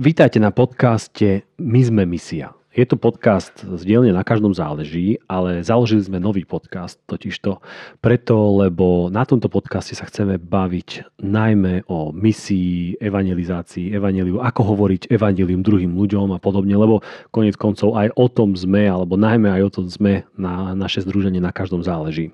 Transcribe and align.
Vítajte 0.00 0.42
na 0.42 0.50
podcaste 0.50 1.46
My 1.60 1.80
sme 1.84 2.02
misia. 2.08 2.56
Je 2.72 2.88
to 2.88 2.96
podcast 2.96 3.52
z 3.60 3.82
Na 4.16 4.24
každom 4.24 4.56
záleží, 4.56 5.20
ale 5.28 5.60
založili 5.60 6.00
sme 6.00 6.16
nový 6.16 6.48
podcast 6.48 6.96
totižto 7.04 7.60
preto, 8.00 8.34
lebo 8.56 9.12
na 9.12 9.28
tomto 9.28 9.52
podcaste 9.52 9.92
sa 9.92 10.08
chceme 10.08 10.40
baviť 10.40 11.20
najmä 11.20 11.84
o 11.92 12.16
misii, 12.16 12.96
evangelizácii, 12.96 13.92
evaneliu, 13.92 14.40
ako 14.40 14.72
hovoriť 14.72 15.12
evanelium 15.12 15.60
druhým 15.60 15.92
ľuďom 15.92 16.32
a 16.32 16.40
podobne, 16.40 16.72
lebo 16.72 17.04
konec 17.28 17.60
koncov 17.60 17.92
aj 17.92 18.08
o 18.16 18.26
tom 18.32 18.56
sme, 18.56 18.88
alebo 18.88 19.20
najmä 19.20 19.52
aj 19.52 19.62
o 19.68 19.72
tom 19.76 19.86
sme 19.92 20.24
na 20.40 20.72
naše 20.72 21.04
združenie 21.04 21.44
Na 21.44 21.52
každom 21.52 21.84
záleží. 21.84 22.32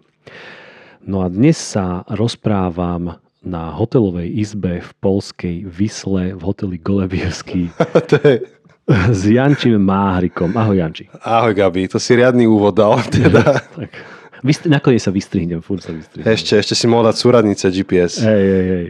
No 1.03 1.27
a 1.27 1.27
dnes 1.27 1.59
sa 1.59 2.07
rozprávam 2.07 3.19
na 3.43 3.71
hotelovej 3.71 4.29
izbe 4.35 4.83
v 4.83 4.91
polskej 4.99 5.57
Vysle 5.67 6.35
v 6.35 6.43
hoteli 6.43 6.77
Golebievský. 6.79 7.71
je 8.25 8.59
s 8.89 9.21
Jančím 9.29 9.79
Máhrikom. 9.85 10.57
Ahoj 10.57 10.81
Janči. 10.81 11.05
Ahoj 11.21 11.53
Gabi, 11.55 11.89
to 11.89 12.01
si 12.01 12.17
riadny 12.17 12.49
úvod 12.49 12.75
dal. 12.75 12.99
Teda. 13.13 13.61
tak. 13.77 13.93
Vystri- 14.43 14.71
nakoniec 14.71 15.03
sa 15.03 15.11
vystrihnem, 15.11 15.61
furt 15.61 15.83
sa 15.83 15.91
vystrihnem. 15.91 16.29
Ešte, 16.29 16.59
ešte 16.59 16.75
si 16.79 16.87
mohol 16.87 17.11
dať 17.11 17.17
súradnice 17.19 17.67
GPS. 17.71 18.23
Hej, 18.23 18.45
hej, 18.47 18.67
hej. 18.71 18.87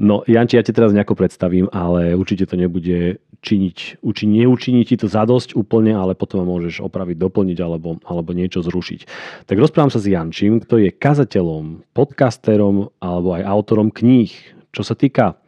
No 0.00 0.24
Janči, 0.24 0.56
ja 0.56 0.64
ti 0.64 0.72
teraz 0.72 0.92
nejako 0.96 1.14
predstavím, 1.16 1.68
ale 1.72 2.16
určite 2.16 2.48
to 2.48 2.56
nebude 2.56 3.20
činiť, 3.44 4.02
uči, 4.02 4.24
neučiní 4.26 4.82
ti 4.82 4.98
to 4.98 5.06
zadosť 5.06 5.54
úplne, 5.54 5.94
ale 5.94 6.18
potom 6.18 6.42
môžeš 6.48 6.82
opraviť, 6.82 7.16
doplniť 7.20 7.58
alebo, 7.62 8.02
alebo 8.02 8.30
niečo 8.34 8.64
zrušiť. 8.64 9.00
Tak 9.46 9.56
rozprávam 9.56 9.92
sa 9.92 10.02
s 10.02 10.10
Jančím, 10.10 10.64
kto 10.64 10.82
je 10.82 10.90
kazateľom, 10.90 11.86
podcasterom 11.94 12.90
alebo 12.98 13.38
aj 13.38 13.42
autorom 13.46 13.94
kníh. 13.94 14.32
Čo 14.74 14.82
sa 14.82 14.98
týka 14.98 15.38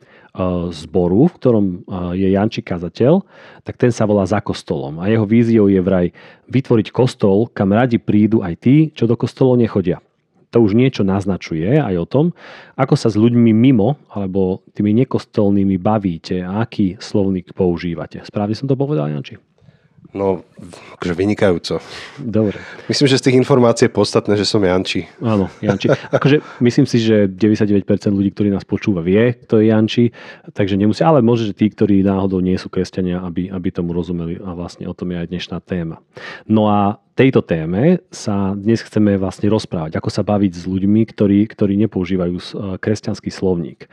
zboru, 0.70 1.26
v 1.26 1.36
ktorom 1.36 1.66
e, 1.66 1.76
je 2.14 2.28
Janči 2.32 2.62
kazateľ, 2.62 3.26
tak 3.66 3.74
ten 3.76 3.90
sa 3.90 4.06
volá 4.06 4.24
Za 4.24 4.38
kostolom. 4.38 5.02
A 5.02 5.10
jeho 5.10 5.26
víziou 5.26 5.66
je 5.66 5.82
vraj 5.82 6.14
vytvoriť 6.46 6.94
kostol, 6.94 7.50
kam 7.50 7.74
radi 7.74 7.98
prídu 7.98 8.40
aj 8.40 8.54
tí, 8.62 8.76
čo 8.94 9.10
do 9.10 9.18
kostolov 9.18 9.58
nechodia. 9.58 9.98
To 10.56 10.64
už 10.64 10.72
niečo 10.72 11.04
naznačuje 11.04 11.76
aj 11.76 11.94
o 12.00 12.08
tom, 12.08 12.26
ako 12.72 12.96
sa 12.96 13.12
s 13.12 13.20
ľuďmi 13.20 13.52
mimo 13.52 14.00
alebo 14.08 14.64
tými 14.72 14.96
nekostolnými 15.04 15.76
bavíte 15.76 16.40
a 16.40 16.64
aký 16.64 16.96
slovník 16.96 17.52
používate. 17.52 18.24
Správne 18.24 18.56
som 18.56 18.64
to 18.64 18.72
povedal, 18.72 19.12
Janči? 19.12 19.36
No, 20.08 20.40
akože 20.96 21.12
vynikajúco. 21.12 21.84
Dobre. 22.16 22.56
Myslím, 22.88 23.12
že 23.12 23.20
z 23.20 23.28
tých 23.28 23.38
informácií 23.44 23.92
je 23.92 23.98
podstatné, 23.98 24.40
že 24.40 24.48
som 24.48 24.64
Janči. 24.64 25.04
Áno, 25.20 25.52
Janči. 25.60 25.92
Akože 26.16 26.40
myslím 26.64 26.88
si, 26.88 26.96
že 26.96 27.28
99% 27.28 27.84
ľudí, 28.08 28.32
ktorí 28.32 28.48
nás 28.48 28.64
počúva, 28.64 29.04
vie, 29.04 29.36
kto 29.36 29.60
je 29.60 29.68
Janči, 29.68 30.04
takže 30.56 30.80
nemusia, 30.80 31.12
ale 31.12 31.20
môže, 31.20 31.52
že 31.52 31.52
tí, 31.52 31.68
ktorí 31.68 32.00
náhodou 32.00 32.40
nie 32.40 32.56
sú 32.56 32.72
kresťania, 32.72 33.20
aby, 33.20 33.52
aby 33.52 33.68
tomu 33.68 33.92
rozumeli 33.92 34.40
a 34.40 34.56
vlastne 34.56 34.88
o 34.88 34.96
tom 34.96 35.12
je 35.12 35.20
aj 35.20 35.28
dnešná 35.28 35.60
téma. 35.60 36.00
No 36.48 36.72
a 36.72 36.96
tejto 37.12 37.44
téme 37.44 38.00
sa 38.08 38.56
dnes 38.56 38.80
chceme 38.80 39.20
vlastne 39.20 39.52
rozprávať, 39.52 40.00
ako 40.00 40.08
sa 40.08 40.24
baviť 40.24 40.52
s 40.56 40.64
ľuďmi, 40.64 41.04
ktorí, 41.04 41.44
ktorí 41.52 41.76
nepoužívajú 41.84 42.36
e, 42.38 42.44
kresťanský 42.80 43.28
slovník. 43.28 43.84
E, 43.84 43.88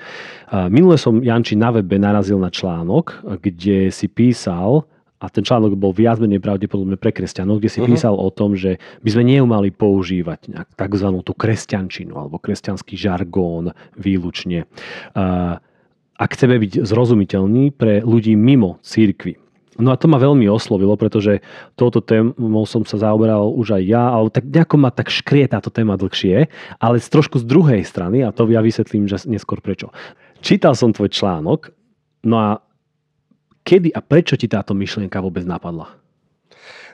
minule 0.71 0.95
som 0.95 1.19
Janči 1.19 1.59
na 1.59 1.75
webe 1.75 1.99
narazil 1.99 2.39
na 2.39 2.47
článok, 2.47 3.19
kde 3.41 3.91
si 3.91 4.07
písal, 4.07 4.87
a 5.25 5.33
ten 5.33 5.41
článok 5.41 5.73
bol 5.73 5.89
viac 5.89 6.21
menej 6.21 6.37
pravdepodobne 6.37 7.01
pre 7.01 7.09
kresťanov, 7.09 7.57
kde 7.57 7.73
si 7.73 7.81
uh-huh. 7.81 7.89
písal 7.89 8.13
o 8.13 8.29
tom, 8.29 8.53
že 8.53 8.77
by 9.01 9.09
sme 9.09 9.23
neumali 9.25 9.73
používať 9.73 10.53
tzv. 10.77 11.07
tú 11.25 11.33
kresťančinu 11.33 12.13
alebo 12.13 12.37
kresťanský 12.37 12.93
žargón 12.93 13.73
výlučne. 13.97 14.69
Ak 16.15 16.29
chceme 16.37 16.61
byť 16.61 16.85
zrozumiteľní 16.85 17.73
pre 17.73 18.05
ľudí 18.05 18.37
mimo 18.37 18.77
církvy. 18.85 19.41
No 19.75 19.91
a 19.91 19.99
to 19.99 20.07
ma 20.07 20.15
veľmi 20.15 20.47
oslovilo, 20.47 20.95
pretože 20.95 21.43
touto 21.75 21.99
témou 21.99 22.63
som 22.63 22.87
sa 22.87 22.95
zaoberal 22.95 23.51
už 23.51 23.75
aj 23.75 23.83
ja, 23.83 24.07
ale 24.07 24.31
tak 24.31 24.47
nejako 24.47 24.79
ma 24.79 24.87
tak 24.87 25.11
škrie 25.11 25.43
táto 25.51 25.67
téma 25.67 25.99
dlhšie, 25.99 26.47
ale 26.79 27.03
z 27.03 27.07
trošku 27.11 27.44
z 27.44 27.45
druhej 27.50 27.83
strany, 27.83 28.23
a 28.23 28.31
to 28.31 28.47
ja 28.47 28.63
vysvetlím 28.63 29.11
že 29.11 29.27
neskôr 29.27 29.59
prečo. 29.59 29.91
Čítal 30.39 30.79
som 30.79 30.95
tvoj 30.95 31.11
článok, 31.11 31.75
no 32.23 32.35
a 32.39 32.63
Kedy 33.65 33.97
a 33.97 33.99
prečo 34.05 34.37
ti 34.37 34.45
táto 34.45 34.77
myšlienka 34.77 35.17
vôbec 35.17 35.41
napadla? 35.41 35.89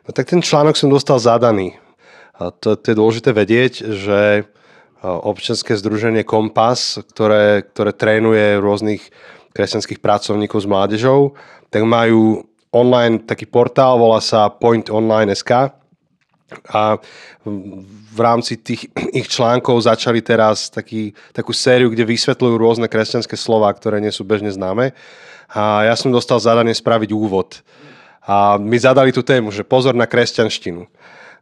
No 0.08 0.10
tak 0.16 0.32
ten 0.32 0.40
článok 0.40 0.80
som 0.80 0.88
dostal 0.88 1.20
zadaný. 1.20 1.76
To, 2.40 2.80
to 2.80 2.86
je 2.88 2.96
dôležité 2.96 3.36
vedieť, 3.36 3.74
že 3.92 4.48
občianske 5.04 5.76
združenie 5.76 6.24
Kompas, 6.24 7.04
ktoré, 7.12 7.68
ktoré 7.68 7.92
trénuje 7.92 8.58
rôznych 8.64 9.04
kresťanských 9.52 10.00
pracovníkov 10.00 10.64
s 10.64 10.70
mládežou, 10.72 11.36
tak 11.68 11.84
majú 11.84 12.48
online 12.72 13.20
taký 13.28 13.52
portál, 13.52 14.00
volá 14.00 14.24
sa 14.24 14.48
pointonline.sk 14.48 15.76
a 16.72 16.82
v 18.12 18.20
rámci 18.20 18.56
tých 18.64 18.88
ich 19.20 19.28
článkov 19.28 19.84
začali 19.84 20.24
teraz 20.24 20.72
taký, 20.72 21.12
takú 21.36 21.52
sériu, 21.52 21.92
kde 21.92 22.08
vysvetľujú 22.08 22.56
rôzne 22.56 22.88
kresťanské 22.88 23.36
slova, 23.36 23.68
ktoré 23.76 24.00
nie 24.00 24.14
sú 24.14 24.24
bežne 24.24 24.54
známe 24.54 24.96
a 25.52 25.84
ja 25.84 25.96
som 26.00 26.16
dostal 26.16 26.40
zadanie 26.40 26.72
spraviť 26.72 27.12
úvod. 27.12 27.60
A 28.24 28.56
mi 28.56 28.80
zadali 28.80 29.12
tú 29.12 29.20
tému, 29.20 29.52
že 29.52 29.68
pozor 29.68 29.92
na 29.92 30.08
kresťanštinu. 30.08 30.88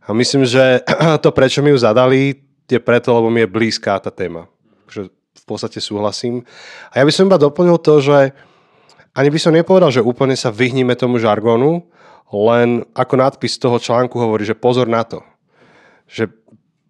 A 0.05 0.09
myslím, 0.17 0.49
že 0.49 0.81
to, 1.23 1.29
prečo 1.29 1.61
mi 1.61 1.69
ju 1.69 1.77
zadali, 1.77 2.41
je 2.69 2.79
preto, 2.81 3.13
lebo 3.13 3.29
mi 3.29 3.45
je 3.45 3.49
blízká 3.49 4.01
tá 4.01 4.09
téma. 4.09 4.49
Že 4.89 5.13
v 5.13 5.43
podstate 5.45 5.77
súhlasím. 5.77 6.45
A 6.89 7.01
ja 7.01 7.03
by 7.05 7.13
som 7.13 7.29
iba 7.29 7.37
doplnil 7.37 7.77
to, 7.81 8.01
že 8.01 8.33
ani 9.13 9.29
by 9.29 9.39
som 9.41 9.53
nepovedal, 9.53 9.89
že 9.89 10.05
úplne 10.05 10.37
sa 10.37 10.53
vyhníme 10.53 10.93
tomu 10.93 11.17
žargonu, 11.17 11.85
len 12.29 12.85
ako 12.93 13.13
nadpis 13.17 13.57
toho 13.57 13.81
článku 13.81 14.13
hovorí, 14.21 14.45
že 14.45 14.57
pozor 14.57 14.85
na 14.85 15.01
to. 15.01 15.25
Že 16.05 16.29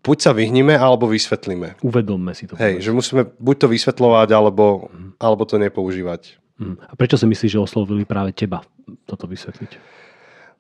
buď 0.04 0.18
sa 0.20 0.32
vyhníme, 0.36 0.76
alebo 0.76 1.08
vysvetlíme. 1.08 1.80
Uvedomme 1.84 2.32
si 2.36 2.48
to. 2.48 2.60
Hej, 2.60 2.84
že 2.84 2.92
musíme 2.92 3.24
buď 3.40 3.56
to 3.64 3.68
vysvetľovať, 3.72 4.30
alebo, 4.36 4.92
mm. 4.92 5.20
alebo 5.20 5.44
to 5.48 5.56
nepoužívať. 5.60 6.39
Mm. 6.60 6.76
A 6.76 6.94
prečo 7.00 7.16
si 7.16 7.24
myslíš, 7.24 7.56
že 7.56 7.60
oslovili 7.64 8.04
práve 8.04 8.36
teba 8.36 8.62
toto 9.08 9.26
vysvetliť? 9.26 9.80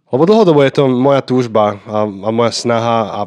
Lebo 0.10 0.24
dlhodobo 0.26 0.64
je 0.66 0.74
to 0.74 0.84
moja 0.90 1.22
túžba 1.22 1.78
a, 1.86 2.08
a 2.08 2.30
moja 2.32 2.56
snaha 2.56 3.00
a 3.14 3.20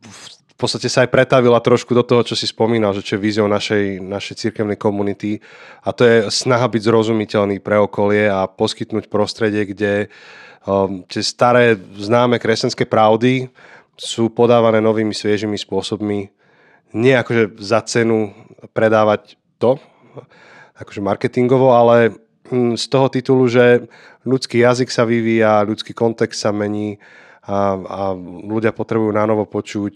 v 0.00 0.54
podstate 0.56 0.92
sa 0.92 1.04
aj 1.04 1.12
pretavila 1.12 1.56
trošku 1.56 1.96
do 1.96 2.04
toho, 2.04 2.20
čo 2.20 2.36
si 2.36 2.44
spomínal, 2.44 2.92
že 2.92 3.04
čo 3.04 3.16
je 3.16 3.24
víziou 3.24 3.48
našej, 3.48 4.00
našej 4.00 4.34
církevnej 4.46 4.76
komunity 4.76 5.40
a 5.80 5.92
to 5.92 6.04
je 6.04 6.16
snaha 6.28 6.68
byť 6.68 6.82
zrozumiteľný 6.84 7.60
pre 7.60 7.80
okolie 7.80 8.28
a 8.28 8.44
poskytnúť 8.48 9.08
prostredie, 9.08 9.68
kde 9.68 10.12
um, 10.64 11.04
tie 11.08 11.24
staré 11.24 11.76
známe 11.76 12.36
kresťanské 12.36 12.84
pravdy 12.84 13.48
sú 13.96 14.32
podávané 14.32 14.80
novými 14.80 15.12
sviežimi 15.12 15.56
spôsobmi. 15.60 16.32
Nie 16.96 17.20
akože 17.20 17.60
za 17.60 17.84
cenu 17.84 18.32
predávať 18.72 19.36
to, 19.60 19.76
akože 20.80 21.04
marketingovo, 21.04 21.76
ale 21.76 22.16
hm, 22.48 22.80
z 22.80 22.84
toho 22.88 23.06
titulu, 23.12 23.44
že 23.46 23.86
ľudský 24.24 24.64
jazyk 24.64 24.88
sa 24.88 25.04
vyvíja, 25.04 25.68
ľudský 25.68 25.92
kontext 25.92 26.40
sa 26.40 26.50
mení 26.50 26.96
a, 27.44 27.76
a 27.76 28.00
ľudia 28.44 28.72
potrebujú 28.72 29.12
na 29.12 29.24
novo 29.28 29.44
počuť 29.44 29.94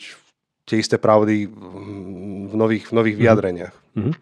tie 0.65 0.81
isté 0.81 0.97
pravdy 0.97 1.45
v 2.49 2.55
nových, 2.57 2.89
v 2.89 2.93
nových 2.97 3.17
mhm. 3.17 3.23
vyjadreniach. 3.23 3.75
Mm-hmm. 3.97 4.15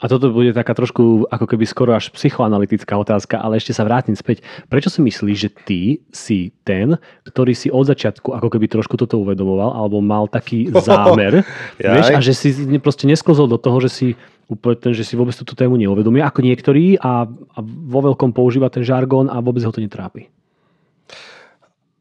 A 0.00 0.08
toto 0.08 0.32
bude 0.32 0.56
taká 0.56 0.72
trošku 0.72 1.28
ako 1.28 1.44
keby 1.44 1.68
skoro 1.68 1.92
až 1.92 2.08
psychoanalytická 2.16 2.96
otázka, 2.96 3.36
ale 3.36 3.60
ešte 3.60 3.76
sa 3.76 3.84
vrátim 3.84 4.16
späť. 4.16 4.40
Prečo 4.72 4.88
si 4.88 5.04
myslíš, 5.04 5.36
že 5.36 5.50
ty 5.52 5.80
si 6.08 6.56
ten, 6.64 6.96
ktorý 7.28 7.52
si 7.52 7.68
od 7.68 7.84
začiatku 7.84 8.32
ako 8.32 8.48
keby 8.48 8.64
trošku 8.64 8.96
toto 8.96 9.20
uvedomoval, 9.20 9.76
alebo 9.76 10.00
mal 10.00 10.24
taký 10.24 10.72
zámer, 10.88 11.44
vieš, 11.76 12.16
a 12.16 12.18
že 12.24 12.32
si 12.32 12.48
proste 12.80 13.04
nesklzol 13.04 13.44
do 13.44 13.60
toho, 13.60 13.76
že 13.84 13.92
si 13.92 14.08
úplne 14.50 14.76
ten, 14.76 14.90
že 14.90 15.06
si 15.06 15.14
vôbec 15.14 15.32
túto 15.38 15.54
tému 15.54 15.78
neuvedomuje, 15.78 16.26
ako 16.26 16.42
niektorí 16.42 16.98
a, 16.98 17.22
a 17.30 17.58
vo 17.62 18.00
veľkom 18.10 18.34
používa 18.34 18.66
ten 18.66 18.82
žargón 18.82 19.30
a 19.30 19.38
vôbec 19.38 19.62
ho 19.62 19.70
to 19.70 19.78
netrápi? 19.78 20.26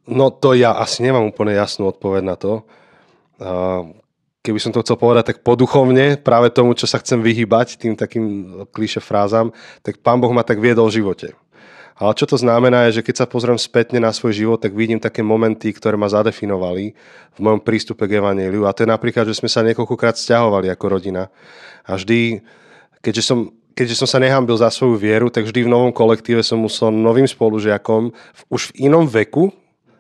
No 0.09 0.33
to 0.33 0.57
ja 0.57 0.73
asi 0.73 1.05
nemám 1.05 1.29
úplne 1.29 1.53
jasnú 1.53 1.93
odpoveď 1.93 2.23
na 2.25 2.33
to. 2.33 2.65
Keby 4.41 4.57
som 4.57 4.73
to 4.73 4.81
chcel 4.81 4.97
povedať 4.97 5.35
tak 5.35 5.45
poduchovne, 5.45 6.17
práve 6.17 6.49
tomu, 6.49 6.73
čo 6.73 6.89
sa 6.89 6.97
chcem 6.97 7.21
vyhybať, 7.21 7.77
tým 7.77 7.93
takým 7.93 8.25
klíše 8.73 8.97
frázam, 8.97 9.53
tak 9.85 10.01
pán 10.01 10.17
Boh 10.17 10.33
ma 10.33 10.41
tak 10.41 10.57
viedol 10.57 10.89
v 10.89 10.97
živote. 11.05 11.37
Ale 11.99 12.15
čo 12.15 12.23
to 12.23 12.39
znamená 12.39 12.87
je, 12.87 13.03
že 13.03 13.05
keď 13.11 13.15
sa 13.19 13.27
pozriem 13.27 13.59
spätne 13.59 13.99
na 13.99 14.15
svoj 14.15 14.31
život, 14.31 14.63
tak 14.63 14.71
vidím 14.71 15.03
také 15.03 15.19
momenty, 15.19 15.75
ktoré 15.75 15.99
ma 15.99 16.07
zadefinovali 16.07 16.95
v 17.35 17.39
mojom 17.43 17.59
prístupe 17.59 18.07
k 18.07 18.23
Evangeliu. 18.23 18.63
A 18.63 18.71
to 18.71 18.87
je 18.87 18.89
napríklad, 18.89 19.27
že 19.27 19.35
sme 19.35 19.51
sa 19.51 19.59
niekoľkokrát 19.67 20.15
stiahovali 20.15 20.71
ako 20.71 20.85
rodina. 20.95 21.27
A 21.83 21.99
vždy, 21.99 22.39
keďže 23.03 23.23
som, 23.27 23.51
keďže 23.75 23.99
som 23.99 24.07
sa 24.07 24.23
nehambil 24.23 24.55
za 24.55 24.71
svoju 24.71 24.95
vieru, 24.95 25.27
tak 25.27 25.43
vždy 25.43 25.67
v 25.67 25.73
novom 25.75 25.91
kolektíve 25.91 26.39
som 26.39 26.63
musel 26.63 26.87
novým 26.87 27.27
spolužiakom 27.27 28.15
už 28.47 28.71
v 28.71 28.87
inom 28.87 29.03
veku, 29.03 29.51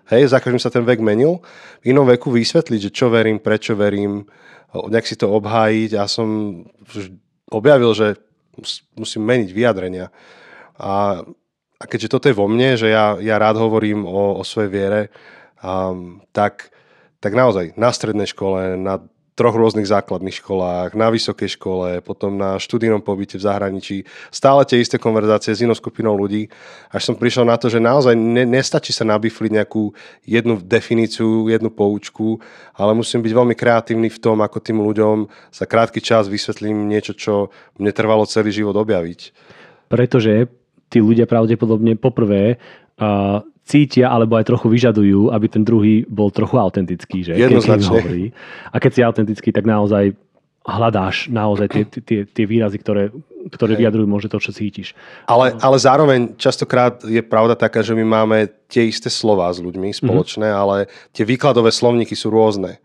hej, 0.07 0.31
za 0.31 0.39
každým 0.39 0.63
sa 0.63 0.71
ten 0.71 0.87
vek 0.87 1.03
menil, 1.03 1.43
v 1.83 1.91
inom 1.91 2.07
veku 2.07 2.31
vysvetliť, 2.31 2.79
že 2.87 2.95
čo 2.95 3.11
verím, 3.11 3.43
prečo 3.43 3.75
verím, 3.75 4.23
nejak 4.71 5.03
si 5.03 5.19
to 5.19 5.27
obhájiť 5.35 5.99
a 5.99 6.07
som 6.07 6.63
objavil, 7.51 7.91
že 7.91 8.15
musím 8.95 9.27
meniť 9.27 9.49
vyjadrenia. 9.51 10.07
A 10.79 11.27
a 11.79 11.83
keďže 11.87 12.11
toto 12.11 12.27
je 12.27 12.35
vo 12.35 12.51
mne, 12.51 12.75
že 12.75 12.91
ja, 12.91 13.15
ja 13.23 13.39
rád 13.39 13.55
hovorím 13.55 14.03
o, 14.03 14.35
o 14.35 14.43
svojej 14.43 14.67
viere, 14.67 15.01
um, 15.63 16.19
tak, 16.35 16.75
tak 17.23 17.31
naozaj 17.31 17.71
na 17.79 17.95
strednej 17.95 18.27
škole, 18.27 18.75
na 18.75 18.99
troch 19.39 19.55
rôznych 19.55 19.87
základných 19.87 20.43
školách, 20.43 20.99
na 20.99 21.07
vysokej 21.07 21.55
škole, 21.55 22.03
potom 22.03 22.35
na 22.35 22.59
študijnom 22.59 22.99
pobyte 22.99 23.39
v 23.39 23.47
zahraničí. 23.47 23.97
Stále 24.35 24.67
tie 24.67 24.83
isté 24.83 24.99
konverzácie 24.99 25.55
s 25.55 25.63
inou 25.63 25.71
skupinou 25.71 26.11
ľudí. 26.19 26.51
Až 26.91 27.07
som 27.07 27.15
prišiel 27.15 27.47
na 27.47 27.55
to, 27.55 27.71
že 27.71 27.79
naozaj 27.79 28.19
ne, 28.19 28.43
nestačí 28.43 28.91
sa 28.91 29.07
nabifliť 29.07 29.55
nejakú 29.55 29.95
jednu 30.27 30.59
definíciu, 30.59 31.47
jednu 31.47 31.71
poučku, 31.71 32.43
ale 32.75 32.91
musím 32.91 33.23
byť 33.23 33.31
veľmi 33.31 33.55
kreatívny 33.55 34.11
v 34.11 34.19
tom, 34.19 34.43
ako 34.43 34.59
tým 34.59 34.83
ľuďom 34.83 35.31
za 35.55 35.63
krátky 35.63 36.03
čas 36.03 36.27
vysvetlím 36.27 36.91
niečo, 36.91 37.15
čo 37.15 37.47
mne 37.79 37.95
trvalo 37.95 38.27
celý 38.27 38.51
život 38.51 38.75
objaviť. 38.75 39.31
Pretože 39.87 40.51
tí 40.89 40.97
ľudia 40.99 41.29
pravdepodobne 41.29 41.95
poprvé 41.95 42.57
uh, 42.99 43.45
cítia 43.63 44.09
alebo 44.09 44.35
aj 44.41 44.49
trochu 44.49 44.67
vyžadujú, 44.67 45.29
aby 45.29 45.45
ten 45.45 45.61
druhý 45.61 46.01
bol 46.09 46.33
trochu 46.33 46.57
autentický. 46.57 47.21
Že? 47.21 47.37
Jednoznačne. 47.37 47.85
Keď 47.85 47.93
hovorí. 47.93 48.23
A 48.73 48.75
keď 48.81 48.91
si 48.91 49.01
autentický, 49.05 49.49
tak 49.53 49.69
naozaj 49.69 50.17
hľadáš 50.65 51.31
naozaj 51.31 51.67
tie, 51.71 51.83
tie, 51.87 52.19
tie 52.27 52.45
výrazy, 52.45 52.77
ktoré, 52.77 53.09
ktoré 53.49 53.73
vyjadrujú 53.79 54.05
možno 54.05 54.29
to, 54.29 54.39
čo 54.43 54.51
cítiš. 54.53 54.93
Ale, 55.25 55.55
ale 55.57 55.77
zároveň 55.79 56.35
častokrát 56.35 57.01
je 57.07 57.23
pravda 57.23 57.55
taká, 57.55 57.81
že 57.81 57.95
my 57.95 58.05
máme 58.05 58.51
tie 58.69 58.85
isté 58.85 59.07
slova 59.09 59.49
s 59.49 59.63
ľuďmi 59.63 59.89
spoločné, 59.95 60.45
mm-hmm. 60.45 60.61
ale 60.61 60.75
tie 61.15 61.25
výkladové 61.25 61.73
slovníky 61.73 62.13
sú 62.13 62.29
rôzne. 62.29 62.77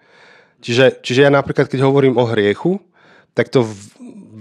Čiže, 0.64 1.04
čiže 1.04 1.28
ja 1.28 1.30
napríklad, 1.34 1.68
keď 1.68 1.84
hovorím 1.84 2.16
o 2.16 2.24
hriechu, 2.24 2.80
tak 3.36 3.50
to 3.50 3.66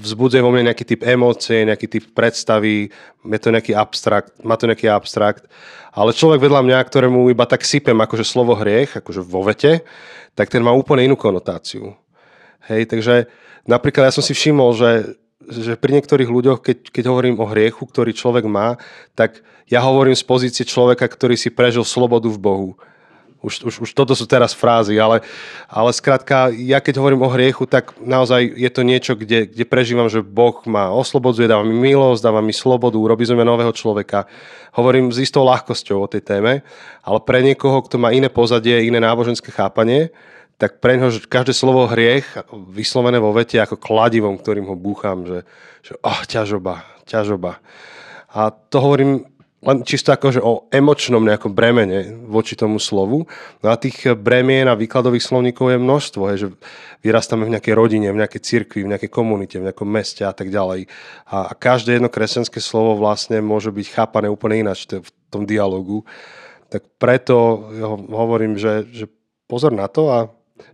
vzbudzuje 0.04 0.44
vo 0.44 0.52
mne 0.52 0.70
nejaký 0.70 0.84
typ 0.84 1.02
emócie, 1.08 1.64
nejaký 1.64 1.88
typ 1.88 2.04
predstavy, 2.12 2.92
je 3.24 3.40
to 3.40 3.50
nejaký 3.50 3.72
abstrakt, 3.72 4.36
má 4.44 4.60
to 4.60 4.68
nejaký 4.68 4.92
abstrakt. 4.92 5.48
Ale 5.96 6.12
človek 6.12 6.44
vedľa 6.44 6.62
mňa, 6.62 6.78
ktorému 6.84 7.32
iba 7.32 7.48
tak 7.48 7.64
sypem 7.64 7.96
akože 7.96 8.28
slovo 8.28 8.60
hriech, 8.60 9.00
akože 9.00 9.24
vo 9.24 9.48
vete, 9.48 9.88
tak 10.36 10.52
ten 10.52 10.60
má 10.60 10.76
úplne 10.76 11.08
inú 11.08 11.16
konotáciu. 11.16 11.96
Hej, 12.68 12.92
takže 12.92 13.32
napríklad 13.64 14.12
ja 14.12 14.16
som 14.16 14.24
si 14.24 14.36
všimol, 14.36 14.76
že, 14.76 14.92
že 15.48 15.80
pri 15.80 16.00
niektorých 16.00 16.28
ľuďoch, 16.28 16.60
keď, 16.60 16.78
keď 16.92 17.04
hovorím 17.08 17.40
o 17.40 17.48
hriechu, 17.48 17.88
ktorý 17.88 18.12
človek 18.12 18.44
má, 18.44 18.76
tak 19.16 19.40
ja 19.72 19.80
hovorím 19.80 20.16
z 20.16 20.28
pozície 20.28 20.66
človeka, 20.68 21.08
ktorý 21.08 21.40
si 21.40 21.48
prežil 21.48 21.88
slobodu 21.88 22.28
v 22.28 22.40
Bohu 22.40 22.70
už, 23.44 23.68
už, 23.68 23.76
už 23.84 23.90
toto 23.92 24.16
sú 24.16 24.24
teraz 24.24 24.56
frázy, 24.56 24.96
ale, 24.96 25.20
ale 25.68 25.92
skrátka, 25.92 26.48
ja 26.56 26.80
keď 26.80 27.04
hovorím 27.04 27.28
o 27.28 27.30
hriechu, 27.30 27.68
tak 27.68 27.92
naozaj 28.00 28.40
je 28.56 28.70
to 28.72 28.82
niečo, 28.88 29.14
kde, 29.20 29.52
kde 29.52 29.68
prežívam, 29.68 30.08
že 30.08 30.24
Boh 30.24 30.64
ma 30.64 30.96
oslobodzuje, 30.96 31.52
dáva 31.52 31.68
mi 31.68 31.76
milosť, 31.76 32.24
dáva 32.24 32.40
mi 32.40 32.56
slobodu, 32.56 32.96
robí 32.96 33.28
zo 33.28 33.36
mňa 33.36 33.44
nového 33.44 33.76
človeka. 33.76 34.32
Hovorím 34.80 35.12
s 35.12 35.20
istou 35.20 35.44
ľahkosťou 35.44 36.00
o 36.00 36.08
tej 36.08 36.24
téme, 36.24 36.64
ale 37.04 37.20
pre 37.28 37.44
niekoho, 37.44 37.84
kto 37.84 38.00
má 38.00 38.16
iné 38.16 38.32
pozadie, 38.32 38.88
iné 38.88 39.04
náboženské 39.04 39.52
chápanie, 39.52 40.16
tak 40.56 40.80
pre 40.80 40.96
neho 40.96 41.12
každé 41.28 41.52
slovo 41.52 41.84
hriech 41.92 42.40
vyslovené 42.72 43.20
vo 43.20 43.36
vete 43.36 43.60
ako 43.60 43.76
kladivom, 43.76 44.40
ktorým 44.40 44.72
ho 44.72 44.80
búcham, 44.80 45.28
že, 45.28 45.44
že 45.84 46.00
oh, 46.00 46.24
ťažoba, 46.24 46.88
ťažoba. 47.04 47.60
A 48.34 48.50
to 48.50 48.82
hovorím 48.82 49.28
len 49.64 49.88
čisto 49.88 50.12
akože 50.12 50.44
o 50.44 50.68
emočnom 50.70 51.24
nejakom 51.24 51.56
bremene 51.56 52.28
voči 52.28 52.60
tomu 52.60 52.84
slovu. 52.84 53.26
No 53.64 53.68
a 53.72 53.80
tých 53.80 54.12
bremien 54.20 54.68
a 54.68 54.76
výkladových 54.76 55.24
slovníkov 55.24 55.72
je 55.72 55.80
množstvo, 55.80 56.22
je, 56.32 56.36
že 56.36 56.48
vyrastáme 57.00 57.48
v 57.48 57.54
nejakej 57.56 57.74
rodine, 57.74 58.12
v 58.12 58.20
nejakej 58.20 58.42
cirkvi, 58.44 58.84
v 58.84 58.92
nejakej 58.92 59.12
komunite, 59.12 59.56
v 59.58 59.72
nejakom 59.72 59.88
meste 59.88 60.28
a 60.28 60.36
tak 60.36 60.52
ďalej. 60.52 60.92
A, 61.32 61.48
a 61.48 61.54
každé 61.56 61.98
jedno 61.98 62.12
kresťanské 62.12 62.60
slovo 62.60 63.00
vlastne 63.00 63.40
môže 63.40 63.72
byť 63.72 63.88
chápané 63.96 64.28
úplne 64.28 64.68
ináč 64.68 64.84
v 64.92 65.10
tom 65.32 65.48
dialogu. 65.48 66.04
Tak 66.68 66.84
preto 67.00 67.70
hovorím, 68.12 68.60
že, 68.60 68.84
že 68.92 69.06
pozor 69.48 69.72
na 69.72 69.88
to 69.88 70.12
a 70.12 70.20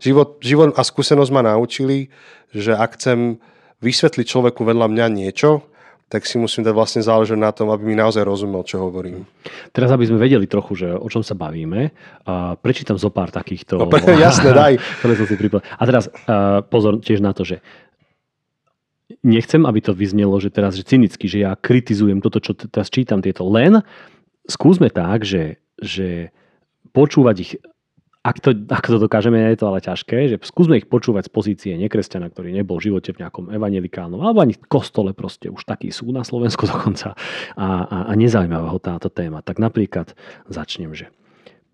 život, 0.01 0.41
život 0.41 0.73
a 0.73 0.81
skúsenosť 0.81 1.31
ma 1.31 1.45
naučili, 1.45 2.09
že 2.49 2.73
ak 2.73 2.97
chcem 2.97 3.37
vysvetliť 3.79 4.25
človeku 4.25 4.65
vedľa 4.65 4.87
mňa 4.91 5.05
niečo, 5.13 5.68
tak 6.09 6.25
si 6.25 6.41
musím 6.41 6.65
dať 6.65 6.73
vlastne 6.73 7.01
záležať 7.05 7.37
na 7.37 7.53
tom, 7.53 7.69
aby 7.69 7.85
mi 7.85 7.95
naozaj 7.95 8.25
rozumel, 8.25 8.65
čo 8.65 8.81
hovorím. 8.81 9.29
Teraz, 9.69 9.93
aby 9.93 10.09
sme 10.09 10.17
vedeli 10.17 10.49
trochu, 10.49 10.73
že 10.73 10.87
o 10.89 11.05
čom 11.05 11.21
sa 11.21 11.37
bavíme, 11.37 11.93
uh, 12.25 12.57
prečítam 12.57 12.97
zo 12.97 13.13
pár 13.13 13.29
takýchto... 13.29 13.77
No, 13.77 13.85
jasné, 14.17 14.49
daj. 14.49 14.81
som 15.21 15.27
si 15.29 15.37
A 15.53 15.83
teraz 15.85 16.09
uh, 16.09 16.65
pozor 16.65 16.97
tiež 16.97 17.21
na 17.21 17.29
to, 17.37 17.45
že 17.45 17.61
nechcem, 19.21 19.61
aby 19.69 19.79
to 19.85 19.93
vyznelo, 19.93 20.41
že 20.41 20.49
teraz 20.49 20.73
že 20.73 20.83
cynicky, 20.85 21.29
že 21.29 21.45
ja 21.45 21.53
kritizujem 21.53 22.25
toto, 22.25 22.41
čo 22.41 22.57
teraz 22.57 22.89
čítam 22.89 23.21
tieto, 23.21 23.45
len 23.45 23.85
skúsme 24.49 24.89
tak, 24.89 25.21
že, 25.21 25.61
že 25.77 26.33
počúvať 26.89 27.35
ich 27.37 27.51
ak 28.19 28.43
to, 28.43 28.51
ak 28.51 28.83
to 28.83 28.99
dokážeme, 28.99 29.39
je 29.39 29.59
to 29.63 29.71
ale 29.71 29.79
ťažké, 29.79 30.17
že 30.27 30.35
skúsme 30.43 30.75
ich 30.75 30.91
počúvať 30.91 31.31
z 31.31 31.31
pozície 31.31 31.71
nekresťana, 31.79 32.27
ktorý 32.27 32.51
nebol 32.51 32.75
v 32.75 32.91
živote 32.91 33.15
v 33.15 33.23
nejakom 33.23 33.47
evangelikálnom, 33.47 34.19
alebo 34.19 34.43
ani 34.43 34.59
v 34.59 34.67
kostole 34.67 35.15
proste, 35.15 35.47
už 35.47 35.63
takí 35.63 35.87
sú 35.87 36.11
na 36.11 36.27
Slovensku 36.27 36.67
dokonca 36.71 37.15
a, 37.55 37.67
a, 37.87 37.97
a 38.11 38.13
nezaujímavá 38.19 38.75
ho 38.75 38.79
táto 38.79 39.07
téma. 39.07 39.39
Tak 39.39 39.63
napríklad 39.63 40.11
začnem, 40.51 40.91
že 40.91 41.07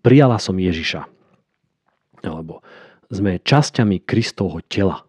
prijala 0.06 0.38
som 0.38 0.54
Ježiša, 0.54 1.10
alebo 2.22 2.62
sme 3.10 3.42
časťami 3.42 4.06
Kristovho 4.06 4.62
tela. 4.70 5.02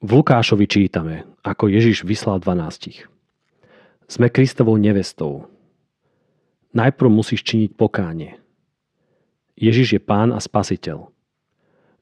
V 0.00 0.16
Lukášovi 0.16 0.64
čítame, 0.64 1.28
ako 1.44 1.72
Ježiš 1.72 2.04
vyslal 2.04 2.40
12. 2.40 3.04
Sme 4.08 4.32
Kristovou 4.32 4.76
nevestou. 4.80 5.48
Najprv 6.72 7.08
musíš 7.12 7.44
činiť 7.44 7.76
pokánie 7.76 8.39
Ježiš 9.60 9.88
je 9.92 10.00
pán 10.00 10.32
a 10.32 10.40
spasiteľ. 10.40 11.12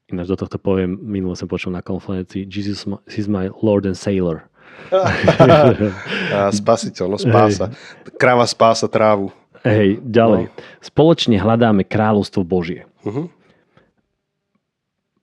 Ináč 0.08 0.30
do 0.30 0.38
tohto 0.38 0.56
poviem, 0.56 0.94
minule 0.94 1.34
som 1.36 1.50
počul 1.50 1.74
na 1.74 1.82
konferencii, 1.82 2.46
Jesus 2.46 2.86
is 3.10 3.26
my 3.26 3.50
Lord 3.60 3.84
and 3.84 3.98
Sailor. 3.98 4.46
spasiteľ, 6.62 7.06
no 7.10 7.18
spása. 7.18 7.74
Hej. 7.74 8.14
Kráva 8.16 8.46
spása 8.46 8.86
trávu. 8.86 9.34
Hej, 9.66 9.98
ďalej. 10.06 10.48
No. 10.48 10.54
Spoločne 10.80 11.36
hľadáme 11.36 11.82
kráľovstvo 11.82 12.46
Božie. 12.46 12.86
Uh-huh. 13.02 13.26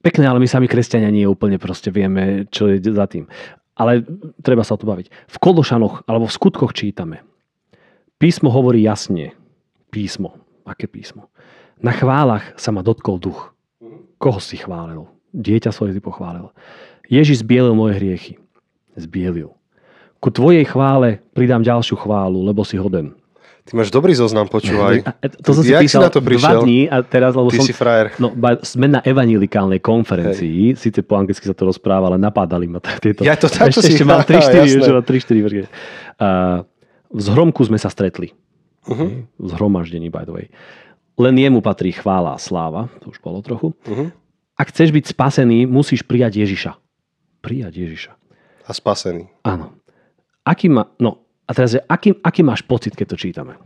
Pekné, 0.04 0.28
ale 0.28 0.38
my 0.38 0.46
sami 0.46 0.68
kresťania 0.68 1.10
nie 1.10 1.26
úplne 1.26 1.56
proste 1.56 1.90
vieme, 1.90 2.46
čo 2.52 2.68
je 2.70 2.78
za 2.78 3.08
tým. 3.10 3.26
Ale 3.74 4.04
treba 4.44 4.62
sa 4.62 4.76
o 4.76 4.80
to 4.80 4.86
baviť. 4.86 5.08
V 5.08 5.36
Kološanoch 5.40 6.06
alebo 6.06 6.28
v 6.28 6.36
skutkoch 6.36 6.76
čítame. 6.76 7.24
Písmo 8.20 8.52
hovorí 8.52 8.84
jasne. 8.84 9.34
Písmo. 9.90 10.36
Aké 10.62 10.86
písmo? 10.86 11.32
Na 11.80 11.92
chválach 11.92 12.56
sa 12.56 12.72
ma 12.72 12.80
dotkol 12.80 13.20
duch. 13.20 13.52
Koho 14.16 14.40
si 14.40 14.56
chválil? 14.56 15.04
Dieťa 15.36 15.72
svoje 15.72 15.92
si 15.96 16.00
pochválil. 16.00 16.48
Ježiš 17.06 17.44
zbielil 17.44 17.76
moje 17.76 18.00
hriechy. 18.00 18.40
Zbielil. 18.96 19.52
Ku 20.18 20.32
tvojej 20.32 20.64
chvále 20.64 21.20
pridám 21.36 21.60
ďalšiu 21.60 22.00
chválu, 22.00 22.40
lebo 22.40 22.64
si 22.64 22.80
hoden. 22.80 23.12
Ty 23.66 23.82
máš 23.82 23.90
dobrý 23.90 24.14
zoznam, 24.14 24.46
počúvaj. 24.46 25.02
to 25.44 25.50
som 25.52 25.62
si 25.66 25.74
Jak 25.74 25.82
písal 25.84 26.00
si 26.00 26.06
na 26.06 26.10
to 26.14 26.22
prišiel? 26.22 26.62
dva 26.62 26.62
dní 26.62 26.80
a 26.86 26.96
teraz, 27.02 27.34
lebo 27.34 27.50
Ty 27.50 27.58
som, 27.60 27.66
si 27.66 27.74
frajer. 27.74 28.14
No, 28.22 28.30
sme 28.62 28.86
na 28.86 29.02
evanilikálnej 29.02 29.82
konferencii, 29.82 30.72
Hej. 30.72 30.78
síce 30.78 31.02
po 31.02 31.18
anglicky 31.18 31.42
sa 31.44 31.52
to 31.52 31.66
rozpráva, 31.66 32.14
ale 32.14 32.16
napádali 32.16 32.70
ma 32.70 32.78
tieto. 32.78 33.26
Ja 33.26 33.34
to 33.34 33.50
tak, 33.52 33.74
ešte, 33.74 33.90
ešte 33.92 34.06
mám 34.06 34.22
3-4, 34.22 34.86
už 34.86 34.90
mám 34.94 35.04
3-4 35.04 35.66
uh, 36.22 36.62
v 37.10 37.20
zhromku 37.20 37.62
sme 37.66 37.78
sa 37.78 37.90
stretli. 37.90 38.30
Uh-huh. 38.86 39.26
V 39.26 39.46
zhromaždení, 39.50 40.14
by 40.14 40.22
the 40.22 40.34
way. 40.34 40.46
Len 41.16 41.34
jemu 41.40 41.64
patrí 41.64 41.96
chvála 41.96 42.36
a 42.36 42.40
sláva, 42.40 42.92
to 43.00 43.08
už 43.08 43.18
bolo 43.24 43.40
trochu. 43.40 43.72
Uh-huh. 43.88 44.12
Ak 44.56 44.68
chceš 44.68 44.92
byť 44.92 45.16
spasený, 45.16 45.64
musíš 45.64 46.04
prijať 46.04 46.44
Ježiša. 46.44 46.72
Prijať 47.40 47.72
Ježiša. 47.72 48.12
A 48.68 48.70
spasený. 48.72 49.32
Áno. 49.40 49.72
Aký 50.44 50.68
má, 50.68 50.92
no, 51.00 51.24
a 51.48 51.50
teraz, 51.56 51.76
aký, 51.88 52.12
aký 52.20 52.44
máš 52.44 52.60
pocit, 52.60 52.92
keď 52.92 53.06
to 53.12 53.16
čítame? 53.16 53.56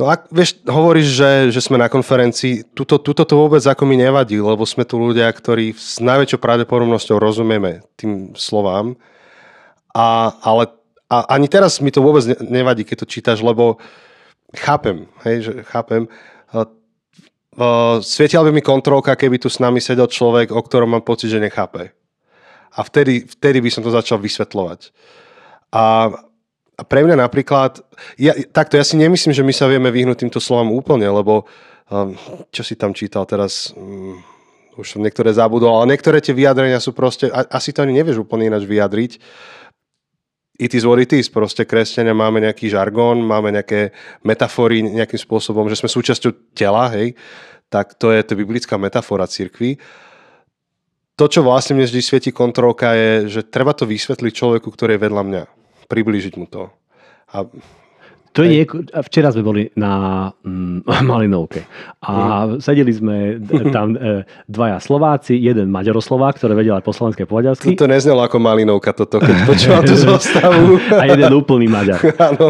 No 0.00 0.08
ak 0.08 0.32
vieš, 0.32 0.56
hovoríš, 0.64 1.08
že, 1.12 1.30
že 1.52 1.60
sme 1.60 1.76
na 1.76 1.92
konferencii, 1.92 2.64
tuto, 2.72 2.96
tuto 2.96 3.28
to 3.28 3.36
vôbec 3.36 3.60
ako 3.60 3.84
mi 3.84 4.00
nevadí, 4.00 4.40
lebo 4.40 4.64
sme 4.64 4.88
tu 4.88 4.96
ľudia, 4.96 5.28
ktorí 5.28 5.76
s 5.76 6.00
najväčšou 6.00 6.40
pravdepodobnosťou 6.40 7.20
rozumieme 7.20 7.84
tým 8.00 8.32
slovám. 8.32 8.96
A, 9.92 10.32
ale 10.40 10.72
a 11.12 11.36
ani 11.36 11.44
teraz 11.44 11.76
mi 11.84 11.92
to 11.92 12.00
vôbec 12.00 12.24
nevadí, 12.40 12.88
keď 12.88 13.04
to 13.04 13.12
čítaš, 13.12 13.44
lebo 13.44 13.76
uh, 13.76 13.80
chápem, 14.56 15.08
hej, 15.24 15.36
že 15.42 15.52
chápem. 15.64 16.08
Svietiala 18.00 18.48
by 18.48 18.52
mi 18.52 18.64
kontrolka, 18.64 19.12
keby 19.12 19.36
tu 19.36 19.52
s 19.52 19.60
nami 19.60 19.80
sedel 19.80 20.08
človek, 20.08 20.52
o 20.56 20.62
ktorom 20.64 20.96
mám 20.96 21.04
pocit, 21.04 21.28
že 21.28 21.40
nechápe. 21.40 21.92
A 22.72 22.80
vtedy, 22.80 23.28
vtedy 23.28 23.60
by 23.60 23.68
som 23.68 23.84
to 23.84 23.92
začal 23.92 24.16
vysvetľovať. 24.16 24.88
A, 25.72 26.08
a 26.76 26.82
pre 26.88 27.04
mňa 27.04 27.20
napríklad, 27.20 27.84
ja, 28.16 28.32
takto, 28.56 28.80
ja 28.80 28.84
si 28.84 28.96
nemyslím, 28.96 29.36
že 29.36 29.44
my 29.44 29.52
sa 29.52 29.68
vieme 29.68 29.92
vyhnúť 29.92 30.24
týmto 30.24 30.40
slovám 30.40 30.72
úplne, 30.72 31.04
lebo 31.12 31.44
čo 32.48 32.62
si 32.64 32.72
tam 32.72 32.96
čítal 32.96 33.28
teraz, 33.28 33.76
um, 33.76 34.16
už 34.80 34.96
som 34.96 35.04
niektoré 35.04 35.28
zabudol, 35.36 35.76
ale 35.76 35.92
niektoré 35.92 36.24
tie 36.24 36.32
vyjadrenia 36.32 36.80
sú 36.80 36.96
proste, 36.96 37.28
asi 37.28 37.76
to 37.76 37.84
ani 37.84 38.00
nevieš 38.00 38.24
úplne 38.24 38.48
ináč 38.48 38.64
vyjadriť 38.64 39.20
it 40.62 40.72
is 40.78 40.86
what 40.86 41.02
it 41.02 41.10
is. 41.10 41.26
Proste 41.26 41.66
kresťania 41.66 42.14
máme 42.14 42.38
nejaký 42.38 42.70
žargón, 42.70 43.26
máme 43.26 43.50
nejaké 43.50 43.90
metafory 44.22 44.86
nejakým 44.86 45.18
spôsobom, 45.18 45.66
že 45.66 45.82
sme 45.82 45.90
súčasťou 45.90 46.54
tela, 46.54 46.86
hej, 46.94 47.18
tak 47.66 47.98
to 47.98 48.14
je 48.14 48.22
to 48.22 48.38
biblická 48.38 48.78
metafora 48.78 49.26
cirkvi. 49.26 49.82
To, 51.18 51.26
čo 51.26 51.42
vlastne 51.42 51.76
mne 51.76 51.90
vždy 51.90 52.00
svieti 52.00 52.30
kontrolka, 52.30 52.94
je, 52.94 53.10
že 53.28 53.40
treba 53.44 53.74
to 53.74 53.84
vysvetliť 53.84 54.32
človeku, 54.32 54.70
ktorý 54.70 54.96
je 54.96 55.04
vedľa 55.04 55.22
mňa. 55.26 55.42
Priblížiť 55.90 56.34
mu 56.40 56.46
to. 56.48 56.70
A 57.34 57.44
to 58.32 58.42
je 58.42 58.48
nieko, 58.48 58.80
včera 59.04 59.28
sme 59.28 59.44
boli 59.44 59.62
na 59.76 60.28
mm, 60.40 60.88
Malinovke 61.10 61.68
a 62.00 62.48
mm. 62.48 62.64
sedeli 62.64 62.92
sme 62.92 63.16
tam 63.68 63.92
e, 63.92 64.24
dvaja 64.48 64.80
Slováci, 64.80 65.36
jeden 65.36 65.68
Maďaroslovák, 65.68 66.40
ktorý 66.40 66.56
vedel 66.56 66.74
aj 66.80 66.84
po 66.84 66.96
slovensky 66.96 67.28
po 67.28 67.38
maďarsky. 67.38 67.76
To, 67.76 67.84
neznelo 67.84 68.24
ako 68.24 68.40
Malinovka 68.40 68.96
toto, 68.96 69.20
keď 69.20 69.36
počúvam 69.50 69.84
tú 69.84 69.96
zostavu. 69.96 70.80
a 71.02 71.04
jeden 71.12 71.32
úplný 71.36 71.68
Maďar. 71.68 72.00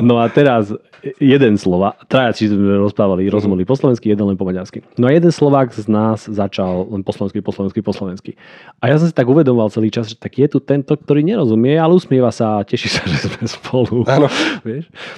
no 0.07 0.23
a 0.23 0.31
teraz 0.31 0.71
jeden 1.19 1.59
Slova, 1.59 1.99
traja 2.07 2.31
či 2.31 2.47
sme 2.47 2.79
rozprávali, 2.79 3.27
mm. 3.27 3.35
rozumeli 3.35 3.67
po 3.67 3.75
slovensky, 3.75 4.15
jeden 4.15 4.23
len 4.31 4.39
po 4.39 4.47
maďarsky. 4.47 4.87
No 4.95 5.11
a 5.11 5.11
jeden 5.11 5.35
Slovák 5.35 5.75
z 5.75 5.91
nás 5.91 6.31
začal 6.31 6.87
len 6.95 7.03
po 7.03 7.11
slovensky, 7.11 7.43
po 7.43 7.51
slovensky, 7.51 7.83
po 7.83 7.91
slovensky. 7.91 8.39
A 8.79 8.87
ja 8.87 8.97
som 9.03 9.11
si 9.11 9.15
tak 9.15 9.27
uvedomoval 9.27 9.75
celý 9.75 9.91
čas, 9.91 10.15
že 10.15 10.17
tak 10.17 10.39
je 10.39 10.47
tu 10.47 10.63
tento, 10.63 10.95
ktorý 10.95 11.27
nerozumie, 11.27 11.75
ale 11.75 11.99
usmieva 11.99 12.31
sa 12.31 12.63
a 12.63 12.67
teší 12.67 12.87
sa, 12.87 13.03
že 13.11 13.27
sme 13.27 13.47
spolu. 13.51 14.07
Áno. 14.07 14.31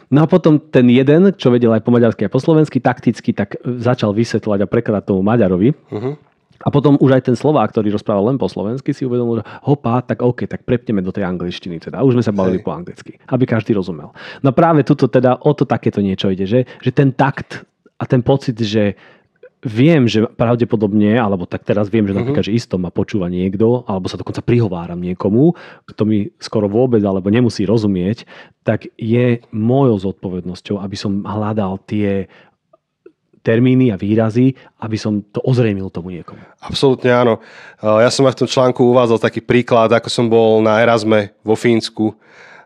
No 0.08 0.18
a 0.24 0.26
potom 0.26 0.53
ten 0.58 0.86
jeden, 0.90 1.32
čo 1.34 1.50
vedel 1.54 1.72
aj 1.72 1.82
po 1.82 1.94
maďarsky 1.94 2.26
a 2.26 2.32
po 2.32 2.42
slovensky, 2.42 2.82
takticky 2.82 3.30
tak 3.32 3.58
začal 3.62 4.12
vysvetľovať 4.12 4.60
a 4.64 4.70
prekladať 4.70 5.02
tomu 5.06 5.20
Maďarovi. 5.22 5.70
Uh-huh. 5.72 6.14
A 6.64 6.68
potom 6.72 6.96
už 6.96 7.20
aj 7.20 7.22
ten 7.28 7.36
Slovák, 7.36 7.74
ktorý 7.74 7.92
rozprával 7.92 8.32
len 8.32 8.40
po 8.40 8.48
slovensky, 8.48 8.96
si 8.96 9.04
uvedomil, 9.04 9.42
že 9.42 9.48
hopa, 9.68 10.00
tak 10.00 10.24
OK, 10.24 10.48
tak 10.48 10.64
prepneme 10.64 11.04
do 11.04 11.12
tej 11.12 11.28
angličtiny 11.28 11.76
teda. 11.76 12.00
Už 12.00 12.16
sme 12.16 12.24
sa 12.24 12.32
bavili 12.32 12.62
Hej. 12.62 12.64
po 12.64 12.72
anglicky, 12.72 13.12
aby 13.28 13.44
každý 13.44 13.76
rozumel. 13.76 14.14
No 14.40 14.50
práve 14.56 14.80
tuto 14.80 15.10
teda 15.10 15.44
o 15.44 15.52
to 15.52 15.68
takéto 15.68 16.00
niečo 16.00 16.32
ide, 16.32 16.48
že, 16.48 16.64
že 16.80 16.90
ten 16.94 17.12
takt 17.12 17.68
a 18.00 18.08
ten 18.08 18.24
pocit, 18.24 18.56
že 18.56 18.96
viem, 19.64 20.04
že 20.04 20.28
pravdepodobne, 20.28 21.16
alebo 21.16 21.48
tak 21.48 21.64
teraz 21.64 21.88
viem, 21.88 22.04
že 22.04 22.12
mhm. 22.12 22.18
napríklad, 22.20 22.44
uh-huh. 22.44 22.54
že 22.54 22.60
isto 22.60 22.76
ma 22.76 22.92
počúva 22.92 23.32
niekto, 23.32 23.82
alebo 23.88 24.06
sa 24.06 24.20
dokonca 24.20 24.44
prihováram 24.44 25.00
niekomu, 25.00 25.56
kto 25.88 26.02
mi 26.04 26.28
skoro 26.36 26.68
vôbec 26.68 27.00
alebo 27.00 27.32
nemusí 27.32 27.64
rozumieť, 27.64 28.28
tak 28.62 28.86
je 29.00 29.40
mojou 29.50 30.12
zodpovednosťou, 30.12 30.78
aby 30.78 30.96
som 30.96 31.24
hľadal 31.24 31.80
tie 31.88 32.28
termíny 33.44 33.92
a 33.92 34.00
výrazy, 34.00 34.56
aby 34.80 34.96
som 34.96 35.20
to 35.20 35.36
ozrejmil 35.44 35.92
tomu 35.92 36.16
niekomu. 36.16 36.40
Absolútne 36.64 37.12
áno. 37.12 37.44
Ja 37.84 38.08
som 38.08 38.24
aj 38.24 38.40
v 38.40 38.40
tom 38.44 38.48
článku 38.48 38.80
uvádzal 38.80 39.20
taký 39.20 39.44
príklad, 39.44 39.92
ako 39.92 40.08
som 40.08 40.32
bol 40.32 40.64
na 40.64 40.80
Erasme 40.80 41.36
vo 41.44 41.52
Fínsku 41.52 42.16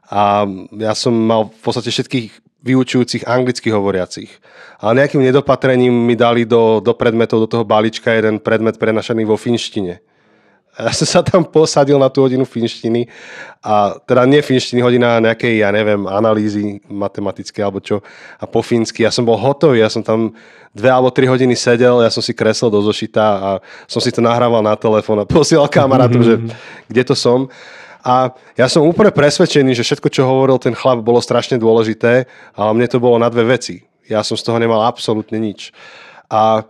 a 0.06 0.46
ja 0.78 0.94
som 0.94 1.12
mal 1.12 1.50
v 1.50 1.60
podstate 1.66 1.90
všetkých 1.90 2.47
vyučujúcich 2.62 3.26
anglicky 3.28 3.70
hovoriacich. 3.70 4.30
Ale 4.78 5.02
nejakým 5.02 5.22
nedopatrením 5.22 5.94
mi 5.94 6.14
dali 6.18 6.46
do, 6.46 6.82
do 6.82 6.94
predmetov, 6.94 7.46
do 7.46 7.48
toho 7.50 7.64
balíčka 7.64 8.14
jeden 8.14 8.38
predmet 8.38 8.78
prenašaný 8.78 9.26
vo 9.26 9.38
finštine. 9.38 10.02
Ja 10.78 10.94
som 10.94 11.10
sa 11.10 11.20
tam 11.26 11.42
posadil 11.42 11.98
na 11.98 12.06
tú 12.06 12.22
hodinu 12.22 12.46
finštiny 12.46 13.10
a 13.66 13.98
teda 13.98 14.22
nie 14.30 14.38
finštiny, 14.38 14.78
hodina 14.78 15.18
nejakej, 15.18 15.66
ja 15.66 15.74
neviem, 15.74 16.06
analýzy 16.06 16.78
matematické 16.86 17.66
alebo 17.66 17.82
čo 17.82 17.98
a 18.38 18.46
po 18.46 18.62
fínsky. 18.62 19.02
Ja 19.02 19.10
som 19.10 19.26
bol 19.26 19.34
hotový, 19.34 19.82
ja 19.82 19.90
som 19.90 20.06
tam 20.06 20.38
dve 20.70 20.86
alebo 20.86 21.10
tri 21.10 21.26
hodiny 21.26 21.58
sedel, 21.58 21.98
ja 22.06 22.10
som 22.14 22.22
si 22.22 22.30
kresol 22.30 22.70
do 22.70 22.78
zošita 22.78 23.26
a 23.26 23.48
som 23.90 23.98
si 23.98 24.14
to 24.14 24.22
nahrával 24.22 24.62
na 24.62 24.78
telefón 24.78 25.18
a 25.18 25.26
posielal 25.34 25.66
kamarátom, 25.66 26.22
že 26.22 26.34
kde 26.90 27.02
to 27.02 27.18
som. 27.18 27.50
A 28.08 28.32
ja 28.56 28.72
som 28.72 28.88
úplne 28.88 29.12
presvedčený, 29.12 29.76
že 29.76 29.84
všetko, 29.84 30.08
čo 30.08 30.24
hovoril 30.24 30.56
ten 30.56 30.72
chlap, 30.72 31.04
bolo 31.04 31.20
strašne 31.20 31.60
dôležité, 31.60 32.24
ale 32.56 32.70
mne 32.72 32.88
to 32.88 32.96
bolo 32.96 33.20
na 33.20 33.28
dve 33.28 33.44
veci. 33.44 33.84
Ja 34.08 34.24
som 34.24 34.40
z 34.40 34.48
toho 34.48 34.56
nemal 34.56 34.80
absolútne 34.80 35.36
nič. 35.36 35.76
A 36.32 36.64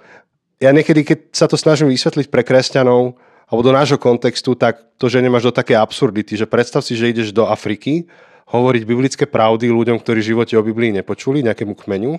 ja 0.59 0.75
niekedy, 0.75 1.07
keď 1.07 1.18
sa 1.30 1.47
to 1.47 1.54
snažím 1.54 1.95
vysvetliť 1.95 2.26
pre 2.26 2.42
kresťanov, 2.42 3.14
alebo 3.47 3.62
do 3.62 3.71
nášho 3.71 4.02
kontextu, 4.02 4.59
tak 4.59 4.83
to, 4.99 5.07
že 5.07 5.23
nemáš 5.23 5.47
do 5.47 5.54
také 5.54 5.78
absurdity, 5.78 6.35
že 6.35 6.50
predstav 6.50 6.83
si, 6.83 6.99
že 6.99 7.09
ideš 7.09 7.30
do 7.30 7.47
Afriky 7.47 8.11
hovoriť 8.50 8.83
biblické 8.83 9.25
pravdy 9.25 9.71
ľuďom, 9.71 10.02
ktorí 10.02 10.18
v 10.21 10.30
živote 10.35 10.59
o 10.59 10.66
Biblii 10.66 10.90
nepočuli, 10.90 11.47
nejakému 11.47 11.78
kmeňu 11.78 12.18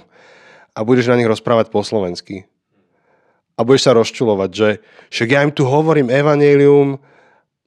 a 0.74 0.80
budeš 0.82 1.12
na 1.12 1.20
nich 1.20 1.30
rozprávať 1.30 1.70
po 1.70 1.84
slovensky. 1.84 2.48
A 3.60 3.68
budeš 3.68 3.92
sa 3.92 3.94
rozčulovať, 3.94 4.50
že 4.56 4.70
však 5.12 5.28
ja 5.28 5.44
im 5.44 5.52
tu 5.52 5.68
hovorím 5.68 6.08
evanelium 6.08 6.98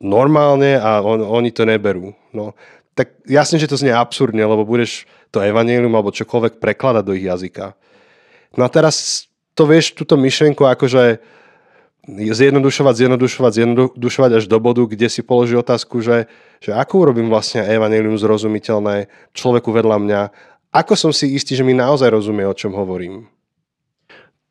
normálne 0.03 0.77
a 0.77 0.99
on, 1.01 1.23
oni 1.23 1.55
to 1.55 1.63
neberú. 1.63 2.13
No, 2.35 2.59
tak 2.93 3.15
jasne, 3.25 3.57
že 3.57 3.71
to 3.71 3.79
znie 3.79 3.95
absurdne, 3.95 4.43
lebo 4.43 4.67
budeš 4.67 5.07
to 5.33 5.41
evanelium 5.41 5.95
alebo 5.95 6.13
čokoľvek 6.13 6.61
prekladať 6.61 7.03
do 7.07 7.17
ich 7.17 7.25
jazyka. 7.25 7.73
No 8.59 8.67
a 8.67 8.69
teraz 8.69 9.25
to 9.57 9.65
vieš, 9.65 9.97
túto 9.97 10.19
myšlenku 10.21 10.67
akože 10.67 11.23
zjednodušovať, 12.11 12.95
zjednodušovať, 12.99 13.53
zjednodušovať 13.55 14.31
až 14.43 14.45
do 14.51 14.59
bodu, 14.59 14.83
kde 14.91 15.07
si 15.07 15.23
položí 15.23 15.55
otázku, 15.55 16.03
že, 16.03 16.27
že 16.59 16.75
ako 16.75 17.09
urobím 17.09 17.31
vlastne 17.31 17.63
evanelium 17.63 18.19
zrozumiteľné 18.19 19.07
človeku 19.33 19.71
vedľa 19.71 19.97
mňa, 20.03 20.21
ako 20.75 20.99
som 20.99 21.13
si 21.15 21.31
istý, 21.37 21.55
že 21.55 21.63
mi 21.63 21.77
naozaj 21.77 22.11
rozumie, 22.11 22.43
o 22.49 22.57
čom 22.57 22.75
hovorím. 22.75 23.31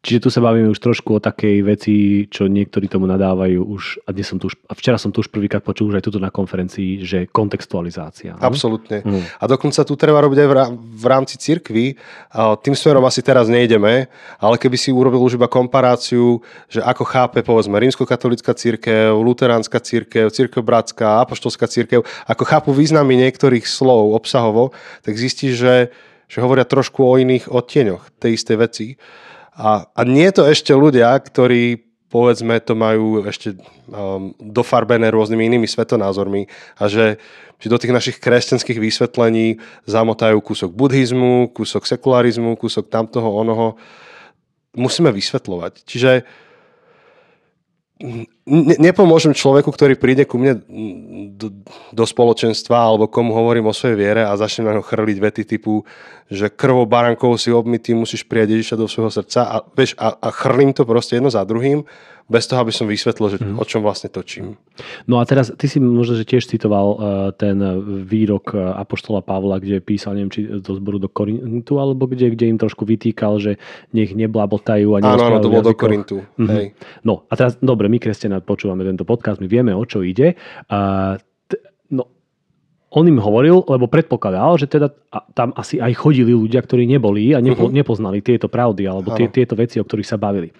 Čiže 0.01 0.25
tu 0.25 0.29
sa 0.33 0.41
bavíme 0.41 0.65
už 0.73 0.81
trošku 0.81 1.13
o 1.13 1.21
takej 1.21 1.61
veci, 1.61 2.25
čo 2.25 2.49
niektorí 2.49 2.89
tomu 2.89 3.05
nadávajú 3.05 3.61
už, 3.61 4.01
a, 4.01 4.09
dnes 4.09 4.25
som 4.25 4.41
tu 4.41 4.49
už, 4.49 4.57
a 4.65 4.73
včera 4.73 4.97
som 4.97 5.13
tu 5.13 5.21
už 5.21 5.29
prvýkrát 5.29 5.61
počul 5.61 5.93
už 5.93 6.01
aj 6.01 6.09
tuto 6.09 6.17
na 6.17 6.33
konferencii, 6.33 7.05
že 7.05 7.29
kontextualizácia. 7.29 8.33
Absolutne. 8.41 9.05
Mm. 9.05 9.21
A 9.21 9.43
dokonca 9.45 9.85
tu 9.85 9.93
treba 9.93 10.17
robiť 10.25 10.41
aj 10.41 10.49
v 10.73 11.05
rámci 11.05 11.37
cirkvy. 11.37 12.01
Tým 12.33 12.73
smerom 12.73 13.05
asi 13.05 13.21
teraz 13.21 13.45
nejdeme, 13.45 14.09
ale 14.41 14.55
keby 14.57 14.73
si 14.73 14.89
urobil 14.89 15.21
už 15.21 15.37
iba 15.37 15.45
komparáciu, 15.45 16.41
že 16.65 16.81
ako 16.81 17.05
chápe 17.05 17.45
povedzme 17.45 17.77
rímskokatolická 17.77 18.57
církev, 18.57 19.13
luteránska 19.13 19.77
církev, 19.85 20.33
církev 20.33 20.65
bratská, 20.65 21.21
apoštolská 21.21 21.69
církev, 21.69 22.01
ako 22.25 22.43
chápu 22.49 22.73
významy 22.73 23.21
niektorých 23.21 23.69
slov 23.69 24.17
obsahovo, 24.17 24.73
tak 25.05 25.13
zistíš, 25.13 25.61
že, 25.61 25.75
že 26.25 26.41
hovoria 26.41 26.65
trošku 26.65 27.05
o 27.05 27.21
iných 27.21 27.53
odtieňoch 27.53 28.17
tej 28.17 28.33
istej 28.33 28.57
veci. 28.57 28.87
A, 29.51 29.87
a 29.91 30.01
nie 30.07 30.27
to 30.31 30.47
ešte 30.47 30.71
ľudia, 30.71 31.11
ktorí 31.19 31.91
povedzme 32.11 32.59
to 32.59 32.75
majú 32.75 33.23
ešte 33.23 33.55
um, 33.87 34.35
dofarbené 34.35 35.07
rôznymi 35.07 35.47
inými 35.47 35.67
svetonázormi 35.67 36.47
a 36.75 36.91
že, 36.91 37.15
že 37.55 37.71
do 37.71 37.79
tých 37.79 37.95
našich 37.95 38.17
kresťanských 38.19 38.83
vysvetlení 38.83 39.63
zamotajú 39.87 40.43
kúsok 40.43 40.75
buddhizmu, 40.75 41.55
kúsok 41.55 41.87
sekularizmu, 41.87 42.59
kúsok 42.59 42.91
tamtoho 42.91 43.31
onoho. 43.31 43.79
Musíme 44.75 45.11
vysvetľovať. 45.15 45.87
Čiže 45.87 46.27
ne, 48.01 48.75
nepomôžem 48.81 49.31
človeku, 49.31 49.69
ktorý 49.69 49.95
príde 49.95 50.25
ku 50.25 50.41
mne 50.41 50.59
do, 51.37 51.53
do 51.93 52.03
spoločenstva 52.03 52.73
alebo 52.73 53.07
komu 53.07 53.31
hovorím 53.31 53.69
o 53.69 53.75
svojej 53.75 53.97
viere 53.97 54.21
a 54.25 54.33
začne 54.35 54.67
na 54.67 54.75
ňo 54.77 54.83
chrliť 54.83 55.17
vety 55.21 55.43
typu, 55.45 55.85
že 56.27 56.49
krvou 56.49 56.89
barankov 56.89 57.37
si 57.37 57.53
obmytý, 57.53 57.93
musíš 57.93 58.25
prijať 58.25 58.57
Ježiša 58.57 58.75
do 58.75 58.87
svojho 58.89 59.11
srdca 59.13 59.41
a, 59.45 59.55
vieš, 59.77 59.93
a, 60.01 60.17
a 60.17 60.29
chrlím 60.33 60.73
to 60.73 60.83
proste 60.83 61.21
jedno 61.21 61.29
za 61.29 61.45
druhým 61.45 61.85
bez 62.27 62.45
toho, 62.45 62.61
aby 62.61 62.73
som 62.73 62.85
vysvetlil, 62.85 63.27
že 63.31 63.37
mm. 63.41 63.57
o 63.57 63.65
čom 63.65 63.81
vlastne 63.81 64.11
točím. 64.11 64.59
No 65.05 65.21
a 65.21 65.23
teraz, 65.25 65.53
ty 65.55 65.65
si 65.69 65.77
možno, 65.81 66.17
že 66.17 66.25
tiež 66.25 66.45
citoval 66.45 66.87
uh, 66.93 66.97
ten 67.33 67.57
výrok 68.05 68.53
uh, 68.53 68.77
Apoštola 68.77 69.21
Pavla, 69.23 69.61
kde 69.61 69.79
písal, 69.79 70.17
neviem, 70.17 70.31
či 70.31 70.39
do 70.61 70.71
zboru 70.77 70.99
do 70.99 71.09
Korintu, 71.09 71.79
alebo 71.79 72.05
kde, 72.05 72.33
kde 72.33 72.51
im 72.51 72.59
trošku 72.59 72.83
vytýkal, 72.85 73.39
že 73.41 73.51
nech 73.95 74.13
neblabotajú 74.13 74.97
a 74.97 74.99
Áno, 75.01 75.23
áno, 75.27 75.37
to 75.41 75.49
bolo 75.49 75.71
do 75.71 75.77
Korintu. 75.77 76.21
Mm-hmm. 76.37 76.49
Hej. 76.51 76.65
No 77.07 77.25
a 77.29 77.33
teraz, 77.33 77.57
dobre, 77.59 77.89
my 77.89 77.97
kresťania 77.97 78.43
počúvame 78.43 78.85
tento 78.85 79.07
podcast, 79.07 79.39
my 79.39 79.47
vieme, 79.49 79.71
o 79.73 79.83
čo 79.87 80.03
ide. 80.05 80.37
Uh, 80.67 81.17
on 82.91 83.07
im 83.07 83.23
hovoril, 83.23 83.63
lebo 83.71 83.87
predpokladal, 83.87 84.59
že 84.59 84.67
teda 84.67 84.91
tam 85.31 85.55
asi 85.55 85.79
aj 85.79 85.95
chodili 85.95 86.35
ľudia, 86.35 86.59
ktorí 86.59 86.83
neboli 86.83 87.31
a 87.31 87.39
nepo, 87.39 87.71
uh-huh. 87.71 87.73
nepoznali 87.73 88.19
tieto 88.19 88.51
pravdy 88.51 88.83
alebo 88.83 89.15
tie, 89.15 89.31
tieto 89.31 89.55
veci, 89.55 89.79
o 89.79 89.87
ktorých 89.87 90.11
sa 90.11 90.19
bavili. 90.19 90.51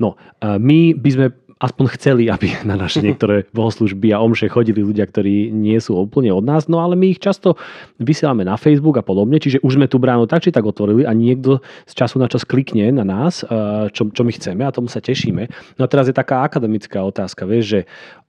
No, 0.00 0.16
my 0.40 0.96
by 0.96 1.10
sme 1.12 1.26
aspoň 1.60 1.86
chceli, 2.00 2.24
aby 2.34 2.64
na 2.64 2.80
naše 2.80 3.04
niektoré 3.04 3.44
bohoslužby 3.52 4.16
a 4.16 4.24
omše 4.24 4.48
chodili 4.48 4.80
ľudia, 4.80 5.04
ktorí 5.04 5.52
nie 5.52 5.76
sú 5.76 6.00
úplne 6.00 6.32
od 6.32 6.40
nás, 6.40 6.72
no 6.72 6.80
ale 6.80 6.96
my 6.96 7.12
ich 7.12 7.20
často 7.20 7.60
vysielame 8.00 8.48
na 8.48 8.56
Facebook 8.56 8.96
a 8.96 9.04
podobne, 9.04 9.36
čiže 9.36 9.60
už 9.60 9.76
sme 9.76 9.84
tú 9.84 10.00
bránu 10.00 10.24
tak 10.24 10.40
či 10.40 10.56
tak 10.56 10.64
otvorili 10.64 11.04
a 11.04 11.12
niekto 11.12 11.60
z 11.84 11.92
času 11.92 12.16
na 12.16 12.32
čas 12.32 12.48
klikne 12.48 12.88
na 12.96 13.04
nás, 13.04 13.44
čo, 13.92 14.08
čo 14.08 14.22
my 14.24 14.32
chceme 14.32 14.64
a 14.64 14.74
tomu 14.74 14.88
sa 14.88 15.04
tešíme. 15.04 15.76
No 15.76 15.82
a 15.84 15.88
teraz 15.88 16.08
je 16.08 16.16
taká 16.16 16.44
akademická 16.48 17.04
otázka, 17.04 17.44
vieš, 17.44 17.64
že 17.64 17.80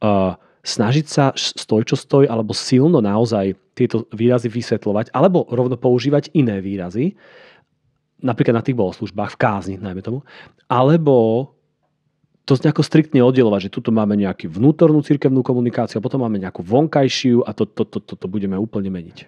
uh, 0.03 0.35
snažiť 0.65 1.05
sa 1.05 1.29
stoj 1.37 1.85
čo 1.85 1.93
stoj 1.93 2.25
alebo 2.25 2.51
silno 2.57 2.97
naozaj 2.99 3.53
tieto 3.77 4.09
výrazy 4.09 4.49
vysvetľovať 4.49 5.13
alebo 5.13 5.45
rovno 5.45 5.77
používať 5.77 6.33
iné 6.33 6.57
výrazy, 6.57 7.13
napríklad 8.25 8.57
na 8.57 8.65
tých 8.65 8.73
bohoslužbách, 8.73 9.37
v 9.37 9.39
kázni, 9.39 9.75
najmä 9.77 10.01
tomu, 10.01 10.25
alebo 10.65 11.53
to 12.45 12.53
nejako 12.57 12.85
striktne 12.85 13.25
oddelovať, 13.25 13.69
že 13.69 13.73
tuto 13.73 13.89
máme 13.89 14.13
nejakú 14.17 14.49
vnútornú 14.49 15.01
cirkevnú 15.01 15.41
komunikáciu 15.41 15.97
a 15.97 16.05
potom 16.05 16.21
máme 16.21 16.37
nejakú 16.37 16.61
vonkajšiu 16.61 17.41
a 17.41 17.53
to, 17.57 17.65
to, 17.65 17.83
to, 17.89 17.97
to, 18.01 18.13
to 18.13 18.27
budeme 18.29 18.53
úplne 18.53 18.89
meniť. 18.93 19.25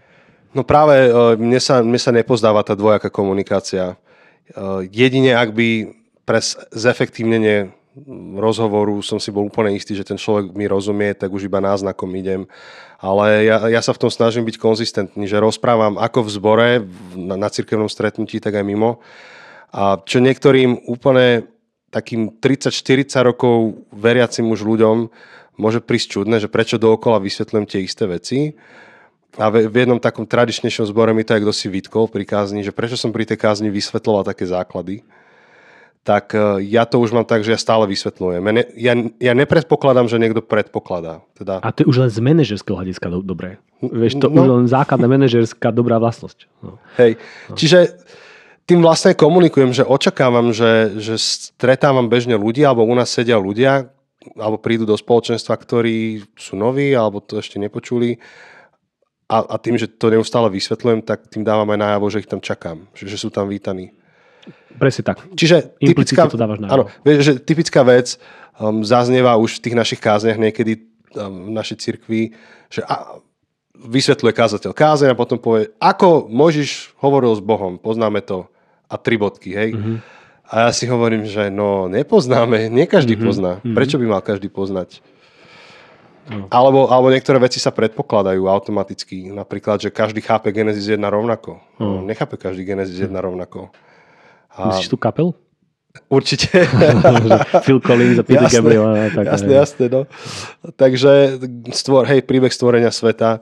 No 0.54 0.62
práve 0.62 1.10
e, 1.10 1.12
mne 1.38 1.58
sa, 1.58 1.82
mne 1.82 1.98
sa 1.98 2.14
nepozdáva 2.14 2.62
tá 2.62 2.78
dvojaká 2.78 3.10
komunikácia. 3.10 3.94
E, 3.94 3.96
jedine 4.94 5.34
ak 5.34 5.50
by 5.54 5.98
pre 6.30 6.40
zefektívnenie 6.72 7.74
rozhovoru 8.38 9.02
som 9.02 9.18
si 9.18 9.34
bol 9.34 9.50
úplne 9.50 9.74
istý, 9.74 9.98
že 9.98 10.06
ten 10.06 10.20
človek 10.20 10.54
mi 10.54 10.70
rozumie, 10.70 11.18
tak 11.18 11.34
už 11.34 11.50
iba 11.50 11.58
náznakom 11.58 12.10
idem. 12.14 12.46
Ale 13.02 13.46
ja, 13.46 13.58
ja 13.70 13.82
sa 13.82 13.94
v 13.94 14.02
tom 14.06 14.12
snažím 14.14 14.46
byť 14.46 14.58
konzistentný, 14.62 15.26
že 15.26 15.42
rozprávam 15.42 15.98
ako 15.98 16.26
v 16.26 16.30
zbore, 16.30 16.70
na, 17.18 17.36
na 17.38 17.50
cirkevnom 17.50 17.90
stretnutí, 17.90 18.38
tak 18.38 18.58
aj 18.58 18.66
mimo. 18.66 19.02
A 19.74 19.98
čo 20.02 20.22
niektorým 20.22 20.86
úplne 20.86 21.50
takým 21.90 22.38
30-40 22.38 23.10
rokov 23.26 23.86
veriacim 23.90 24.46
už 24.50 24.62
ľuďom 24.62 25.10
môže 25.58 25.82
prísť 25.82 26.22
čudné, 26.22 26.38
že 26.38 26.52
prečo 26.52 26.78
dookola 26.78 27.18
vysvetľujem 27.18 27.66
tie 27.66 27.82
isté 27.82 28.06
veci. 28.06 28.40
A 29.38 29.54
v 29.54 29.70
jednom 29.70 30.02
takom 30.02 30.26
tradičnejšom 30.26 30.90
zbore 30.90 31.14
mi 31.14 31.22
to 31.22 31.38
aj 31.38 31.42
kto 31.46 31.54
si 31.54 31.70
vytkol 31.70 32.10
pri 32.10 32.26
kázni, 32.26 32.66
že 32.66 32.74
prečo 32.74 32.98
som 32.98 33.14
pri 33.14 33.26
tej 33.26 33.38
kázni 33.38 33.70
vysvetloval 33.70 34.26
také 34.26 34.50
základy 34.50 35.06
tak 36.04 36.36
e, 36.36 36.64
ja 36.68 36.88
to 36.88 37.00
už 37.04 37.12
mám 37.12 37.28
tak, 37.28 37.44
že 37.44 37.56
ja 37.56 37.60
stále 37.60 37.84
vysvetľujem. 37.88 38.42
Ja, 38.80 38.94
ja 39.20 39.34
nepredpokladám, 39.36 40.08
že 40.08 40.22
niekto 40.22 40.40
predpokladá. 40.40 41.24
Teda... 41.36 41.60
A 41.60 41.72
to 41.76 41.84
je 41.84 41.88
už 41.92 41.98
len 42.08 42.12
z 42.12 42.20
manažerského 42.24 42.80
hľadiska 42.80 43.08
do, 43.12 43.20
dobré. 43.20 43.60
Vieš, 43.84 44.24
to 44.24 44.32
no, 44.32 44.42
už 44.42 44.48
len 44.48 44.66
základná 44.72 45.06
manažerská 45.06 45.70
dobrá 45.70 46.02
vlastnosť. 46.02 46.50
No. 46.66 46.82
Hej, 46.98 47.22
no. 47.52 47.56
čiže 47.60 48.00
tým 48.68 48.84
vlastne 48.84 49.16
komunikujem, 49.16 49.72
že 49.72 49.88
očakávam, 49.88 50.52
že, 50.52 51.00
že 51.00 51.16
stretávam 51.16 52.12
bežne 52.12 52.36
ľudí, 52.36 52.68
alebo 52.68 52.84
u 52.84 52.92
nás 52.92 53.08
sedia 53.08 53.40
ľudia, 53.40 53.88
alebo 54.36 54.60
prídu 54.60 54.84
do 54.84 55.00
spoločenstva, 55.00 55.56
ktorí 55.56 56.28
sú 56.36 56.60
noví, 56.60 56.92
alebo 56.92 57.24
to 57.24 57.40
ešte 57.40 57.56
nepočuli. 57.64 58.20
A, 59.28 59.44
a 59.44 59.56
tým, 59.60 59.80
že 59.80 59.92
to 59.92 60.12
neustále 60.12 60.52
vysvetľujem, 60.52 61.04
tak 61.04 61.32
tým 61.32 61.48
dávam 61.48 61.68
aj 61.72 61.80
najavo, 61.80 62.06
že 62.12 62.24
ich 62.24 62.32
tam 62.32 62.44
čakám, 62.44 62.88
že, 62.96 63.08
že 63.08 63.20
sú 63.20 63.32
tam 63.32 63.48
vítaní. 63.48 63.96
Presne 64.78 65.04
tak. 65.04 65.26
Čiže 65.34 65.74
typická, 65.82 66.30
to 66.30 66.38
dávaš 66.38 66.62
áno, 66.70 66.86
vieš, 67.02 67.20
že 67.26 67.34
typická 67.42 67.82
vec 67.82 68.22
um, 68.62 68.86
zaznieva 68.86 69.34
už 69.42 69.58
v 69.58 69.64
tých 69.70 69.76
našich 69.78 70.02
kázniach 70.02 70.38
niekedy 70.38 70.86
um, 71.18 71.50
v 71.50 71.52
našej 71.58 71.78
cirkvi, 71.82 72.38
že 72.70 72.86
a, 72.86 73.18
vysvetľuje 73.78 74.34
kázateľ 74.34 74.72
kázeň 74.74 75.10
a 75.14 75.20
potom 75.20 75.38
povie, 75.38 75.70
ako 75.78 76.30
Možiš 76.30 76.94
hovoril 76.98 77.34
s 77.34 77.42
Bohom, 77.42 77.78
poznáme 77.78 78.22
to 78.26 78.50
a 78.90 78.96
tri 78.98 79.18
bodky, 79.20 79.54
hej. 79.54 79.72
Mm-hmm. 79.74 79.98
A 80.48 80.54
ja 80.68 80.72
si 80.72 80.88
hovorím, 80.88 81.28
že 81.28 81.52
no 81.52 81.92
nepoznáme, 81.92 82.72
nie 82.72 82.88
každý 82.88 83.20
mm-hmm. 83.20 83.28
pozná. 83.28 83.52
Mhm. 83.62 83.76
Prečo 83.76 83.96
by 84.00 84.06
mal 84.08 84.22
každý 84.24 84.48
poznať? 84.48 85.04
No. 86.28 86.52
Alebo, 86.52 86.92
alebo 86.92 87.08
niektoré 87.08 87.40
veci 87.40 87.56
sa 87.56 87.72
predpokladajú 87.72 88.52
automaticky. 88.52 89.32
Napríklad, 89.32 89.80
že 89.80 89.88
každý 89.88 90.20
chápe 90.20 90.52
Genesis 90.52 90.92
1 90.92 91.00
rovnako. 91.00 91.64
No. 91.80 92.04
Nechápe 92.04 92.36
každý 92.36 92.68
Genesis 92.68 93.00
1 93.00 93.16
rovnako. 93.16 93.72
A... 94.58 94.74
Myslíš 94.74 94.90
tú 94.90 94.98
kapelu? 94.98 95.32
Určite. 96.10 96.66
Phil 97.66 97.82
Collins 97.82 98.22
a 98.22 98.24
Peter 98.26 98.46
jasné, 98.46 98.58
Gabriel. 98.62 98.84
A 98.86 99.10
tak, 99.10 99.26
jasné, 99.26 99.54
jasné. 99.54 99.86
No. 99.90 100.02
Takže 100.78 101.42
stvor, 101.74 102.06
hej, 102.06 102.22
príbeh 102.22 102.54
stvorenia 102.54 102.94
sveta, 102.94 103.42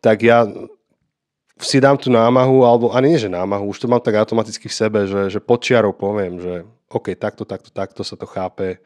tak 0.00 0.24
ja 0.24 0.48
si 1.60 1.76
dám 1.76 2.00
tú 2.00 2.08
námahu, 2.08 2.64
alebo 2.64 2.96
ani 2.96 3.12
nie, 3.12 3.20
že 3.20 3.28
námahu, 3.28 3.68
už 3.68 3.84
to 3.84 3.86
mám 3.86 4.00
tak 4.00 4.16
automaticky 4.16 4.72
v 4.72 4.74
sebe, 4.76 4.98
že, 5.04 5.28
že 5.28 5.40
podčiarou 5.44 5.92
poviem, 5.92 6.40
že 6.40 6.64
OK, 6.88 7.12
takto, 7.14 7.44
takto, 7.44 7.68
takto 7.68 8.00
sa 8.00 8.16
to 8.16 8.24
chápe. 8.24 8.80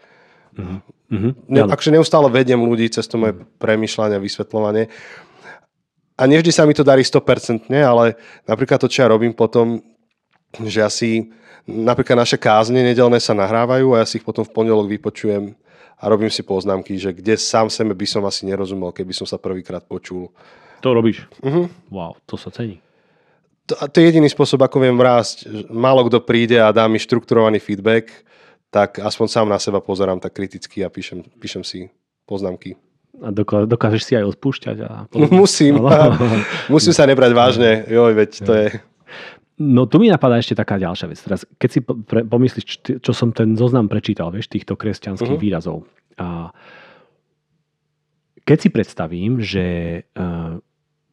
Mm-hmm. 0.58 1.30
Ne, 1.50 1.60
akže 1.70 1.94
neustále 1.94 2.26
vediem 2.28 2.58
ľudí 2.58 2.90
cez 2.90 3.06
to 3.06 3.16
moje 3.16 3.38
premyšľanie, 3.62 4.18
vysvetľovanie. 4.18 4.90
A 6.14 6.22
nevždy 6.30 6.50
sa 6.54 6.66
mi 6.66 6.74
to 6.74 6.86
darí 6.86 7.02
100%, 7.02 7.70
ale 7.74 8.14
napríklad 8.46 8.78
to, 8.78 8.90
čo 8.90 9.02
ja 9.02 9.10
robím 9.10 9.34
potom, 9.34 9.82
že 10.62 10.80
asi 10.84 11.10
napríklad 11.66 12.22
naše 12.22 12.38
kázne 12.38 12.84
nedelné 12.84 13.18
sa 13.18 13.32
nahrávajú 13.32 13.96
a 13.96 14.04
ja 14.04 14.06
si 14.06 14.20
ich 14.20 14.26
potom 14.26 14.44
v 14.44 14.52
pondelok 14.52 14.86
vypočujem 14.86 15.56
a 15.98 16.04
robím 16.06 16.28
si 16.28 16.44
poznámky, 16.44 17.00
že 17.00 17.16
kde 17.16 17.40
sám 17.40 17.72
sebe 17.72 17.96
by 17.96 18.06
som 18.06 18.22
asi 18.28 18.44
nerozumel, 18.44 18.92
keby 18.92 19.16
som 19.16 19.24
sa 19.24 19.40
prvýkrát 19.40 19.82
počul. 19.86 20.28
To 20.84 20.92
robíš? 20.92 21.24
Uh-huh. 21.40 21.70
Wow, 21.88 22.20
to 22.28 22.36
sa 22.36 22.52
cení. 22.52 22.84
To, 23.64 23.80
to 23.88 23.96
je 23.96 24.12
jediný 24.12 24.28
spôsob, 24.28 24.60
ako 24.60 24.84
viem 24.84 24.98
rásť. 25.00 25.48
Málo 25.72 26.04
kto 26.04 26.20
príde 26.20 26.60
a 26.60 26.68
dá 26.68 26.84
mi 26.84 27.00
štrukturovaný 27.00 27.56
feedback, 27.56 28.12
tak 28.68 29.00
aspoň 29.00 29.26
sám 29.32 29.48
na 29.48 29.56
seba 29.56 29.80
pozerám 29.80 30.20
tak 30.20 30.36
kriticky 30.36 30.84
a 30.84 30.92
píšem, 30.92 31.24
píšem 31.40 31.64
si 31.64 31.88
poznámky. 32.28 32.76
A 33.22 33.30
dokážeš 33.64 34.02
si 34.04 34.12
aj 34.18 34.36
odpúšťať? 34.36 34.76
A 34.84 35.08
musím. 35.40 35.80
musím 36.74 36.92
sa 36.92 37.08
nebrať 37.08 37.32
vážne. 37.32 37.88
Joj, 37.88 38.12
veď 38.12 38.30
to 38.44 38.52
je... 38.52 38.66
No 39.54 39.86
tu 39.86 40.02
mi 40.02 40.10
napadá 40.10 40.42
ešte 40.42 40.58
taká 40.58 40.82
ďalšia 40.82 41.06
vec. 41.06 41.18
Teraz, 41.22 41.46
keď 41.62 41.70
si 41.70 41.80
pre, 41.84 42.26
pomyslíš, 42.26 42.98
čo 42.98 43.12
som 43.14 43.30
ten 43.30 43.54
zoznam 43.54 43.86
prečítal, 43.86 44.34
vieš, 44.34 44.50
týchto 44.50 44.74
kresťanských 44.74 45.30
uh-huh. 45.30 45.44
výrazov. 45.46 45.86
A 46.18 46.50
keď 48.42 48.58
si 48.58 48.68
predstavím, 48.74 49.38
že 49.38 49.64
uh, 50.18 50.58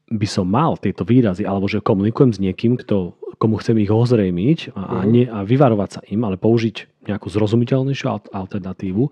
by 0.10 0.28
som 0.28 0.50
mal 0.50 0.74
tieto 0.82 1.06
výrazy, 1.06 1.46
alebo 1.46 1.70
že 1.70 1.86
komunikujem 1.86 2.34
s 2.34 2.42
niekým, 2.42 2.82
kto, 2.82 3.14
komu 3.38 3.62
chcem 3.62 3.78
ich 3.78 3.94
ozrejmiť 3.94 4.74
a, 4.74 5.06
uh-huh. 5.06 5.06
nie, 5.06 5.30
a 5.30 5.46
vyvarovať 5.46 5.90
sa 5.94 6.02
im, 6.10 6.26
ale 6.26 6.42
použiť 6.42 7.06
nejakú 7.06 7.30
zrozumiteľnejšiu 7.30 8.34
alternatívu, 8.34 9.04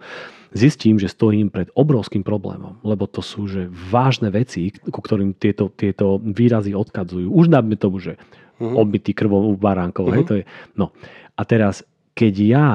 zistím, 0.58 0.98
že 0.98 1.10
stojím 1.10 1.54
pred 1.54 1.70
obrovským 1.78 2.26
problémom, 2.26 2.82
lebo 2.82 3.06
to 3.06 3.22
sú 3.22 3.46
že 3.46 3.70
vážne 3.70 4.34
veci, 4.34 4.74
ku 4.74 5.02
ktorým 5.02 5.38
tieto, 5.38 5.70
tieto 5.74 6.18
výrazy 6.22 6.74
odkadzujú. 6.74 7.30
Už 7.30 7.50
dáme 7.50 7.78
tomu, 7.78 8.02
že 8.02 8.18
uh-huh. 8.60 8.76
obmytý 8.76 9.16
krvou 9.16 9.50
u 9.50 9.56
baránkov. 9.56 10.12
Uh-huh. 10.12 10.16
Hej, 10.20 10.24
to 10.28 10.34
je, 10.40 10.44
no. 10.76 10.92
A 11.40 11.42
teraz, 11.48 11.82
keď 12.14 12.34
ja 12.44 12.68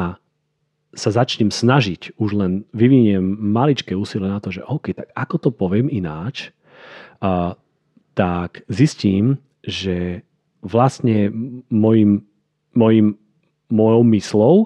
sa 0.95 1.11
začnem 1.11 1.51
snažiť, 1.51 2.17
už 2.17 2.31
len 2.39 2.53
vyviniem 2.73 3.23
maličké 3.23 3.93
úsilie 3.99 4.31
na 4.31 4.41
to, 4.41 4.55
že 4.55 4.65
OK, 4.65 4.95
tak 4.95 5.11
ako 5.13 5.37
to 5.39 5.51
poviem 5.53 5.91
ináč, 5.91 6.55
a, 7.21 7.59
tak 8.15 8.63
zistím, 8.71 9.43
že 9.67 10.23
vlastne 10.63 11.35
mojim, 11.69 12.23
mojim, 12.73 13.19
mojou 13.69 14.03
myslou 14.15 14.57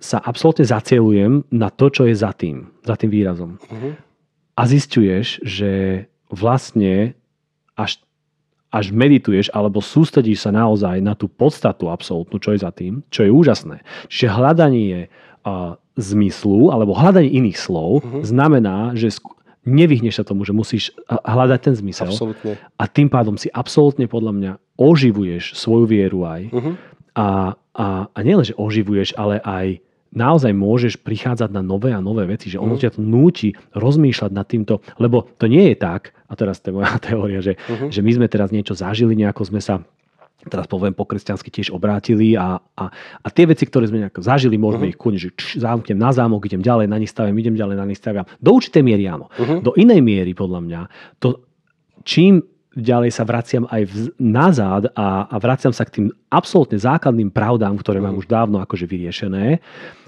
sa 0.00 0.16
absolútne 0.24 0.64
zacielujem 0.64 1.44
na 1.52 1.68
to, 1.68 1.92
čo 1.92 2.08
je 2.08 2.16
za 2.16 2.32
tým, 2.32 2.72
za 2.80 2.96
tým 2.96 3.12
výrazom. 3.12 3.60
Uh-huh. 3.60 3.92
A 4.56 4.62
zistuješ, 4.64 5.44
že 5.44 6.04
vlastne 6.32 7.12
až 7.76 8.00
až 8.70 8.94
medituješ 8.94 9.50
alebo 9.50 9.82
sústredíš 9.82 10.46
sa 10.46 10.54
naozaj 10.54 11.02
na 11.02 11.18
tú 11.18 11.26
podstatu 11.26 11.90
absolútnu, 11.90 12.38
čo 12.38 12.54
je 12.54 12.62
za 12.62 12.70
tým, 12.70 13.02
čo 13.10 13.26
je 13.26 13.30
úžasné. 13.34 13.82
Čiže 14.06 14.30
hľadanie 14.30 15.10
uh, 15.10 15.74
zmyslu 15.98 16.70
alebo 16.70 16.94
hľadanie 16.94 17.34
iných 17.34 17.58
slov 17.58 18.00
uh-huh. 18.00 18.22
znamená, 18.22 18.94
že 18.94 19.10
sk- 19.10 19.34
nevyhneš 19.66 20.22
sa 20.22 20.24
tomu, 20.24 20.46
že 20.46 20.54
musíš 20.54 20.94
hľadať 21.10 21.60
ten 21.60 21.74
zmysel. 21.76 22.14
Absolutne. 22.14 22.56
A 22.78 22.84
tým 22.88 23.12
pádom 23.12 23.36
si 23.36 23.50
absolútne 23.52 24.08
podľa 24.08 24.32
mňa 24.32 24.52
oživuješ 24.80 25.58
svoju 25.58 25.84
vieru 25.84 26.24
aj. 26.24 26.42
Uh-huh. 26.48 26.74
A, 27.18 27.58
a, 27.74 27.86
a 28.06 28.18
nielen, 28.22 28.46
že 28.46 28.56
oživuješ, 28.56 29.18
ale 29.18 29.42
aj 29.42 29.82
naozaj 30.10 30.50
môžeš 30.50 30.98
prichádzať 31.00 31.50
na 31.54 31.62
nové 31.62 31.94
a 31.94 32.02
nové 32.02 32.26
veci, 32.26 32.50
že 32.50 32.58
ono 32.58 32.74
uh-huh. 32.74 32.82
ťa 32.82 32.98
to 32.98 33.00
núti 33.02 33.54
rozmýšľať 33.74 34.30
nad 34.34 34.46
týmto, 34.46 34.82
lebo 34.98 35.30
to 35.38 35.46
nie 35.46 35.70
je 35.70 35.76
tak, 35.78 36.14
a 36.26 36.34
teraz 36.34 36.58
to 36.58 36.70
je 36.70 36.78
moja 36.82 36.98
teória, 37.06 37.40
že, 37.42 37.54
uh-huh. 37.56 37.90
že 37.94 38.02
my 38.02 38.10
sme 38.18 38.26
teraz 38.26 38.50
niečo 38.50 38.74
zažili, 38.74 39.14
nejako 39.14 39.46
sme 39.46 39.62
sa 39.62 39.82
teraz 40.40 40.64
poviem 40.64 40.96
po 40.96 41.04
kresťansky 41.04 41.52
tiež 41.52 41.68
obrátili 41.68 42.32
a, 42.32 42.56
a, 42.56 42.84
a 43.20 43.28
tie 43.28 43.44
veci, 43.44 43.68
ktoré 43.68 43.92
sme 43.92 44.00
nejako 44.00 44.24
zažili, 44.24 44.56
môžeme 44.56 44.88
uh-huh. 44.88 44.96
ich 44.96 45.00
kúniť, 45.00 45.20
že 45.20 45.30
č, 45.36 45.42
zamknem 45.60 46.00
na 46.00 46.16
zámok, 46.16 46.48
idem 46.48 46.64
ďalej, 46.64 46.88
na 46.88 46.96
nich 46.96 47.12
stavím, 47.12 47.36
idem 47.36 47.60
ďalej, 47.60 47.76
na 47.76 47.84
nich 47.84 48.00
stavím. 48.00 48.24
Do 48.40 48.56
určitej 48.56 48.80
miery 48.80 49.04
áno. 49.04 49.28
Uh-huh. 49.36 49.60
Do 49.60 49.76
inej 49.76 50.00
miery, 50.00 50.32
podľa 50.32 50.60
mňa, 50.64 50.80
to 51.20 51.44
čím 52.08 52.40
ďalej 52.76 53.10
sa 53.10 53.26
vraciam 53.26 53.64
aj 53.66 53.82
vz, 53.86 54.04
nazad 54.18 54.90
a, 54.94 55.26
a 55.26 55.36
vraciam 55.42 55.74
sa 55.74 55.82
k 55.82 56.00
tým 56.00 56.06
absolútne 56.30 56.78
základným 56.78 57.34
pravdám, 57.34 57.74
ktoré 57.78 57.98
uh-huh. 57.98 58.14
mám 58.14 58.20
už 58.20 58.30
dávno 58.30 58.62
akože 58.62 58.86
vyriešené, 58.86 59.58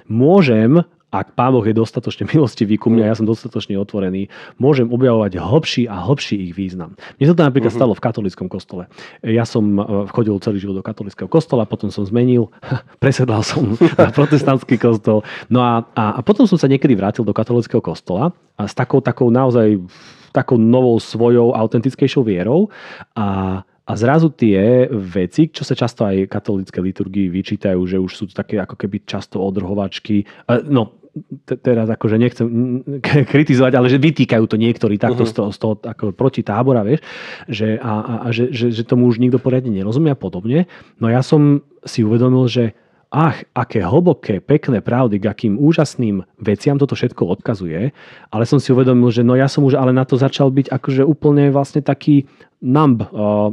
môžem 0.07 0.83
ak 1.13 1.37
Pán 1.37 1.53
Boh 1.53 1.61
je 1.61 1.77
dostatočne 1.77 2.25
milostivý 2.33 2.81
ku 2.81 2.89
mňa, 2.89 3.13
ja 3.13 3.15
som 3.15 3.29
dostatočne 3.29 3.77
otvorený, 3.77 4.33
môžem 4.57 4.89
objavovať 4.89 5.37
hlbší 5.37 5.83
a 5.85 6.01
hlbší 6.09 6.49
ich 6.49 6.53
význam. 6.57 6.97
Mne 7.21 7.27
sa 7.29 7.35
to 7.37 7.45
napríklad 7.45 7.69
uh-huh. 7.69 7.85
stalo 7.85 7.93
v 7.93 8.01
katolickom 8.01 8.49
kostole. 8.49 8.89
Ja 9.21 9.45
som 9.45 9.77
e, 9.77 10.09
chodil 10.09 10.33
celý 10.41 10.65
život 10.65 10.81
do 10.81 10.85
katolického 10.85 11.29
kostola, 11.29 11.69
potom 11.69 11.93
som 11.93 12.09
zmenil, 12.09 12.49
presedlal 13.05 13.45
som 13.45 13.77
na 14.01 14.09
protestantský 14.09 14.81
kostol. 14.81 15.21
No 15.53 15.61
a, 15.61 15.85
a, 15.93 16.17
a 16.17 16.21
potom 16.25 16.49
som 16.49 16.57
sa 16.57 16.65
niekedy 16.65 16.97
vrátil 16.97 17.29
do 17.29 17.37
katolického 17.37 17.85
kostola 17.85 18.33
a 18.57 18.65
s 18.65 18.73
takou, 18.73 19.05
takou 19.05 19.29
naozaj 19.29 19.85
takou 20.33 20.57
novou 20.57 20.97
svojou 20.97 21.53
autentickejšou 21.53 22.25
vierou 22.25 22.73
a, 23.15 23.61
a 23.63 23.93
zrazu 23.93 24.33
tie 24.33 24.89
veci, 24.91 25.53
čo 25.53 25.63
sa 25.63 25.77
často 25.77 26.09
aj 26.09 26.33
katolícke 26.33 26.81
liturgii 26.81 27.29
vyčítajú, 27.29 27.81
že 27.85 28.01
už 28.01 28.13
sú 28.13 28.25
to 28.29 28.35
také 28.35 28.57
ako 28.59 28.75
keby 28.75 29.05
často 29.05 29.39
odrhovačky, 29.39 30.25
no 30.67 31.03
teraz 31.45 31.93
akože 31.93 32.17
nechcem 32.17 32.47
kritizovať, 33.33 33.73
ale 33.77 33.93
že 33.93 34.01
vytýkajú 34.01 34.45
to 34.49 34.57
niektorí 34.57 34.97
takto 34.97 35.29
uh-huh. 35.29 35.33
z 35.33 35.37
toho, 35.37 35.49
z 35.53 35.59
toho 35.61 35.75
ako 35.77 36.17
proti 36.17 36.41
tábora, 36.41 36.81
vieš, 36.81 37.05
že, 37.49 37.77
a, 37.77 37.93
a, 38.01 38.15
a 38.25 38.29
že, 38.33 38.49
že, 38.49 38.73
že 38.73 38.83
tomu 38.89 39.09
už 39.13 39.21
nikto 39.21 39.37
poriadne 39.37 39.69
nerozumie 39.69 40.17
a 40.17 40.19
podobne. 40.19 40.65
No 40.97 41.13
ja 41.13 41.21
som 41.21 41.61
si 41.85 42.01
uvedomil, 42.01 42.49
že 42.49 42.73
ach, 43.13 43.45
aké 43.53 43.85
hlboké, 43.85 44.41
pekné 44.41 44.81
pravdy, 44.81 45.21
k 45.21 45.29
akým 45.29 45.55
úžasným 45.61 46.25
veciam 46.41 46.81
toto 46.81 46.97
všetko 46.97 47.29
odkazuje, 47.39 47.93
ale 48.33 48.45
som 48.49 48.57
si 48.57 48.73
uvedomil, 48.73 49.13
že 49.13 49.21
no 49.21 49.37
ja 49.37 49.53
som 49.53 49.63
už 49.69 49.77
ale 49.77 49.93
na 49.93 50.09
to 50.09 50.17
začal 50.17 50.49
byť 50.49 50.73
akože 50.73 51.05
úplne 51.05 51.53
vlastne 51.53 51.85
taký 51.85 52.25
numb, 52.65 53.05
uh, 53.13 53.53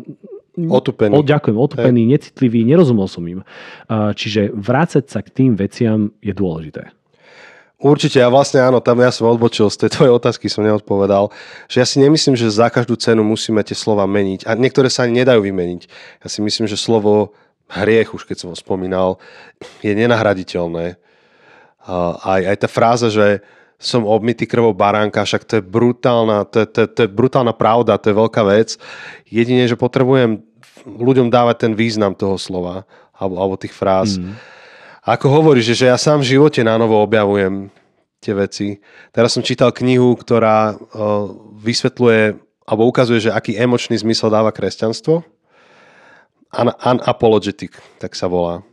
Otupený. 0.59 1.15
O, 1.15 1.23
ďakujem, 1.23 1.55
otupený, 1.55 2.03
Hej. 2.03 2.11
necitlivý, 2.19 2.67
nerozumel 2.67 3.07
som 3.07 3.23
im. 3.23 3.47
Uh, 3.87 4.11
čiže 4.11 4.51
vrácať 4.51 5.07
sa 5.07 5.23
k 5.23 5.31
tým 5.31 5.51
veciam 5.55 6.11
je 6.19 6.35
dôležité. 6.35 6.91
Určite, 7.79 8.19
a 8.19 8.27
vlastne 8.27 8.59
áno, 8.59 8.83
tam 8.83 8.99
ja 8.99 9.07
som 9.07 9.31
odbočil 9.31 9.71
z 9.71 9.87
tej 9.87 9.95
tvojej 9.95 10.11
otázky, 10.11 10.51
som 10.51 10.67
neodpovedal, 10.67 11.31
že 11.71 11.79
ja 11.79 11.87
si 11.87 12.03
nemyslím, 12.03 12.35
že 12.35 12.51
za 12.51 12.67
každú 12.67 12.99
cenu 12.99 13.23
musíme 13.23 13.63
tie 13.63 13.71
slova 13.71 14.03
meniť 14.03 14.43
a 14.43 14.59
niektoré 14.59 14.91
sa 14.91 15.07
ani 15.07 15.23
nedajú 15.23 15.39
vymeniť. 15.39 15.87
Ja 16.19 16.27
si 16.27 16.43
myslím, 16.43 16.67
že 16.67 16.75
slovo 16.75 17.31
hriech, 17.69 18.11
už 18.11 18.25
keď 18.25 18.37
som 18.41 18.49
ho 18.51 18.57
spomínal, 18.57 19.21
je 19.85 19.93
nenahraditeľné. 19.93 20.97
Aj, 22.25 22.41
aj 22.43 22.57
tá 22.57 22.67
fráza, 22.67 23.07
že 23.13 23.45
som 23.79 24.03
obmytý 24.03 24.43
krvou 24.43 24.75
baránka, 24.75 25.23
však 25.23 25.47
to 25.47 25.53
je 25.59 25.63
brutálna, 25.63 26.43
to 26.43 26.65
je, 26.65 26.67
to, 26.67 26.79
to 26.91 26.99
je 27.07 27.09
brutálna 27.09 27.55
pravda, 27.55 27.95
to 27.95 28.11
je 28.11 28.19
veľká 28.19 28.43
vec. 28.43 28.75
Jedine, 29.23 29.63
že 29.71 29.79
potrebujem 29.79 30.43
ľuďom 30.83 31.31
dávať 31.31 31.69
ten 31.69 31.73
význam 31.79 32.11
toho 32.11 32.35
slova 32.35 32.83
alebo, 33.15 33.39
alebo 33.39 33.55
tých 33.55 33.71
fráz. 33.71 34.19
Mm. 34.19 34.35
Ako 35.07 35.31
hovoríš, 35.31 35.79
že 35.79 35.87
ja 35.87 35.95
sám 35.95 36.19
v 36.19 36.35
živote 36.35 36.59
na 36.59 36.75
novo 36.75 36.99
objavujem 36.99 37.71
tie 38.19 38.35
veci. 38.35 38.67
Teraz 39.15 39.31
som 39.31 39.39
čítal 39.39 39.71
knihu, 39.71 40.11
ktorá 40.19 40.75
vysvetľuje 41.63 42.35
alebo 42.69 42.85
ukazuje, 42.85 43.31
že 43.31 43.33
aký 43.33 43.57
emočný 43.57 43.97
zmysel 43.97 44.29
dáva 44.29 44.53
kresťanstvo. 44.53 45.25
Unapologetic, 46.55 47.77
tak 48.01 48.17
sa 48.17 48.25
volá. 48.25 48.65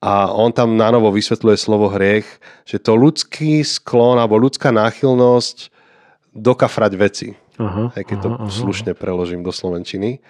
A 0.00 0.32
on 0.32 0.48
tam 0.52 0.80
na 0.80 0.88
novo 0.88 1.12
vysvetľuje 1.12 1.56
slovo 1.60 1.92
hriech, 1.92 2.24
že 2.64 2.80
to 2.80 2.96
ľudský 2.96 3.60
sklon 3.60 4.16
alebo 4.16 4.40
ľudská 4.40 4.72
náchylnosť 4.72 5.68
dokafrať 6.32 6.92
veci. 6.96 7.28
Aha, 7.60 7.92
aj 7.92 8.04
keď 8.08 8.16
aha, 8.16 8.24
to 8.24 8.28
aha. 8.36 8.48
slušne 8.48 8.92
preložím 8.96 9.44
do 9.44 9.52
slovenčiny. 9.52 10.24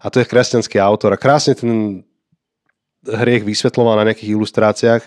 A 0.00 0.12
to 0.12 0.20
je 0.20 0.28
kresťanský 0.28 0.76
autor. 0.80 1.16
A 1.16 1.20
krásne 1.20 1.56
ten 1.56 2.04
hriech 3.00 3.44
vysvetloval 3.48 3.96
na 3.96 4.12
nejakých 4.12 4.36
ilustráciách. 4.36 5.02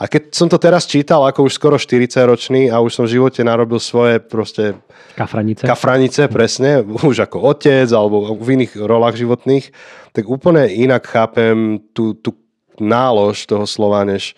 A 0.00 0.08
keď 0.08 0.32
som 0.32 0.48
to 0.48 0.56
teraz 0.56 0.88
čítal, 0.88 1.28
ako 1.28 1.44
už 1.44 1.52
skoro 1.60 1.76
40 1.76 2.08
ročný 2.24 2.62
a 2.72 2.80
už 2.80 2.96
som 2.96 3.04
v 3.04 3.20
živote 3.20 3.44
narobil 3.44 3.76
svoje 3.76 4.16
proste... 4.18 4.80
Kafranice. 5.12 5.68
Kafranice, 5.68 6.22
presne. 6.32 6.80
Už 7.04 7.20
ako 7.28 7.52
otec 7.52 7.86
alebo 7.92 8.32
v 8.32 8.60
iných 8.60 8.80
rolách 8.80 9.20
životných. 9.20 9.70
Tak 10.16 10.24
úplne 10.24 10.64
inak 10.72 11.04
chápem 11.04 11.84
tú, 11.92 12.16
tú 12.16 12.32
nálož 12.80 13.44
toho 13.44 13.68
slova, 13.68 14.02
než 14.08 14.32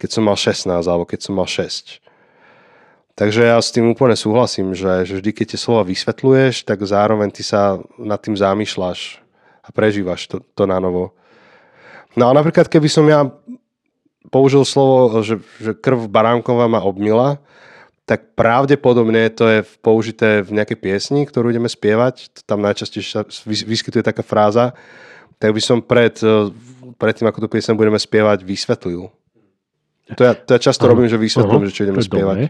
keď 0.00 0.08
som 0.08 0.22
mal 0.24 0.38
16 0.38 0.72
alebo 0.72 1.04
keď 1.04 1.20
som 1.20 1.36
mal 1.36 1.46
6. 1.46 2.00
Takže 3.18 3.50
ja 3.50 3.58
s 3.58 3.74
tým 3.74 3.90
úplne 3.90 4.14
súhlasím, 4.14 4.78
že, 4.78 5.02
že 5.02 5.18
vždy, 5.18 5.30
keď 5.34 5.46
tie 5.54 5.58
slova 5.58 5.82
vysvetľuješ, 5.82 6.62
tak 6.62 6.78
zároveň 6.86 7.34
ty 7.34 7.42
sa 7.42 7.82
nad 7.98 8.22
tým 8.22 8.38
zamýšľaš 8.38 9.18
a 9.66 9.68
prežívaš 9.74 10.30
to, 10.30 10.38
to 10.54 10.70
na 10.70 10.78
novo. 10.78 11.17
No 12.16 12.30
a 12.30 12.32
napríklad, 12.32 12.70
keby 12.70 12.88
som 12.88 13.04
ja 13.08 13.28
použil 14.28 14.64
slovo, 14.64 15.20
že, 15.24 15.40
že 15.60 15.72
krv 15.76 16.08
baránková 16.08 16.68
ma 16.68 16.80
obmila, 16.84 17.40
tak 18.08 18.32
pravdepodobne 18.32 19.28
to 19.28 19.44
je 19.44 19.60
použité 19.84 20.40
v 20.40 20.56
nejakej 20.56 20.78
piesni, 20.80 21.28
ktorú 21.28 21.52
ideme 21.52 21.68
spievať. 21.68 22.44
Tam 22.48 22.64
najčastejšie 22.64 23.12
sa 23.12 23.22
vyskytuje 23.44 24.00
taká 24.00 24.24
fráza. 24.24 24.72
Tak 25.36 25.52
by 25.52 25.60
som 25.60 25.78
pred, 25.84 26.16
pred 26.96 27.14
tým, 27.14 27.28
ako 27.28 27.44
tú 27.44 27.48
piesň 27.52 27.76
budeme 27.76 28.00
spievať, 28.00 28.48
vysvetlil. 28.48 29.12
To 30.16 30.22
ja, 30.24 30.32
to 30.32 30.56
ja 30.56 30.60
často 30.60 30.88
robím, 30.88 31.04
že 31.04 31.20
vysvetlím, 31.20 31.68
že 31.68 31.72
čo 31.76 31.84
ideme 31.84 32.00
spievať. 32.00 32.48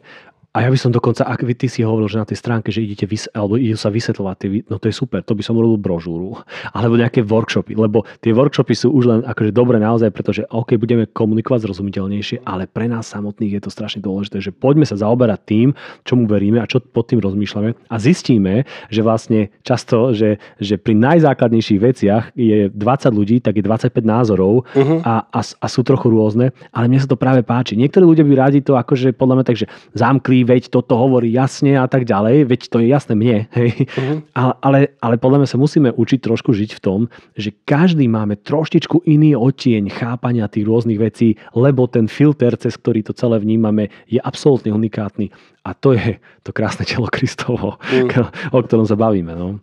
A 0.57 0.65
ja 0.65 0.73
by 0.73 0.81
som 0.81 0.89
dokonca, 0.89 1.29
ak 1.29 1.45
ty 1.61 1.69
si 1.69 1.85
hovoril, 1.85 2.09
že 2.09 2.17
na 2.17 2.25
tej 2.25 2.41
stránke, 2.41 2.73
že 2.73 2.81
idete 2.81 3.05
vys- 3.05 3.29
alebo 3.37 3.61
idú 3.61 3.77
sa 3.77 3.93
vysvetľovať, 3.93 4.65
no 4.73 4.81
to 4.81 4.89
je 4.89 4.97
super, 4.97 5.21
to 5.21 5.37
by 5.37 5.45
som 5.45 5.61
urobil 5.61 5.77
brožúru. 5.77 6.41
Alebo 6.77 6.97
nejaké 6.97 7.21
workshopy, 7.21 7.77
lebo 7.77 8.09
tie 8.25 8.33
workshopy 8.33 8.73
sú 8.73 8.89
už 8.97 9.05
len 9.05 9.21
akože 9.29 9.53
dobre 9.53 9.77
naozaj, 9.77 10.09
pretože 10.09 10.49
OK, 10.49 10.81
budeme 10.81 11.05
komunikovať 11.05 11.69
zrozumiteľnejšie, 11.69 12.49
ale 12.49 12.65
pre 12.65 12.89
nás 12.89 13.13
samotných 13.13 13.61
je 13.61 13.63
to 13.69 13.71
strašne 13.71 14.01
dôležité, 14.01 14.41
že 14.41 14.49
poďme 14.49 14.89
sa 14.89 14.97
zaoberať 14.97 15.41
tým, 15.45 15.69
čomu 16.09 16.25
veríme 16.25 16.65
a 16.65 16.67
čo 16.71 16.81
pod 16.81 17.13
tým 17.13 17.21
rozmýšľame 17.21 17.93
a 17.93 17.97
zistíme, 18.01 18.65
že 18.89 19.01
vlastne 19.05 19.53
často, 19.61 20.17
že, 20.17 20.41
že 20.57 20.81
pri 20.81 20.97
najzákladnejších 20.97 21.81
veciach 21.81 22.25
je 22.33 22.73
20 22.73 22.79
ľudí, 23.13 23.45
tak 23.45 23.61
je 23.61 23.65
25 23.69 24.01
názorov 24.01 24.65
uh-huh. 24.73 25.05
a, 25.05 25.29
a, 25.29 25.41
a 25.45 25.67
sú 25.69 25.85
trochu 25.85 26.09
rôzne, 26.09 26.57
ale 26.73 26.89
mne 26.89 27.05
sa 27.05 27.09
to 27.11 27.21
práve 27.21 27.45
páči. 27.45 27.77
Niektorí 27.77 28.05
ľudia 28.07 28.25
by 28.25 28.35
rádi 28.39 28.61
to 28.65 28.81
akože 28.81 29.13
podľa 29.13 29.35
mňa 29.41 29.45
takže 29.45 29.67
zamkli 29.93 30.38
veď 30.45 30.75
toto 30.75 30.99
hovorí 30.99 31.31
jasne 31.31 31.79
a 31.79 31.87
tak 31.87 32.05
ďalej, 32.05 32.51
veď 32.51 32.61
to 32.69 32.83
je 32.83 32.87
jasné 32.91 33.15
mne. 33.15 33.39
Hej. 33.57 33.87
Uh-huh. 33.87 34.19
Ale, 34.35 34.53
ale, 34.61 34.79
ale 34.99 35.15
podľa 35.17 35.45
mňa 35.45 35.49
sa 35.49 35.59
musíme 35.59 35.91
učiť 35.95 36.19
trošku 36.21 36.51
žiť 36.53 36.71
v 36.77 36.81
tom, 36.83 37.01
že 37.39 37.55
každý 37.65 38.11
máme 38.11 38.39
troštičku 38.39 39.07
iný 39.09 39.39
odtieň 39.39 39.89
chápania 39.95 40.51
tých 40.51 40.67
rôznych 40.67 40.99
vecí, 40.99 41.39
lebo 41.55 41.89
ten 41.89 42.11
filter, 42.11 42.59
cez 42.59 42.77
ktorý 42.77 43.07
to 43.07 43.17
celé 43.17 43.39
vnímame, 43.41 43.89
je 44.11 44.19
absolútne 44.21 44.75
unikátny. 44.75 45.31
A 45.65 45.73
to 45.73 45.95
je 45.95 46.21
to 46.43 46.51
krásne 46.51 46.85
telo 46.85 47.09
Kristovo, 47.09 47.81
mm. 47.81 48.11
o 48.57 48.59
ktorom 48.61 48.85
sa 48.85 48.99
bavíme. 48.99 49.33
No. 49.33 49.63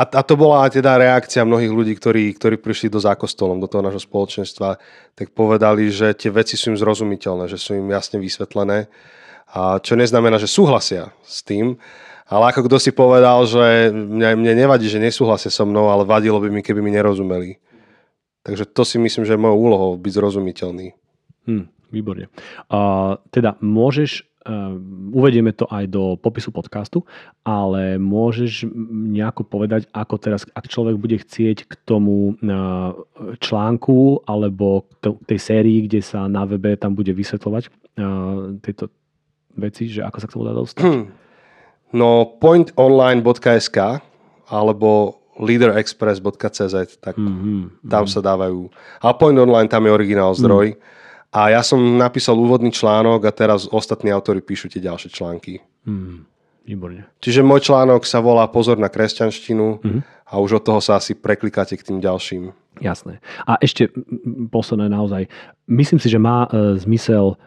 A, 0.00 0.08
a 0.08 0.22
to 0.24 0.32
bola 0.32 0.64
teda 0.72 0.96
reakcia 0.96 1.44
mnohých 1.44 1.68
ľudí, 1.68 1.92
ktorí, 1.92 2.32
ktorí 2.40 2.56
prišli 2.56 2.88
do 2.88 2.96
zákostolom, 2.96 3.60
do 3.60 3.68
toho 3.68 3.84
nášho 3.84 4.00
spoločenstva, 4.00 4.80
tak 5.12 5.36
povedali, 5.36 5.92
že 5.92 6.16
tie 6.16 6.32
veci 6.32 6.56
sú 6.56 6.72
im 6.72 6.80
zrozumiteľné, 6.80 7.44
že 7.44 7.60
sú 7.60 7.76
im 7.76 7.92
jasne 7.92 8.16
vysvetlené 8.16 8.88
a 9.50 9.82
čo 9.82 9.98
neznamená, 9.98 10.38
že 10.38 10.46
súhlasia 10.46 11.10
s 11.26 11.42
tým, 11.42 11.74
ale 12.30 12.54
ako 12.54 12.70
kto 12.70 12.76
si 12.78 12.94
povedal, 12.94 13.42
že 13.42 13.90
mne, 13.90 14.38
mne 14.38 14.54
nevadí, 14.54 14.86
že 14.86 15.02
nesúhlasia 15.02 15.50
so 15.50 15.66
mnou, 15.66 15.90
ale 15.90 16.06
vadilo 16.06 16.38
by 16.38 16.46
mi, 16.46 16.62
keby 16.62 16.78
mi 16.78 16.94
nerozumeli. 16.94 17.58
Takže 18.46 18.70
to 18.70 18.86
si 18.86 19.02
myslím, 19.02 19.26
že 19.26 19.34
je 19.34 19.42
mojou 19.42 19.58
úlohou 19.58 19.90
byť 19.98 20.12
zrozumiteľný. 20.14 20.94
Hmm, 21.50 21.66
výborne. 21.90 22.30
Uh, 22.70 23.18
teda 23.34 23.58
môžeš, 23.58 24.22
uh, 24.46 24.78
uvedieme 25.10 25.50
to 25.50 25.66
aj 25.66 25.90
do 25.90 26.14
popisu 26.14 26.54
podcastu, 26.54 27.02
ale 27.42 27.98
môžeš 27.98 28.70
nejako 29.10 29.42
povedať, 29.50 29.90
ako 29.90 30.14
teraz, 30.22 30.46
ak 30.54 30.70
človek 30.70 31.02
bude 31.02 31.18
chcieť 31.18 31.66
k 31.66 31.72
tomu 31.82 32.38
uh, 32.38 32.94
článku 33.42 34.22
alebo 34.30 34.86
k 35.02 35.18
tej 35.26 35.40
sérii, 35.42 35.90
kde 35.90 35.98
sa 35.98 36.30
na 36.30 36.46
webe 36.46 36.78
tam 36.78 36.94
bude 36.94 37.10
vysvetľovať 37.10 37.62
uh, 37.66 38.54
tieto 38.62 38.86
veci, 39.56 39.90
že 39.90 40.04
ako 40.06 40.18
sa 40.20 40.26
k 40.26 40.34
tomu 40.34 40.44
dá 40.46 40.54
dostať? 40.54 40.82
Hmm. 40.84 41.04
No 41.90 42.38
pointonline.sk 42.38 43.78
alebo 44.50 45.20
leaderexpress.cz, 45.40 47.00
tak 47.00 47.16
mm-hmm. 47.16 47.88
tam 47.88 48.04
sa 48.04 48.20
dávajú. 48.20 48.68
A 49.00 49.16
Point 49.16 49.40
Online, 49.40 49.70
tam 49.70 49.88
je 49.88 49.92
originál 49.94 50.36
zdroj. 50.36 50.76
Mm. 50.76 50.78
A 51.30 51.40
ja 51.54 51.62
som 51.64 51.78
napísal 51.78 52.36
úvodný 52.36 52.74
článok 52.74 53.24
a 53.24 53.32
teraz 53.32 53.64
ostatní 53.70 54.12
autory 54.12 54.44
píšu 54.44 54.68
tie 54.68 54.82
ďalšie 54.82 55.08
články. 55.08 55.64
Mm. 55.88 56.28
Výborne. 56.66 57.08
Čiže 57.24 57.40
môj 57.40 57.64
článok 57.64 58.04
sa 58.04 58.20
volá 58.20 58.44
Pozor 58.52 58.76
na 58.76 58.92
kresťanštinu 58.92 59.66
mm-hmm. 59.80 60.00
a 60.28 60.32
už 60.36 60.60
od 60.60 60.62
toho 60.66 60.80
sa 60.84 61.00
asi 61.00 61.16
preklikáte 61.16 61.72
k 61.78 61.86
tým 61.88 61.98
ďalším. 62.04 62.52
Jasné. 62.84 63.24
A 63.48 63.56
ešte 63.64 63.88
posledné 64.52 64.92
naozaj. 64.92 65.26
Myslím 65.66 65.98
si, 65.98 66.12
že 66.12 66.20
má 66.20 66.46
e, 66.46 66.76
zmysel 66.76 67.40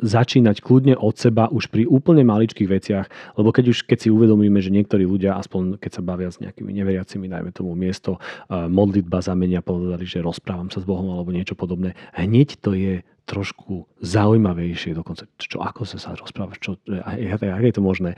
začínať 0.00 0.64
kľudne 0.64 0.96
od 0.96 1.14
seba 1.16 1.46
už 1.52 1.68
pri 1.68 1.84
úplne 1.86 2.24
maličkých 2.24 2.68
veciach, 2.68 3.06
lebo 3.36 3.52
keď 3.52 3.72
už 3.72 3.84
keď 3.86 3.98
si 4.04 4.08
uvedomíme, 4.08 4.58
že 4.58 4.72
niektorí 4.72 5.04
ľudia, 5.04 5.36
aspoň 5.36 5.76
keď 5.78 6.00
sa 6.00 6.02
bavia 6.02 6.32
s 6.32 6.40
nejakými 6.40 6.72
neveriacimi, 6.72 7.28
najmä 7.28 7.52
tomu 7.52 7.76
miesto 7.76 8.16
modlitba 8.50 9.20
zamenia, 9.20 9.60
povedali, 9.60 10.08
že 10.08 10.24
rozprávam 10.24 10.72
sa 10.72 10.80
s 10.80 10.88
Bohom 10.88 11.12
alebo 11.12 11.30
niečo 11.30 11.54
podobné, 11.54 11.94
hneď 12.16 12.58
to 12.60 12.72
je 12.72 13.04
trošku 13.28 13.86
zaujímavejšie 14.02 14.90
dokonca, 14.90 15.30
čo, 15.38 15.62
ako 15.62 15.86
sa 15.86 16.02
sa 16.02 16.18
rozprávaš, 16.18 16.58
čo, 16.58 16.74
ako 16.82 17.62
je 17.62 17.76
to 17.76 17.84
možné 17.84 18.10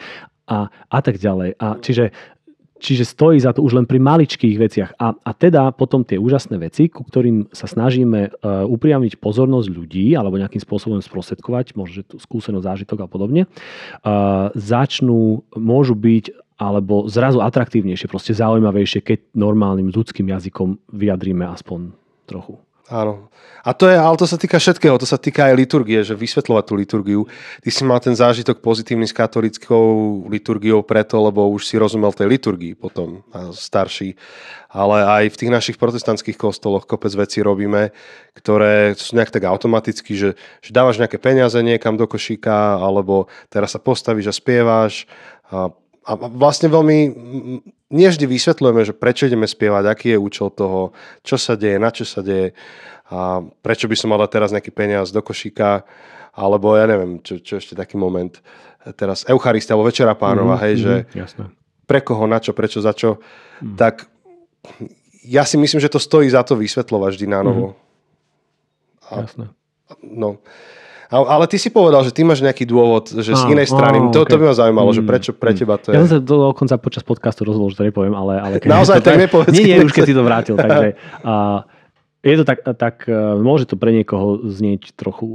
a, 0.49 0.73
a 0.73 0.99
tak 1.05 1.21
ďalej. 1.21 1.61
A 1.61 1.77
čiže 1.85 2.16
Čiže 2.83 3.07
stojí 3.07 3.38
za 3.38 3.55
to 3.55 3.62
už 3.62 3.79
len 3.79 3.87
pri 3.87 4.03
maličkých 4.03 4.59
veciach. 4.59 4.90
A, 4.99 5.14
a 5.14 5.31
teda 5.31 5.71
potom 5.71 6.03
tie 6.03 6.18
úžasné 6.18 6.59
veci, 6.59 6.90
ku 6.90 7.07
ktorým 7.07 7.55
sa 7.55 7.71
snažíme 7.71 8.35
uh, 8.35 8.66
upriamiť 8.66 9.23
pozornosť 9.23 9.71
ľudí 9.71 10.18
alebo 10.18 10.35
nejakým 10.35 10.59
spôsobom 10.59 10.99
sprostredkovať, 10.99 11.79
možno 11.79 12.03
že 12.03 12.03
tú 12.03 12.18
skúsenosť, 12.18 12.66
zážitok 12.66 13.07
a 13.07 13.09
podobne, 13.09 13.47
uh, 13.47 14.51
začnú, 14.59 15.47
môžu 15.55 15.95
byť 15.95 16.59
alebo 16.59 17.07
zrazu 17.07 17.38
atraktívnejšie, 17.42 18.11
proste 18.11 18.35
zaujímavejšie, 18.35 19.03
keď 19.03 19.18
normálnym 19.35 19.90
ľudským 19.90 20.31
jazykom 20.31 20.79
vyjadríme 20.90 21.47
aspoň 21.47 21.95
trochu. 22.27 22.59
Áno. 22.90 23.31
A 23.62 23.71
to 23.79 23.87
je, 23.87 23.95
ale 23.95 24.18
to 24.18 24.27
sa 24.27 24.35
týka 24.35 24.59
všetkého, 24.59 24.99
to 24.99 25.07
sa 25.07 25.14
týka 25.14 25.47
aj 25.47 25.55
liturgie, 25.55 26.03
že 26.03 26.18
vysvetľovať 26.18 26.64
tú 26.66 26.75
liturgiu. 26.75 27.21
Ty 27.62 27.71
si 27.71 27.83
mal 27.87 28.03
ten 28.03 28.11
zážitok 28.11 28.59
pozitívny 28.59 29.07
s 29.07 29.14
katolickou 29.14 30.27
liturgiou 30.27 30.83
preto, 30.83 31.23
lebo 31.23 31.47
už 31.47 31.71
si 31.71 31.79
rozumel 31.79 32.11
tej 32.11 32.27
liturgii 32.27 32.75
potom, 32.75 33.23
starší. 33.55 34.18
Ale 34.66 35.07
aj 35.07 35.25
v 35.31 35.38
tých 35.38 35.55
našich 35.55 35.77
protestantských 35.79 36.35
kostoloch 36.35 36.90
kopec 36.90 37.14
vecí 37.14 37.38
robíme, 37.38 37.95
ktoré 38.35 38.99
sú 38.99 39.14
nejak 39.14 39.31
tak 39.31 39.47
automaticky, 39.47 40.18
že, 40.18 40.31
že 40.59 40.71
dávaš 40.75 40.99
nejaké 40.99 41.23
peniaze 41.23 41.55
niekam 41.62 41.95
do 41.95 42.11
košíka, 42.11 42.83
alebo 42.83 43.31
teraz 43.47 43.79
sa 43.79 43.81
postavíš 43.81 44.27
a 44.27 44.35
spievaš. 44.35 45.07
A 45.55 45.71
a 46.03 46.19
vlastne 46.19 46.67
veľmi 46.67 46.99
nie 47.93 48.09
vždy 48.09 48.27
vysvetľujeme, 48.27 48.83
že 48.83 48.97
prečo 48.97 49.29
ideme 49.29 49.47
spievať, 49.47 49.85
aký 49.87 50.09
je 50.15 50.19
účel 50.19 50.49
toho, 50.51 50.97
čo 51.23 51.38
sa 51.38 51.55
deje, 51.55 51.79
na 51.79 51.95
čo 51.95 52.03
sa 52.03 52.25
deje 52.25 52.57
a 53.12 53.45
prečo 53.61 53.85
by 53.85 53.97
som 53.97 54.09
mal 54.09 54.25
dať 54.25 54.31
teraz 54.33 54.51
nejaký 54.57 54.73
peniaz 54.73 55.12
do 55.12 55.21
košíka, 55.21 55.85
alebo 56.33 56.73
ja 56.81 56.88
neviem, 56.88 57.21
čo, 57.21 57.37
čo 57.45 57.61
ešte 57.61 57.77
taký 57.77 58.01
moment. 58.01 58.41
Teraz 58.97 59.29
Eucharistia 59.29 59.77
alebo 59.77 59.93
Večera 59.93 60.17
pánova, 60.17 60.57
mm, 60.57 60.62
hej, 60.65 60.75
mm, 60.75 60.81
že 60.81 60.95
jasné. 61.12 61.45
pre 61.85 62.01
koho, 62.01 62.25
na 62.25 62.41
čo, 62.41 62.57
prečo, 62.57 62.81
za 62.81 62.97
čo. 62.97 63.21
Mm. 63.61 63.77
Tak 63.77 64.09
ja 65.29 65.45
si 65.45 65.61
myslím, 65.61 65.79
že 65.79 65.93
to 65.93 66.01
stojí 66.01 66.27
za 66.33 66.41
to 66.41 66.57
vysvetľovať 66.57 67.11
vždy 67.12 67.27
na 67.29 67.41
novo. 67.45 67.69
Mm. 67.69 67.79
A, 69.05 69.15
jasné. 69.29 69.47
No, 70.01 70.41
ale 71.12 71.44
ty 71.44 71.61
si 71.61 71.68
povedal, 71.68 72.01
že 72.09 72.12
ty 72.16 72.25
máš 72.25 72.40
nejaký 72.40 72.64
dôvod, 72.64 73.12
že 73.12 73.37
z 73.37 73.44
inej 73.53 73.68
strany. 73.68 74.01
Á, 74.01 74.09
to, 74.09 74.25
okay. 74.25 74.33
to 74.33 74.37
by 74.40 74.44
ma 74.48 74.55
zaujímalo, 74.57 74.90
mm, 74.90 74.96
že 74.96 75.03
prečo 75.05 75.31
pre 75.37 75.53
teba 75.53 75.77
to 75.77 75.92
je. 75.92 76.01
Ja 76.01 76.09
som 76.09 76.11
sa 76.16 76.20
dokonca 76.25 76.75
počas 76.81 77.05
podcastu 77.05 77.44
rozhodol, 77.44 77.68
že 77.68 77.77
to 77.77 77.85
nepoviem, 77.85 78.16
ale... 78.16 78.40
ale 78.40 78.55
keď 78.57 78.68
Naozaj, 78.72 78.98
tak 79.05 79.20
nepovedz. 79.20 79.53
Nie, 79.53 79.77
nie, 79.77 79.85
už 79.85 79.92
keď 79.92 80.09
si 80.09 80.14
to 80.16 80.25
vrátil. 80.25 80.55
takže, 80.57 80.96
a, 81.20 81.68
je 82.25 82.37
to 82.40 82.44
tak, 82.48 82.64
tak, 82.64 82.96
e, 83.05 83.18
môže 83.37 83.68
to 83.68 83.77
pre 83.77 83.92
niekoho 83.92 84.40
znieť 84.48 84.96
trochu, 84.96 85.29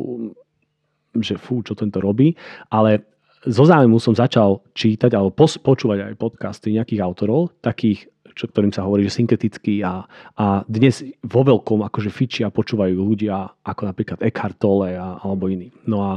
že 1.13 1.37
fú, 1.37 1.61
čo 1.61 1.77
tento 1.77 2.01
robí, 2.01 2.33
ale 2.73 3.05
zo 3.45 3.63
zájmu 3.63 4.01
som 4.01 4.17
začal 4.17 4.65
čítať 4.73 5.13
alebo 5.13 5.31
pos, 5.31 5.61
počúvať 5.61 6.09
aj 6.09 6.13
podcasty 6.17 6.73
nejakých 6.73 7.05
autorov, 7.05 7.53
takých 7.61 8.09
čo, 8.37 8.45
ktorým 8.45 8.69
sa 8.69 8.85
hovorí, 8.85 9.01
že 9.09 9.17
syntetický 9.17 9.81
a, 9.81 10.05
a 10.37 10.61
dnes 10.69 11.01
vo 11.25 11.41
veľkom 11.41 11.81
akože 11.89 12.13
fičia 12.13 12.53
počúvajú 12.53 12.93
ľudia 12.93 13.49
ako 13.65 13.89
napríklad 13.89 14.21
Eckhart 14.21 14.61
Tolle 14.61 14.93
a, 14.93 15.17
alebo 15.17 15.49
iní. 15.49 15.73
No 15.89 16.05
a, 16.05 16.11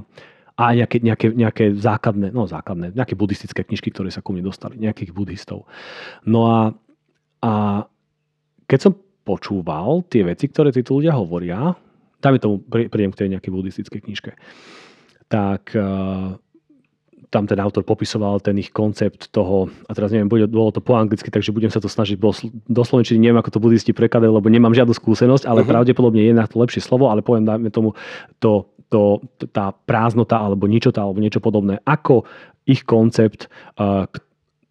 a 0.60 0.76
nejaké, 0.76 1.00
nejaké, 1.00 1.32
nejaké 1.32 1.64
základné, 1.72 2.36
no 2.36 2.44
základné, 2.44 2.92
nejaké 2.92 3.16
buddhistické 3.16 3.64
knižky, 3.64 3.88
ktoré 3.88 4.12
sa 4.12 4.20
ku 4.20 4.36
mne 4.36 4.44
dostali, 4.44 4.76
nejakých 4.76 5.16
buddhistov. 5.16 5.64
No 6.28 6.52
a, 6.52 6.60
a 7.40 7.52
keď 8.68 8.78
som 8.78 8.92
počúval 9.24 10.04
tie 10.12 10.20
veci, 10.28 10.52
ktoré 10.52 10.68
títo 10.76 11.00
ľudia 11.00 11.16
hovoria, 11.16 11.72
dajme 12.20 12.38
tomu, 12.38 12.60
prídem 12.68 13.16
k 13.16 13.18
tej 13.24 13.28
nejakej 13.32 13.52
buddhistickej 13.56 14.00
knižke, 14.04 14.32
tak 15.32 15.72
uh, 15.72 16.36
tam 17.30 17.46
ten 17.46 17.62
autor 17.62 17.86
popisoval 17.86 18.42
ten 18.42 18.58
ich 18.58 18.74
koncept 18.74 19.30
toho, 19.30 19.70
a 19.86 19.94
teraz 19.94 20.10
neviem, 20.10 20.26
bolo 20.26 20.74
to 20.74 20.82
po 20.82 20.98
anglicky, 20.98 21.30
takže 21.30 21.54
budem 21.54 21.70
sa 21.70 21.78
to 21.78 21.86
snažiť 21.86 22.18
do 22.66 22.82
slovenčiny, 22.82 23.22
neviem, 23.22 23.38
ako 23.38 23.54
to 23.54 23.62
budisti 23.62 23.94
prekladajú, 23.94 24.34
lebo 24.34 24.50
nemám 24.50 24.74
žiadnu 24.74 24.90
skúsenosť, 24.90 25.46
ale 25.46 25.62
uh-huh. 25.62 25.70
pravdepodobne 25.70 26.26
je 26.26 26.34
na 26.34 26.50
to 26.50 26.58
lepšie 26.58 26.82
slovo, 26.82 27.06
ale 27.06 27.22
poviem, 27.22 27.46
dajme 27.46 27.70
tomu, 27.70 27.94
to, 28.42 28.66
to, 28.90 29.22
tá 29.54 29.70
prázdnota 29.70 30.42
alebo 30.42 30.66
ničota 30.66 31.06
alebo 31.06 31.22
niečo 31.22 31.38
podobné, 31.38 31.78
ako 31.86 32.26
ich 32.66 32.82
koncept 32.82 33.46
uh, 33.78 34.10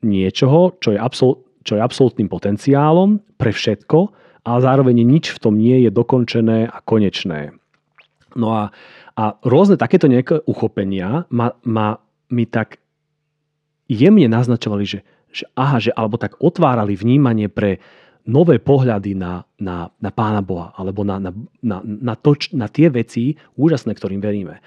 niečoho, 0.03 0.75
čo 0.83 0.91
je, 0.91 0.99
absol, 0.99 1.39
čo 1.63 1.79
je 1.79 1.81
absolútnym 1.81 2.27
potenciálom 2.27 3.23
pre 3.39 3.55
všetko, 3.55 4.11
ale 4.43 4.59
zároveň 4.59 4.99
nič 5.07 5.31
v 5.31 5.39
tom 5.39 5.55
nie 5.55 5.87
je 5.87 5.91
dokončené 5.91 6.67
a 6.67 6.77
konečné. 6.83 7.55
No 8.35 8.51
a, 8.51 8.63
a 9.15 9.23
rôzne 9.47 9.79
takéto 9.79 10.11
nejaké 10.11 10.43
uchopenia 10.43 11.23
ma, 11.31 11.55
ma 11.63 11.99
mi 12.29 12.45
tak 12.45 12.77
jemne 13.89 14.29
naznačovali, 14.29 14.85
že, 14.85 14.99
že 15.33 15.45
aha, 15.57 15.77
že 15.81 15.91
alebo 15.93 16.21
tak 16.21 16.37
otvárali 16.37 16.93
vnímanie 16.93 17.49
pre 17.49 17.81
nové 18.29 18.61
pohľady 18.61 19.17
na, 19.17 19.41
na, 19.57 19.89
na 19.97 20.11
Pána 20.13 20.45
Boha 20.45 20.69
alebo 20.77 21.01
na, 21.01 21.17
na, 21.17 21.33
na, 21.65 21.81
na, 21.81 22.13
to, 22.13 22.37
na 22.53 22.69
tie 22.69 22.93
veci 22.93 23.33
úžasné, 23.57 23.97
ktorým 23.97 24.21
veríme. 24.21 24.61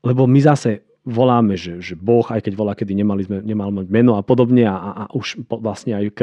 Lebo 0.00 0.24
my 0.24 0.40
zase 0.40 0.88
voláme, 1.02 1.58
že, 1.58 1.82
že 1.82 1.98
Boh, 1.98 2.22
aj 2.22 2.46
keď 2.46 2.54
volá, 2.54 2.72
kedy 2.78 2.94
nemali 2.94 3.26
sme, 3.26 3.42
nemal 3.42 3.74
mať 3.74 3.90
meno 3.90 4.14
a 4.14 4.22
podobne 4.22 4.70
a, 4.70 4.74
a 4.78 5.04
už 5.10 5.42
vlastne 5.50 5.98
aj 5.98 6.14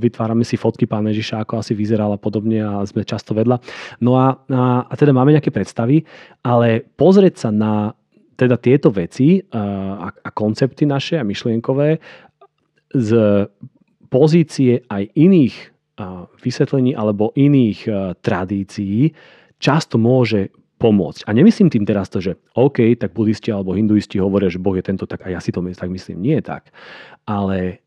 vytvárame 0.00 0.40
si 0.42 0.56
fotky 0.56 0.88
Pána 0.88 1.12
Ježiša, 1.12 1.44
ako 1.44 1.60
asi 1.60 1.76
vyzeral 1.76 2.16
a 2.16 2.20
podobne 2.20 2.64
a 2.64 2.80
sme 2.88 3.04
často 3.04 3.36
vedľa. 3.36 3.60
No 4.00 4.16
a, 4.16 4.40
a, 4.48 4.88
a 4.88 4.94
teda 4.96 5.12
máme 5.12 5.36
nejaké 5.36 5.52
predstavy, 5.52 6.08
ale 6.40 6.80
pozrieť 6.96 7.48
sa 7.48 7.50
na 7.52 7.92
teda 8.42 8.58
tieto 8.58 8.90
veci 8.90 9.38
a, 9.54 10.10
a 10.10 10.28
koncepty 10.34 10.82
naše 10.82 11.16
a 11.18 11.24
myšlienkové 11.24 12.02
z 12.92 13.10
pozície 14.10 14.84
aj 14.90 15.02
iných 15.16 15.56
vysvetlení 16.42 16.92
alebo 16.98 17.30
iných 17.38 17.86
tradícií 18.20 19.14
často 19.62 19.96
môže 19.96 20.50
pomôcť. 20.82 21.30
A 21.30 21.30
nemyslím 21.30 21.70
tým 21.70 21.86
teraz 21.86 22.10
to, 22.10 22.18
že 22.18 22.34
OK, 22.58 22.98
tak 22.98 23.14
buddhisti 23.14 23.54
alebo 23.54 23.78
hinduisti 23.78 24.18
hovoria, 24.18 24.50
že 24.50 24.58
Boh 24.58 24.74
je 24.74 24.82
tento, 24.82 25.06
tak 25.06 25.22
a 25.22 25.30
ja 25.30 25.38
si 25.38 25.54
to 25.54 25.62
tak 25.62 25.86
myslím. 25.86 26.18
Nie 26.18 26.42
je 26.42 26.44
tak. 26.50 26.74
Ale 27.22 27.78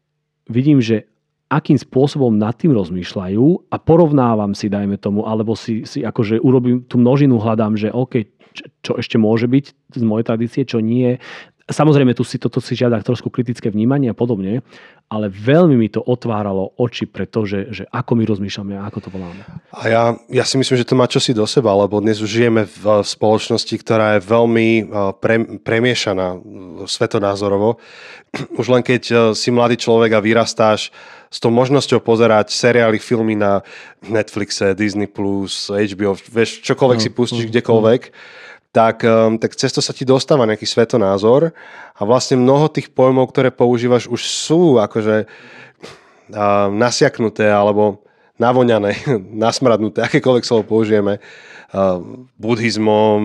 vidím, 0.47 0.79
že 0.79 1.03
akým 1.51 1.75
spôsobom 1.75 2.33
nad 2.33 2.55
tým 2.57 2.73
rozmýšľajú 2.73 3.69
a 3.69 3.75
porovnávam 3.77 4.55
si, 4.57 4.71
dajme 4.71 4.97
tomu, 4.97 5.27
alebo 5.27 5.53
si, 5.53 5.85
si 5.85 6.01
akože 6.01 6.41
urobím 6.41 6.87
tú 6.87 6.97
množinu, 6.97 7.37
hľadám, 7.37 7.75
že 7.77 7.93
OK, 7.93 8.34
čo 8.83 8.91
ešte 8.95 9.17
môže 9.19 9.49
byť 9.49 9.65
z 9.95 10.03
mojej 10.03 10.25
tradície, 10.25 10.63
čo 10.63 10.79
nie. 10.79 11.17
Samozrejme, 11.65 12.13
tu 12.13 12.21
si 12.21 12.37
toto 12.37 12.61
si 12.61 12.77
žiada 12.77 13.01
trošku 13.01 13.33
kritické 13.33 13.73
vnímanie 13.73 14.13
a 14.13 14.17
podobne, 14.17 14.61
ale 15.09 15.33
veľmi 15.33 15.73
mi 15.73 15.89
to 15.89 15.97
otváralo 15.97 16.77
oči 16.77 17.09
pre 17.09 17.25
to, 17.25 17.49
že, 17.49 17.59
že 17.73 17.83
ako 17.89 18.21
my 18.21 18.23
rozmýšľame 18.29 18.77
a 18.77 18.85
ako 18.85 18.99
to 19.01 19.09
voláme. 19.09 19.41
A 19.73 19.89
ja, 19.89 20.03
ja 20.29 20.45
si 20.45 20.61
myslím, 20.61 20.77
že 20.77 20.85
to 20.85 20.93
má 20.93 21.09
čosi 21.09 21.33
do 21.33 21.41
seba, 21.49 21.73
lebo 21.73 21.97
dnes 22.05 22.21
už 22.21 22.29
žijeme 22.29 22.69
v 22.69 23.01
spoločnosti, 23.01 23.81
ktorá 23.81 24.21
je 24.21 24.29
veľmi 24.29 24.93
pre, 25.17 25.57
premiešaná 25.65 26.37
svetonázorovo. 26.85 27.81
Už 28.61 28.69
len 28.69 28.85
keď 28.85 29.33
si 29.33 29.49
mladý 29.49 29.81
človek 29.81 30.13
a 30.13 30.21
vyrastáš 30.21 30.93
s 31.33 31.41
tou 31.41 31.49
možnosťou 31.49 31.97
pozerať 31.97 32.53
seriály, 32.53 33.01
filmy 33.01 33.33
na 33.33 33.65
Netflixe, 34.05 34.77
Disney+, 34.77 35.09
HBO, 35.09 36.13
vieš, 36.29 36.61
čokoľvek 36.61 36.97
no, 37.01 37.03
si 37.03 37.09
pustíš 37.09 37.45
no, 37.49 37.51
kdekoľvek, 37.57 38.01
no 38.05 38.43
tak, 38.75 39.07
ehm, 39.07 39.39
tak 39.39 39.55
cez 39.55 39.71
to 39.71 39.79
sa 39.79 39.95
ti 39.95 40.03
dostáva 40.03 40.43
nejaký 40.43 40.67
svetonázor 40.67 41.55
a 41.95 42.01
vlastne 42.03 42.35
mnoho 42.35 42.67
tých 42.67 42.91
pojmov, 42.91 43.31
ktoré 43.31 43.47
používaš, 43.47 44.11
už 44.11 44.19
sú 44.27 44.75
akože 44.83 45.23
uh, 45.23 46.67
nasiaknuté 46.67 47.47
alebo 47.47 48.03
navoňané, 48.35 48.99
nasmradnuté, 49.47 50.03
akékoľvek 50.03 50.43
slovo 50.43 50.67
použijeme, 50.67 51.23
uh, 51.23 52.03
buddhizmom, 52.35 53.21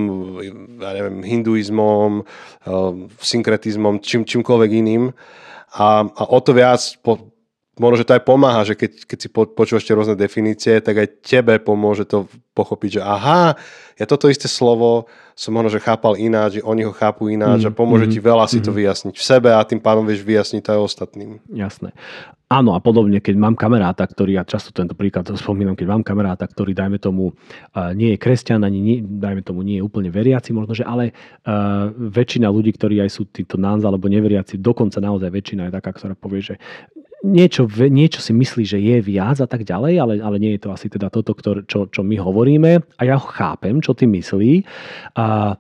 ja 0.79 0.91
neviem, 0.95 1.19
hinduizmom, 1.27 2.23
uh, 2.23 2.95
synkretizmom, 3.19 3.99
čím, 4.07 4.23
čímkoľvek 4.23 4.71
iným. 4.71 5.11
A, 5.75 6.07
a 6.07 6.23
o 6.31 6.39
to 6.39 6.55
viac 6.55 6.79
po, 7.03 7.31
možno, 7.81 8.05
že 8.05 8.07
to 8.07 8.17
aj 8.21 8.29
pomáha, 8.29 8.61
že 8.63 8.77
keď, 8.77 8.93
keď 9.09 9.19
si 9.19 9.29
po, 9.33 9.49
počúvaš 9.49 9.89
tie 9.89 9.97
rôzne 9.97 10.15
definície, 10.15 10.79
tak 10.85 11.01
aj 11.01 11.09
tebe 11.25 11.57
pomôže 11.59 12.05
to 12.05 12.29
pochopiť, 12.53 13.01
že 13.01 13.03
aha, 13.03 13.57
ja 14.01 14.09
toto 14.09 14.33
isté 14.33 14.49
slovo 14.49 15.05
som 15.37 15.53
možno, 15.53 15.69
že 15.77 15.85
chápal 15.85 16.17
ináč, 16.17 16.61
že 16.61 16.63
oni 16.65 16.89
ho 16.89 16.93
chápu 16.97 17.29
ináč 17.29 17.65
mm, 17.65 17.69
a 17.69 17.77
pomôže 17.77 18.09
mm, 18.09 18.13
ti 18.17 18.21
veľa 18.21 18.45
si 18.49 18.59
mm. 18.61 18.65
to 18.65 18.73
vyjasniť 18.73 19.15
v 19.15 19.25
sebe 19.25 19.53
a 19.53 19.61
tým 19.61 19.81
pádom 19.81 20.09
vieš 20.09 20.25
vyjasniť 20.25 20.61
to 20.65 20.71
aj 20.73 20.81
ostatným. 20.81 21.31
Jasné. 21.53 21.93
Áno 22.51 22.75
a 22.75 22.83
podobne, 22.83 23.23
keď 23.23 23.39
mám 23.39 23.55
kamaráta, 23.55 24.03
ktorý, 24.03 24.35
ja 24.35 24.43
často 24.43 24.75
tento 24.75 24.99
príklad 24.99 25.23
spomínam, 25.39 25.79
keď 25.79 25.87
mám 25.87 26.03
kamaráta, 26.03 26.51
ktorý, 26.51 26.75
dajme 26.75 26.99
tomu, 26.99 27.31
nie 27.95 28.11
je 28.11 28.19
kresťan, 28.19 28.67
ani 28.67 28.79
nie, 28.83 28.97
dajme 28.99 29.47
tomu, 29.47 29.63
nie 29.63 29.79
je 29.79 29.87
úplne 29.87 30.11
veriaci, 30.11 30.51
možno, 30.51 30.75
že 30.75 30.83
ale 30.83 31.15
uh, 31.47 31.95
väčšina 31.95 32.51
ľudí, 32.51 32.75
ktorí 32.75 32.99
aj 33.07 33.11
sú 33.15 33.31
títo 33.31 33.55
nánz 33.55 33.87
alebo 33.87 34.11
neveriaci, 34.11 34.59
dokonca 34.59 34.99
naozaj 34.99 35.31
väčšina 35.31 35.71
je 35.71 35.73
taká, 35.79 35.95
ktorá 35.95 36.19
povie, 36.19 36.43
že 36.43 36.55
niečo, 37.25 37.69
niečo 37.69 38.21
si 38.25 38.33
myslí, 38.33 38.63
že 38.65 38.79
je 38.81 38.97
viac 39.05 39.41
a 39.41 39.49
tak 39.49 39.65
ďalej, 39.65 39.95
ale, 40.01 40.15
ale 40.21 40.37
nie 40.41 40.57
je 40.57 40.65
to 40.65 40.73
asi 40.73 40.89
teda 40.89 41.13
toto, 41.13 41.37
ktor, 41.37 41.65
čo, 41.69 41.89
čo 41.89 42.01
my 42.01 42.17
hovoríme 42.17 42.81
a 42.81 43.03
ja 43.05 43.17
chápem, 43.21 43.85
čo 43.85 43.93
ty 43.93 44.09
myslí. 44.09 44.65
A, 45.17 45.57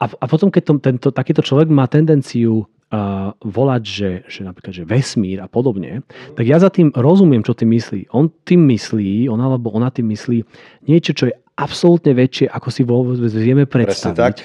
a, 0.00 0.04
a 0.04 0.24
potom, 0.24 0.48
keď 0.48 0.62
to, 0.64 0.72
tento, 0.80 1.08
takýto 1.12 1.44
človek 1.44 1.68
má 1.68 1.84
tendenciu 1.84 2.64
uh, 2.64 3.36
volať, 3.44 3.82
že, 3.84 4.10
že 4.26 4.40
napríklad 4.42 4.72
že 4.72 4.84
vesmír 4.88 5.44
a 5.44 5.48
podobne, 5.48 6.00
tak 6.34 6.48
ja 6.48 6.56
za 6.56 6.72
tým 6.72 6.88
rozumiem, 6.96 7.44
čo 7.44 7.52
ty 7.52 7.68
myslí. 7.68 8.08
On 8.16 8.32
tým 8.48 8.64
myslí, 8.72 9.28
on 9.28 9.40
alebo 9.44 9.68
ona 9.76 9.92
tým 9.92 10.08
myslí 10.08 10.40
niečo, 10.88 11.12
čo 11.12 11.28
je 11.28 11.34
absolútne 11.60 12.16
väčšie, 12.16 12.48
ako 12.48 12.68
si 12.72 12.82
vôbec 12.88 13.20
vieme 13.28 13.68
predstaviť. 13.68 14.40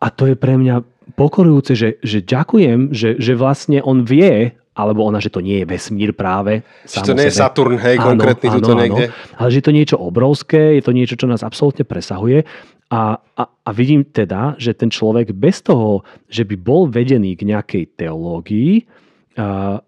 A 0.00 0.06
to 0.08 0.28
je 0.28 0.36
pre 0.36 0.56
mňa 0.56 0.80
pokorujúce, 1.16 1.72
že, 1.76 1.88
že 2.00 2.24
ďakujem, 2.24 2.94
že, 2.94 3.16
že 3.20 3.32
vlastne 3.36 3.80
on 3.84 4.04
vie 4.06 4.54
alebo 4.70 5.02
ona, 5.02 5.18
že 5.18 5.34
to 5.34 5.42
nie 5.42 5.62
je 5.62 5.66
vesmír 5.66 6.14
práve. 6.14 6.62
Že 6.86 7.12
to 7.12 7.16
nie 7.18 7.26
je 7.26 7.34
Saturn, 7.34 7.74
hej, 7.76 7.98
áno, 7.98 8.14
konkrétny 8.14 8.48
áno, 8.48 8.56
tuto 8.62 8.72
niekde. 8.78 9.04
Áno, 9.10 9.38
ale 9.42 9.48
že 9.50 9.58
je 9.58 9.66
to 9.66 9.74
niečo 9.74 9.96
obrovské, 9.98 10.78
je 10.78 10.82
to 10.86 10.92
niečo, 10.94 11.14
čo 11.18 11.26
nás 11.26 11.42
absolútne 11.42 11.82
presahuje. 11.82 12.46
A, 12.90 13.18
a, 13.18 13.42
a 13.46 13.70
vidím 13.70 14.06
teda, 14.06 14.58
že 14.58 14.74
ten 14.74 14.90
človek 14.90 15.34
bez 15.34 15.62
toho, 15.62 16.02
že 16.26 16.42
by 16.46 16.56
bol 16.58 16.90
vedený 16.90 17.38
k 17.38 17.46
nejakej 17.50 17.84
teológii, 17.98 18.86
a, 19.38 19.78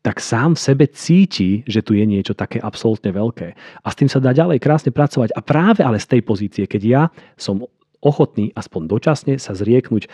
tak 0.00 0.16
sám 0.16 0.56
v 0.56 0.64
sebe 0.64 0.84
cíti, 0.88 1.60
že 1.68 1.84
tu 1.84 1.92
je 1.92 2.08
niečo 2.08 2.32
také 2.32 2.56
absolútne 2.56 3.12
veľké. 3.12 3.48
A 3.84 3.86
s 3.92 3.98
tým 4.00 4.08
sa 4.08 4.16
dá 4.16 4.32
ďalej 4.32 4.56
krásne 4.56 4.96
pracovať. 4.96 5.36
A 5.36 5.44
práve 5.44 5.84
ale 5.84 6.00
z 6.00 6.16
tej 6.16 6.20
pozície, 6.24 6.64
keď 6.64 6.82
ja 6.88 7.02
som 7.36 7.68
ochotný 8.00 8.48
aspoň 8.56 8.82
dočasne 8.88 9.34
sa 9.36 9.52
zrieknúť 9.52 10.08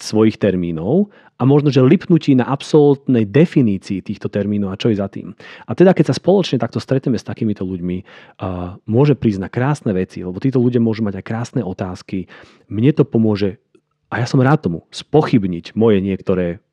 svojich 0.00 0.40
termínov 0.40 1.12
a 1.38 1.42
možno, 1.42 1.68
že 1.68 1.82
lipnutí 1.82 2.32
na 2.38 2.46
absolútnej 2.46 3.26
definícii 3.26 4.00
týchto 4.00 4.30
termínov 4.30 4.72
a 4.72 4.80
čo 4.80 4.88
je 4.90 4.98
za 4.98 5.10
tým. 5.10 5.34
A 5.66 5.74
teda, 5.74 5.92
keď 5.92 6.10
sa 6.10 6.18
spoločne 6.18 6.62
takto 6.62 6.78
stretneme 6.78 7.18
s 7.18 7.26
takýmito 7.26 7.66
ľuďmi, 7.66 7.96
uh, 8.00 8.78
môže 8.88 9.18
prísť 9.18 9.40
na 9.42 9.50
krásne 9.50 9.92
veci, 9.92 10.24
lebo 10.24 10.38
títo 10.40 10.62
ľudia 10.62 10.80
môžu 10.80 11.04
mať 11.04 11.20
aj 11.20 11.24
krásne 11.26 11.62
otázky. 11.66 12.30
Mne 12.70 12.90
to 12.96 13.04
pomôže, 13.04 13.60
a 14.08 14.22
ja 14.22 14.26
som 14.30 14.40
rád 14.40 14.64
tomu, 14.64 14.86
spochybniť 14.94 15.76
moje 15.76 16.00
niektoré 16.00 16.63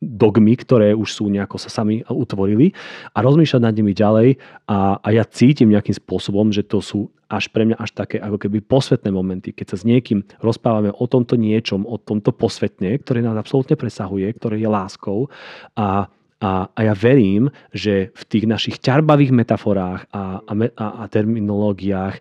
dogmy, 0.00 0.56
ktoré 0.56 0.96
už 0.96 1.12
sú 1.12 1.28
nejako 1.28 1.60
sa 1.60 1.68
sami 1.68 2.00
utvorili 2.08 2.72
a 3.12 3.20
rozmýšľať 3.20 3.60
nad 3.60 3.76
nimi 3.76 3.92
ďalej 3.92 4.40
a, 4.64 4.96
a 4.96 5.08
ja 5.12 5.28
cítim 5.28 5.68
nejakým 5.68 5.92
spôsobom, 5.92 6.48
že 6.48 6.64
to 6.64 6.80
sú 6.80 7.12
až 7.28 7.52
pre 7.52 7.68
mňa 7.68 7.76
až 7.76 7.92
také 7.92 8.16
ako 8.16 8.40
keby 8.40 8.64
posvetné 8.64 9.12
momenty, 9.12 9.52
keď 9.52 9.76
sa 9.76 9.76
s 9.76 9.84
niekým 9.84 10.24
rozprávame 10.40 10.90
o 10.90 11.04
tomto 11.04 11.36
niečom, 11.36 11.84
o 11.84 12.00
tomto 12.00 12.32
posvetne, 12.32 12.96
ktoré 12.96 13.20
nás 13.20 13.36
absolútne 13.36 13.76
presahuje, 13.76 14.26
ktoré 14.34 14.56
je 14.58 14.68
láskou 14.68 15.28
a 15.76 16.08
a, 16.40 16.72
a 16.72 16.80
ja 16.88 16.96
verím, 16.96 17.52
že 17.68 18.16
v 18.16 18.22
tých 18.24 18.48
našich 18.48 18.80
ťarbavých 18.80 19.28
metaforách 19.28 20.08
a, 20.08 20.40
a, 20.40 20.52
a, 20.72 20.86
a 21.04 21.12
terminológiách 21.12 22.16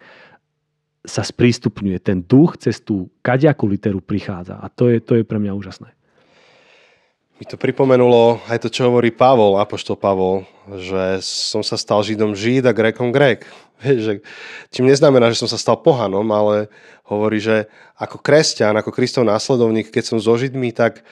sa 1.08 1.24
sprístupňuje 1.24 2.04
ten 2.04 2.28
duch 2.28 2.60
cez 2.60 2.84
tú 2.84 3.08
kadiakú 3.24 3.64
literu 3.72 4.04
prichádza. 4.04 4.60
A 4.60 4.68
to 4.68 4.92
je, 4.92 5.00
to 5.00 5.16
je 5.16 5.24
pre 5.24 5.40
mňa 5.40 5.56
úžasné 5.56 5.96
mi 7.40 7.48
to 7.48 7.56
pripomenulo 7.56 8.44
aj 8.52 8.60
to, 8.60 8.68
čo 8.68 8.92
hovorí 8.92 9.16
Pavol, 9.16 9.64
apoštol 9.64 9.96
Pavol, 9.96 10.44
že 10.76 11.24
som 11.24 11.64
sa 11.64 11.80
stal 11.80 12.04
Židom 12.04 12.36
Žid 12.36 12.68
a 12.68 12.76
Grékom 12.76 13.16
Grék. 13.16 13.48
Čím 14.76 14.86
neznamená, 14.92 15.32
že 15.32 15.40
som 15.40 15.48
sa 15.48 15.56
stal 15.56 15.80
pohanom, 15.80 16.28
ale 16.36 16.68
hovorí, 17.08 17.40
že 17.40 17.72
ako 17.96 18.20
kresťan, 18.20 18.76
ako 18.76 18.92
Kristov 18.92 19.24
následovník, 19.24 19.88
keď 19.88 20.04
som 20.12 20.18
so 20.20 20.36
Židmi, 20.36 20.76
tak, 20.76 21.08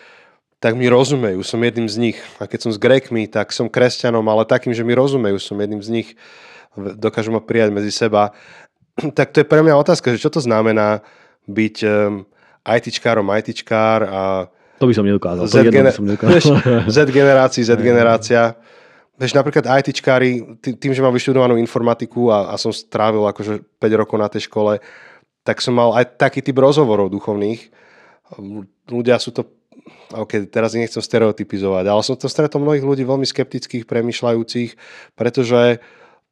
tak 0.59 0.75
mi 0.75 0.91
rozumejú, 0.91 1.39
som 1.47 1.63
jedným 1.63 1.87
z 1.87 1.95
nich. 1.95 2.19
A 2.43 2.45
keď 2.51 2.59
som 2.67 2.71
s 2.75 2.79
Grékmi, 2.83 3.31
tak 3.31 3.55
som 3.55 3.71
kresťanom, 3.71 4.27
ale 4.27 4.43
takým, 4.43 4.75
že 4.75 4.83
mi 4.83 4.91
rozumejú, 4.91 5.39
som 5.39 5.55
jedným 5.55 5.79
z 5.79 5.89
nich. 5.95 6.09
Dokážu 6.75 7.31
ma 7.31 7.39
prijať 7.39 7.71
medzi 7.71 7.95
seba. 7.95 8.35
Tak 9.15 9.29
to 9.29 9.45
je 9.45 9.47
pre 9.47 9.61
mňa 9.61 9.77
otázka, 9.79 10.09
že 10.11 10.19
čo 10.19 10.33
to 10.33 10.41
znamená 10.41 11.05
byť 11.45 11.75
um, 11.85 12.25
ITčkár 12.65 13.21
a 14.09 14.49
to 14.77 14.85
by 14.85 14.93
som 14.93 15.05
nedokázal. 15.05 15.45
Z, 15.49 15.55
gener- 15.73 15.93
som 15.93 16.05
nedokázal. 16.05 16.53
Z 16.95 16.97
generácií, 17.09 17.61
Z 17.65 17.81
generácia. 17.81 18.53
Vieš, 19.17 19.33
napríklad 19.33 19.65
ITčkári, 19.65 20.61
tým, 20.61 20.93
že 20.93 21.01
mám 21.01 21.09
vyštudovanú 21.09 21.57
informatiku 21.57 22.29
a, 22.29 22.53
a 22.53 22.55
som 22.61 22.69
strávil 22.69 23.25
akože 23.25 23.65
5 23.81 24.01
rokov 24.01 24.17
na 24.21 24.29
tej 24.29 24.45
škole, 24.45 24.77
tak 25.41 25.57
som 25.65 25.73
mal 25.73 25.97
aj 25.97 26.21
taký 26.21 26.45
typ 26.45 26.61
rozhovorov 26.61 27.09
duchovných. 27.09 27.73
Ľudia 28.85 29.17
sú 29.17 29.33
to, 29.33 29.49
ok, 30.13 30.45
teraz 30.53 30.77
nechcem 30.77 31.01
stereotypizovať, 31.01 31.85
ale 31.89 32.01
som 32.05 32.13
to 32.13 32.29
stretol 32.29 32.61
mnohých 32.61 32.85
ľudí 32.85 33.01
veľmi 33.09 33.25
skeptických, 33.25 33.89
premyšľajúcich, 33.89 34.77
pretože 35.17 35.81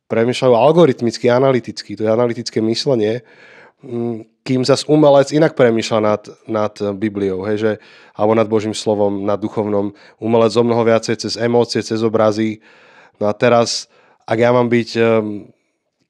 premyšľajú 0.06 0.54
algoritmicky, 0.54 1.26
analyticky, 1.34 1.98
to 1.98 2.06
je 2.06 2.12
analytické 2.14 2.62
myslenie 2.62 3.26
kým 4.46 4.62
zas 4.62 4.86
umelec 4.86 5.34
inak 5.34 5.58
premýšľa 5.58 6.00
nad, 6.00 6.22
nad 6.46 6.74
Bibliou, 6.96 7.44
hej, 7.50 7.58
že, 7.58 7.72
alebo 8.16 8.34
nad 8.38 8.48
Božím 8.48 8.74
slovom, 8.78 9.26
nad 9.26 9.42
duchovnom. 9.42 9.94
Umelec 10.22 10.54
o 10.56 10.64
mnoho 10.64 10.86
viacej 10.86 11.16
cez 11.18 11.34
emócie, 11.36 11.82
cez 11.82 12.02
obrazy. 12.02 12.62
No 13.18 13.30
a 13.30 13.34
teraz, 13.34 13.90
ak 14.26 14.38
ja 14.38 14.50
mám 14.56 14.70
byť 14.70 14.90
um, 14.98 15.04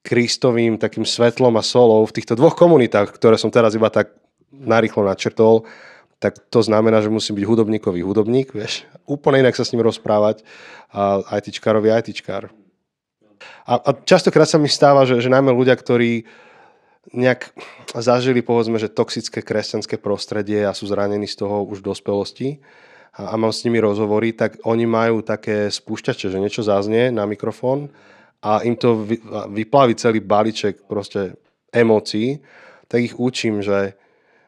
Kristovým 0.06 0.78
takým 0.78 1.04
svetlom 1.04 1.58
a 1.58 1.64
solou 1.66 2.06
v 2.06 2.16
týchto 2.16 2.38
dvoch 2.38 2.54
komunitách, 2.54 3.10
ktoré 3.16 3.36
som 3.42 3.50
teraz 3.50 3.74
iba 3.74 3.90
tak 3.90 4.14
narýchlo 4.54 5.04
načrtol, 5.04 5.66
tak 6.22 6.40
to 6.48 6.64
znamená, 6.64 7.04
že 7.04 7.12
musím 7.12 7.36
byť 7.36 7.46
hudobníkový 7.46 8.02
hudobník, 8.06 8.56
vieš, 8.56 8.88
úplne 9.04 9.44
inak 9.44 9.58
sa 9.58 9.68
s 9.68 9.76
ním 9.76 9.84
rozprávať 9.84 10.48
a 10.96 11.28
ITčkárovi 11.44 11.92
ITčkár. 11.92 12.54
A, 13.68 13.74
a 13.82 13.90
častokrát 14.06 14.48
sa 14.48 14.56
mi 14.56 14.72
stáva, 14.72 15.04
že, 15.04 15.20
že 15.20 15.28
najmä 15.28 15.52
ľudia, 15.52 15.76
ktorí 15.76 16.24
nejak 17.14 17.54
zažili 17.94 18.42
povedzme, 18.42 18.82
že 18.82 18.90
toxické 18.90 19.46
kresťanské 19.46 20.02
prostredie 20.02 20.66
a 20.66 20.74
sú 20.74 20.90
zranení 20.90 21.30
z 21.30 21.46
toho 21.46 21.62
už 21.68 21.84
v 21.84 21.88
dospelosti 21.94 22.50
a, 23.14 23.32
a 23.32 23.36
mám 23.38 23.54
s 23.54 23.64
nimi 23.68 23.78
rozhovory, 23.78 24.34
tak 24.34 24.58
oni 24.66 24.86
majú 24.90 25.22
také 25.22 25.70
spúšťače, 25.70 26.34
že 26.34 26.42
niečo 26.42 26.66
zaznie 26.66 27.14
na 27.14 27.30
mikrofón 27.30 27.94
a 28.42 28.66
im 28.66 28.78
to 28.78 29.06
vy, 29.06 29.22
vyplaví 29.50 29.96
celý 29.96 30.20
balíček 30.22 30.86
proste 30.90 31.38
emócií, 31.74 32.42
tak 32.88 33.02
ich 33.02 33.16
učím, 33.20 33.62
že, 33.62 33.98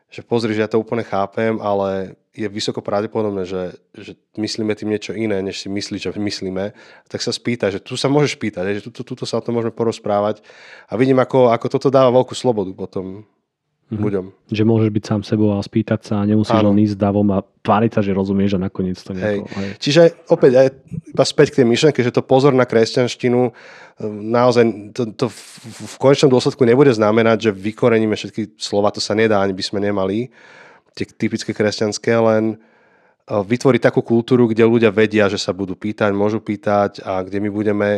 že 0.08 0.24
pozri, 0.24 0.56
že 0.56 0.64
ja 0.64 0.72
to 0.72 0.80
úplne 0.80 1.04
chápem, 1.04 1.60
ale 1.60 2.16
je 2.32 2.48
vysoko 2.48 2.80
pravdepodobné, 2.80 3.44
že, 3.44 3.76
že 3.98 4.14
myslíme 4.38 4.72
tým 4.78 4.94
niečo 4.94 5.12
iné, 5.12 5.42
než 5.42 5.66
si 5.66 5.68
myslí, 5.68 5.98
že 6.00 6.14
myslíme, 6.14 6.72
tak 7.10 7.20
sa 7.20 7.34
spýta, 7.34 7.74
že 7.74 7.82
tu 7.82 7.98
sa 7.98 8.08
môžeš 8.08 8.38
pýtať, 8.38 8.80
že 8.80 8.86
tuto, 8.88 9.02
tuto 9.04 9.26
sa 9.28 9.42
o 9.42 9.44
tom 9.44 9.58
môžeme 9.58 9.74
porozprávať. 9.74 10.46
A 10.88 10.96
vidím, 10.96 11.18
ako, 11.20 11.52
ako 11.52 11.68
toto 11.68 11.90
dáva 11.92 12.14
veľkú 12.14 12.38
slobodu 12.38 12.72
potom 12.72 13.28
mm-hmm. 13.88 14.04
ľuďom. 14.04 14.26
Že 14.52 14.64
môžeš 14.68 14.90
byť 14.92 15.04
sám 15.04 15.22
sebou 15.24 15.56
a 15.56 15.64
spýtať 15.64 16.00
sa 16.04 16.16
a 16.24 16.28
nemusíš 16.28 16.60
len 16.60 16.78
ísť 16.84 16.98
davom 17.00 17.28
a 17.32 17.44
tváriť 17.44 17.92
sa, 17.96 18.02
že 18.04 18.12
rozumieš 18.12 18.60
a 18.60 18.64
nakoniec 18.64 19.00
to 19.00 19.16
nejako... 19.16 19.48
Hej. 19.48 19.70
Čiže 19.80 20.02
opäť 20.28 20.52
aj 20.60 20.68
iba 21.16 21.24
späť 21.24 21.48
k 21.52 21.58
tej 21.64 21.68
myšlenke, 21.68 22.00
že 22.04 22.12
to 22.12 22.24
pozor 22.24 22.52
na 22.52 22.68
kresťanštinu 22.68 23.52
naozaj 24.06 24.94
to, 24.94 25.10
to 25.18 25.26
v, 25.32 25.42
v 25.66 25.96
konečnom 25.98 26.30
dôsledku 26.30 26.62
nebude 26.62 26.94
znamenať, 26.94 27.50
že 27.50 27.52
vykoreníme 27.52 28.14
všetky 28.14 28.60
slova, 28.62 28.94
to 28.94 29.02
sa 29.02 29.18
nedá, 29.18 29.42
ani 29.42 29.58
by 29.58 29.64
sme 29.66 29.82
nemali 29.82 30.30
tie 30.94 31.06
typické 31.06 31.54
kresťanské, 31.54 32.14
len 32.14 32.44
e, 32.54 33.34
vytvoriť 33.34 33.82
takú 33.82 34.06
kultúru, 34.06 34.50
kde 34.50 34.66
ľudia 34.66 34.94
vedia, 34.94 35.30
že 35.30 35.42
sa 35.42 35.50
budú 35.50 35.74
pýtať, 35.74 36.14
môžu 36.14 36.42
pýtať 36.42 37.02
a 37.02 37.26
kde 37.26 37.42
my 37.42 37.50
budeme 37.50 37.90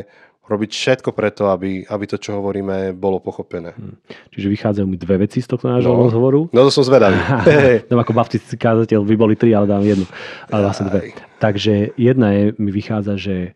robiť 0.49 0.69
všetko 0.73 1.13
preto, 1.13 1.53
aby, 1.53 1.85
aby 1.85 2.05
to, 2.09 2.17
čo 2.17 2.41
hovoríme, 2.41 2.97
bolo 2.97 3.21
pochopené. 3.21 3.77
Hmm. 3.77 4.01
Čiže 4.33 4.49
vychádzajú 4.49 4.87
mi 4.89 4.97
dve 4.97 5.29
veci 5.29 5.45
z 5.45 5.47
tohto 5.47 5.69
nášho 5.69 5.93
no, 5.93 6.09
rozhovoru. 6.09 6.49
No 6.49 6.65
to 6.65 6.73
som 6.73 6.81
zvedavý. 6.81 7.21
no 7.93 8.01
ako 8.01 8.17
baptistický 8.17 8.57
kázateľ 8.57 9.05
by 9.05 9.15
boli 9.15 9.37
tri, 9.37 9.53
ale 9.53 9.69
dám 9.69 9.85
jednu. 9.85 10.09
Ale 10.49 10.65
vlastne 10.65 10.89
dve. 10.89 11.13
Takže 11.37 11.93
jedna 11.93 12.33
je, 12.33 12.43
mi 12.57 12.73
vychádza, 12.73 13.13
že 13.21 13.53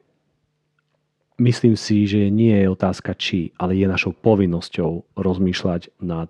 myslím 1.41 1.73
si, 1.73 2.06
že 2.06 2.29
nie 2.29 2.53
je 2.53 2.69
otázka 2.69 3.17
či, 3.17 3.49
ale 3.58 3.73
je 3.73 3.89
našou 3.89 4.13
povinnosťou 4.13 5.17
rozmýšľať 5.17 5.97
nad 6.06 6.29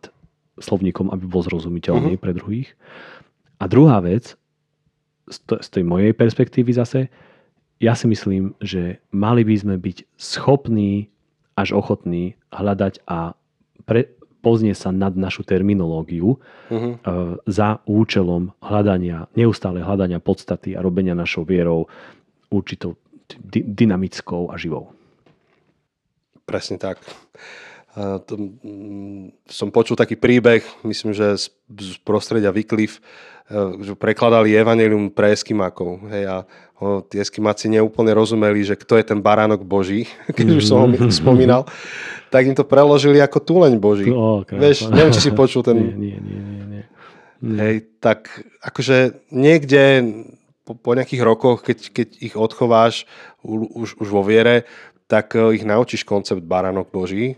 slovníkom, 0.57 1.11
aby 1.11 1.25
bol 1.27 1.43
zrozumiteľný 1.43 2.15
uh-huh. 2.15 2.23
pre 2.23 2.31
druhých. 2.31 2.71
A 3.59 3.67
druhá 3.67 3.99
vec, 3.99 4.37
z, 5.29 5.67
tej 5.71 5.83
mojej 5.87 6.11
perspektívy 6.11 6.71
zase, 6.75 7.07
ja 7.81 7.93
si 7.93 8.05
myslím, 8.09 8.57
že 8.61 9.01
mali 9.09 9.41
by 9.45 9.55
sme 9.57 9.75
byť 9.77 9.97
schopní 10.17 11.13
až 11.53 11.77
ochotní 11.77 12.37
hľadať 12.49 13.05
a 13.05 13.37
pre, 13.85 14.09
poznie 14.43 14.75
sa 14.75 14.91
nad 14.91 15.15
našu 15.15 15.47
terminológiu 15.47 16.35
uh-huh. 16.69 16.93
za 17.47 17.79
účelom 17.87 18.51
hľadania, 18.59 19.31
neustále 19.39 19.79
hľadania 19.79 20.19
podstaty 20.19 20.75
a 20.75 20.83
robenia 20.83 21.15
našou 21.15 21.47
vierou 21.47 21.87
určitou 22.51 22.99
dy, 23.39 23.63
dynamickou 23.63 24.51
a 24.51 24.59
živou. 24.59 24.91
Presne 26.43 26.75
tak 26.75 26.99
to, 27.93 28.33
mm, 28.37 29.45
som 29.45 29.69
počul 29.69 29.93
taký 29.93 30.17
príbeh, 30.17 30.65
myslím, 30.81 31.13
že 31.13 31.37
z, 31.37 31.53
z 31.69 31.97
prostredia 32.01 32.49
Wycliffe, 32.49 32.97
že 33.83 33.93
prekladali 33.93 34.55
Evangelium 34.55 35.11
pre 35.13 35.35
Eskimákov. 35.35 36.09
Hej, 36.09 36.23
a 36.25 36.35
ho, 36.81 37.05
tí 37.05 37.21
Eskimáci 37.21 37.69
neúplne 37.69 38.15
rozumeli, 38.15 38.65
že 38.65 38.73
kto 38.73 38.97
je 38.97 39.05
ten 39.05 39.19
baránok 39.21 39.61
Boží, 39.61 40.09
keď 40.37 40.47
už 40.57 40.63
som 40.65 40.89
ho 40.89 41.11
spomínal, 41.13 41.69
tak 42.33 42.49
im 42.49 42.57
to 42.57 42.65
preložili 42.65 43.21
ako 43.21 43.37
túleň 43.43 43.77
Boží. 43.77 44.09
Oh, 44.09 44.41
Vieš, 44.41 44.89
neviem, 44.89 45.13
či 45.13 45.29
si 45.29 45.31
počul 45.31 45.61
ten... 45.61 45.77
Nie, 45.77 46.17
nie, 46.17 46.17
nie. 46.17 46.39
nie, 46.41 46.65
nie. 46.65 46.83
Hej, 47.43 47.75
tak 47.99 48.31
akože 48.63 49.27
niekde 49.29 50.01
po, 50.63 50.79
po 50.79 50.95
nejakých 50.95 51.21
rokoch, 51.21 51.61
keď, 51.61 51.91
keď 51.91 52.07
ich 52.23 52.35
odchováš 52.39 53.03
už, 53.43 53.99
už 53.99 54.07
vo 54.07 54.23
viere, 54.23 54.63
tak 55.11 55.35
eh, 55.35 55.59
ich 55.59 55.67
naučíš 55.67 56.07
koncept 56.07 56.41
baránok 56.41 56.89
Boží, 56.89 57.35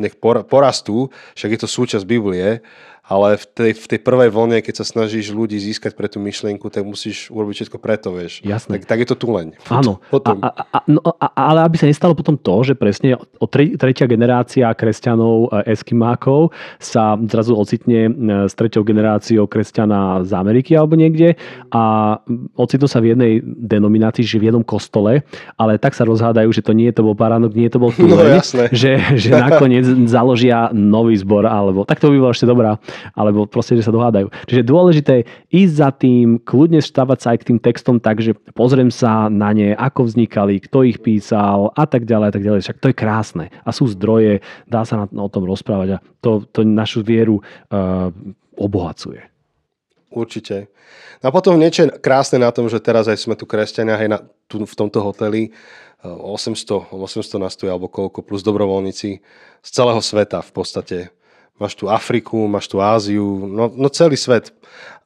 nech 0.00 0.16
porastú, 0.48 1.12
však 1.36 1.50
je 1.54 1.60
to 1.60 1.68
súčasť 1.68 2.04
Biblie, 2.08 2.64
ale 3.10 3.34
v 3.34 3.44
tej, 3.50 3.70
v 3.74 3.86
tej 3.90 4.00
prvej 4.06 4.30
vlne, 4.30 4.62
keď 4.62 4.74
sa 4.80 4.86
snažíš 4.86 5.34
ľudí 5.34 5.58
získať 5.58 5.98
pre 5.98 6.06
tú 6.06 6.22
myšlienku, 6.22 6.70
tak 6.70 6.86
musíš 6.86 7.26
urobiť 7.34 7.66
všetko 7.66 7.78
preto, 7.82 8.14
vieš. 8.14 8.38
Jasné. 8.46 8.78
Tak, 8.78 8.86
tak 8.86 8.98
je 9.02 9.08
to 9.10 9.16
tu 9.18 9.26
len. 9.34 9.50
Áno, 9.66 9.98
Potom. 10.14 10.38
A, 10.38 10.46
a, 10.46 10.62
a, 10.70 10.78
no, 10.86 11.02
a, 11.02 11.26
ale 11.34 11.66
aby 11.66 11.74
sa 11.74 11.90
nestalo 11.90 12.14
potom 12.14 12.38
to, 12.38 12.62
že 12.62 12.78
presne 12.78 13.18
o 13.18 13.46
tre, 13.50 13.74
tretia 13.74 14.06
generácia 14.06 14.70
kresťanov 14.70 15.50
e, 15.50 15.74
eskimákov 15.74 16.54
sa 16.78 17.18
zrazu 17.26 17.58
ocitne 17.58 18.00
e, 18.06 18.10
s 18.46 18.54
treťou 18.54 18.86
generáciou 18.86 19.50
kresťana 19.50 20.22
z 20.22 20.30
Ameriky 20.30 20.78
alebo 20.78 20.94
niekde 20.94 21.34
a 21.74 22.14
ocitnú 22.54 22.86
sa 22.86 23.02
v 23.02 23.18
jednej 23.18 23.32
denominácii, 23.42 24.22
že 24.22 24.38
v 24.38 24.54
jednom 24.54 24.62
kostole, 24.62 25.26
ale 25.58 25.82
tak 25.82 25.98
sa 25.98 26.06
rozhádajú, 26.06 26.54
že 26.54 26.62
to 26.62 26.70
nie 26.70 26.94
to 26.94 27.02
bol 27.02 27.18
Baránok, 27.18 27.58
nie 27.58 27.66
to 27.66 27.82
bol 27.82 27.90
No, 27.98 28.14
Tuleň, 28.14 28.38
jasné. 28.38 28.64
že, 28.70 28.92
že 29.18 29.34
nakoniec 29.50 29.82
založia 30.06 30.70
nový 30.70 31.18
zbor, 31.18 31.42
alebo 31.50 31.82
tak 31.82 31.98
to 31.98 32.14
by 32.14 32.16
bolo 32.22 32.30
ešte 32.30 32.46
dobrá, 32.46 32.78
alebo 33.14 33.46
proste, 33.46 33.76
že 33.76 33.86
sa 33.86 33.94
dohádajú. 33.94 34.30
Čiže 34.46 34.62
dôležité 34.66 35.12
je 35.22 35.64
ísť 35.64 35.74
za 35.74 35.90
tým, 35.94 36.40
kľudne 36.42 36.80
stavať 36.82 37.18
sa 37.18 37.28
aj 37.34 37.38
k 37.42 37.46
tým 37.52 37.58
textom 37.58 37.96
tak, 37.98 38.22
že 38.22 38.36
pozriem 38.54 38.88
sa 38.88 39.30
na 39.32 39.50
ne, 39.52 39.76
ako 39.76 40.08
vznikali, 40.08 40.62
kto 40.64 40.86
ich 40.86 40.98
písal 41.00 41.74
a 41.74 41.84
tak 41.84 42.04
ďalej 42.06 42.26
a 42.30 42.32
tak 42.34 42.44
ďalej. 42.44 42.60
Však 42.66 42.80
to 42.80 42.90
je 42.92 42.96
krásne. 42.96 43.46
A 43.64 43.70
sú 43.70 43.88
zdroje, 43.90 44.44
dá 44.66 44.84
sa 44.84 45.04
na, 45.04 45.06
o 45.08 45.28
tom 45.32 45.44
rozprávať 45.44 45.98
a 45.98 46.02
to, 46.20 46.44
to 46.50 46.62
našu 46.66 47.00
vieru 47.00 47.40
uh, 47.40 48.12
obohacuje. 48.56 49.24
Určite. 50.10 50.66
No 51.22 51.30
a 51.30 51.34
potom 51.34 51.54
niečo 51.54 51.86
krásne 52.02 52.42
na 52.42 52.50
tom, 52.50 52.66
že 52.66 52.82
teraz 52.82 53.06
aj 53.06 53.22
sme 53.22 53.38
tu 53.38 53.46
kresťania, 53.46 53.94
hej, 53.94 54.10
na, 54.10 54.18
tu 54.50 54.58
v 54.58 54.74
tomto 54.74 54.98
hoteli, 54.98 55.54
800, 56.02 56.96
800 56.96 57.38
nás 57.38 57.54
tu 57.54 57.68
je, 57.68 57.72
alebo 57.72 57.92
koľko, 57.92 58.24
plus 58.24 58.40
dobrovoľníci 58.40 59.10
z 59.60 59.70
celého 59.70 60.00
sveta 60.00 60.40
v 60.40 60.52
podstate. 60.52 60.98
Máš 61.60 61.76
tu 61.76 61.92
Afriku, 61.92 62.48
máš 62.48 62.66
tu 62.72 62.80
Áziu, 62.80 63.44
no, 63.44 63.68
no 63.68 63.92
celý 63.92 64.16
svet. 64.16 64.48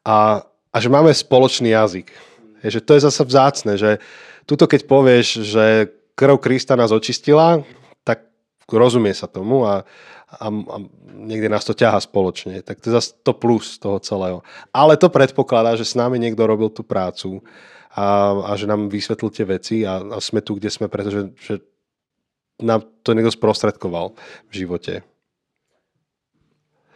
A, 0.06 0.46
a 0.70 0.76
že 0.78 0.86
máme 0.86 1.10
spoločný 1.10 1.74
jazyk. 1.74 2.14
Je, 2.62 2.78
že 2.78 2.80
to 2.80 2.94
je 2.94 3.04
zase 3.04 3.20
vzácne, 3.26 3.74
že 3.74 3.98
tuto 4.46 4.70
keď 4.70 4.86
povieš, 4.86 5.26
že 5.42 5.64
krv 6.14 6.38
Krista 6.38 6.78
nás 6.78 6.94
očistila, 6.94 7.66
tak 8.06 8.24
rozumie 8.70 9.12
sa 9.12 9.26
tomu 9.26 9.66
a, 9.66 9.82
a, 10.30 10.46
a 10.48 10.76
niekde 11.14 11.50
nás 11.50 11.66
to 11.66 11.74
ťaha 11.74 11.98
spoločne. 11.98 12.62
Tak 12.62 12.78
to 12.78 12.88
je 12.88 12.96
zase 12.96 13.18
to 13.26 13.34
plus 13.34 13.76
toho 13.82 13.98
celého. 13.98 14.46
Ale 14.70 14.94
to 14.94 15.10
predpokladá, 15.10 15.74
že 15.74 15.84
s 15.84 15.98
nami 15.98 16.22
niekto 16.22 16.46
robil 16.46 16.70
tú 16.70 16.86
prácu 16.86 17.42
a, 17.94 18.34
a 18.46 18.52
že 18.54 18.70
nám 18.70 18.90
vysvetlil 18.90 19.30
tie 19.34 19.46
veci 19.46 19.76
a, 19.82 19.98
a 19.98 20.18
sme 20.22 20.38
tu, 20.38 20.54
kde 20.54 20.70
sme, 20.70 20.86
pretože 20.86 21.34
že 21.38 21.62
nám 22.62 22.86
to 23.02 23.14
niekto 23.14 23.34
sprostredkoval 23.34 24.14
v 24.50 24.52
živote. 24.54 25.02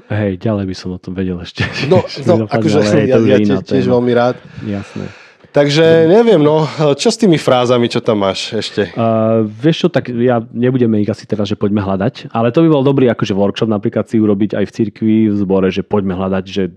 Hej, 0.08 0.40
ďalej 0.40 0.64
by 0.72 0.74
som 0.74 0.88
o 0.96 0.98
tom 1.00 1.12
vedel 1.12 1.36
ešte. 1.44 1.68
No, 1.92 2.00
no 2.24 2.48
akože 2.48 2.80
ja, 3.04 3.20
ja 3.20 3.38
tiež, 3.44 3.60
tiež 3.68 3.84
veľmi 3.84 4.12
rád. 4.16 4.40
Jasné. 4.64 5.12
Takže 5.48 6.04
neviem, 6.04 6.40
no, 6.40 6.68
čo 6.96 7.08
s 7.08 7.16
tými 7.16 7.40
frázami, 7.40 7.88
čo 7.88 8.04
tam 8.04 8.20
máš 8.20 8.52
ešte? 8.52 8.92
Uh, 8.92 9.48
vieš 9.48 9.84
čo, 9.84 9.88
tak 9.88 10.12
ja 10.12 10.44
nebudeme 10.52 11.00
ich 11.00 11.08
asi 11.08 11.24
teraz, 11.24 11.48
že 11.48 11.56
poďme 11.56 11.80
hľadať, 11.80 12.28
ale 12.36 12.52
to 12.52 12.60
by 12.64 12.68
bol 12.68 12.84
dobrý 12.84 13.08
akože 13.08 13.32
workshop 13.32 13.68
napríklad 13.68 14.04
si 14.04 14.20
urobiť 14.20 14.60
aj 14.60 14.64
v 14.68 14.72
cirkvi, 14.72 15.18
v 15.32 15.36
zbore, 15.40 15.72
že 15.72 15.80
poďme 15.80 16.20
hľadať, 16.20 16.44
že 16.44 16.68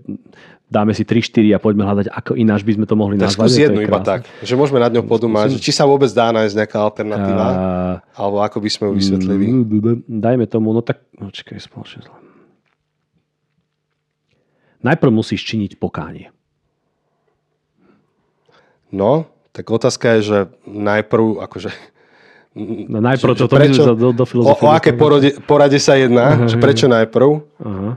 dáme 0.72 0.96
si 0.96 1.04
3-4 1.04 1.52
a 1.52 1.58
poďme 1.60 1.84
hľadať, 1.84 2.06
ako 2.08 2.32
ináč 2.32 2.64
by 2.64 2.72
sme 2.80 2.86
to 2.88 2.96
mohli 2.96 3.20
tak 3.20 3.36
nazvať. 3.36 3.48
Skús 3.52 3.60
jednu 3.60 3.80
je 3.84 3.86
iba 3.92 4.00
tak, 4.00 4.24
že 4.40 4.54
môžeme 4.56 4.80
nad 4.80 4.88
ňou 4.88 5.04
podúmať, 5.04 5.52
že 5.52 5.60
či 5.60 5.72
sa 5.76 5.84
vôbec 5.84 6.08
dá 6.08 6.32
nájsť 6.32 6.54
nejaká 6.56 6.78
alternatíva, 6.80 7.48
Uh, 7.52 8.00
alebo 8.16 8.40
ako 8.40 8.56
by 8.64 8.70
sme 8.72 8.84
ju 8.88 8.92
vysvetlili. 8.96 9.44
Dajme 10.08 10.48
tomu, 10.48 10.72
no 10.72 10.80
tak, 10.80 11.04
počkaj, 11.20 11.60
spoločne. 11.60 12.21
Najprv 14.82 15.10
musíš 15.14 15.46
činiť 15.46 15.78
pokánie. 15.78 16.34
No, 18.92 19.30
tak 19.56 19.70
otázka 19.72 20.18
je, 20.18 20.20
že 20.22 20.38
najprv, 20.68 21.40
akože... 21.40 21.70
No 22.92 23.00
najprv 23.00 23.32
že- 23.32 23.48
to, 23.48 23.48
sa 23.48 23.96
do, 23.96 24.12
do 24.12 24.24
o, 24.24 24.28
filozofie. 24.28 24.60
o 24.60 24.68
aké 24.68 24.92
porode, 24.92 25.32
porade 25.48 25.80
sa 25.80 25.96
jedná? 25.96 26.44
Že 26.44 26.60
prečo 26.60 26.86
najprv? 26.90 27.40
Aha. 27.64 27.90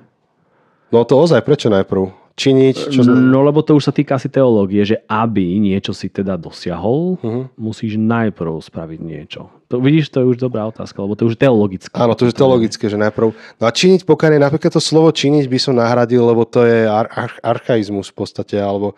No 0.95 0.99
to 1.03 1.19
ozaj, 1.19 1.43
prečo 1.43 1.67
najprv? 1.67 2.24
Činiť? 2.35 2.91
Čo 2.91 3.07
No 3.07 3.47
lebo 3.47 3.63
to 3.63 3.79
už 3.79 3.87
sa 3.87 3.93
týka 3.95 4.19
asi 4.19 4.27
teológie, 4.27 4.83
že 4.83 4.99
aby 5.07 5.55
niečo 5.55 5.95
si 5.95 6.11
teda 6.11 6.35
dosiahol, 6.35 7.15
Mhm. 7.23 7.41
musíš 7.55 7.95
najprv 7.95 8.59
spraviť 8.59 8.99
niečo. 8.99 9.47
To 9.71 9.79
vidíš, 9.79 10.11
to 10.11 10.19
je 10.21 10.35
už 10.35 10.37
dobrá 10.37 10.67
otázka, 10.67 10.99
lebo 10.99 11.15
to 11.15 11.25
už 11.25 11.39
je 11.39 11.41
teologické. 11.47 11.95
Áno, 11.95 12.13
to 12.13 12.27
je 12.27 12.35
teologické, 12.35 12.85
že 12.91 12.99
najprv... 12.99 13.31
No 13.57 13.63
a 13.65 13.71
činiť 13.71 14.03
pokanie, 14.03 14.37
napríklad 14.37 14.75
to 14.75 14.83
slovo 14.83 15.09
činiť 15.15 15.47
by 15.47 15.57
som 15.57 15.79
nahradil, 15.79 16.21
lebo 16.21 16.43
to 16.43 16.67
je 16.67 16.85
ar- 16.85 17.09
ar- 17.09 17.39
archaizmus 17.41 18.11
v 18.11 18.15
podstate, 18.19 18.59
alebo 18.59 18.93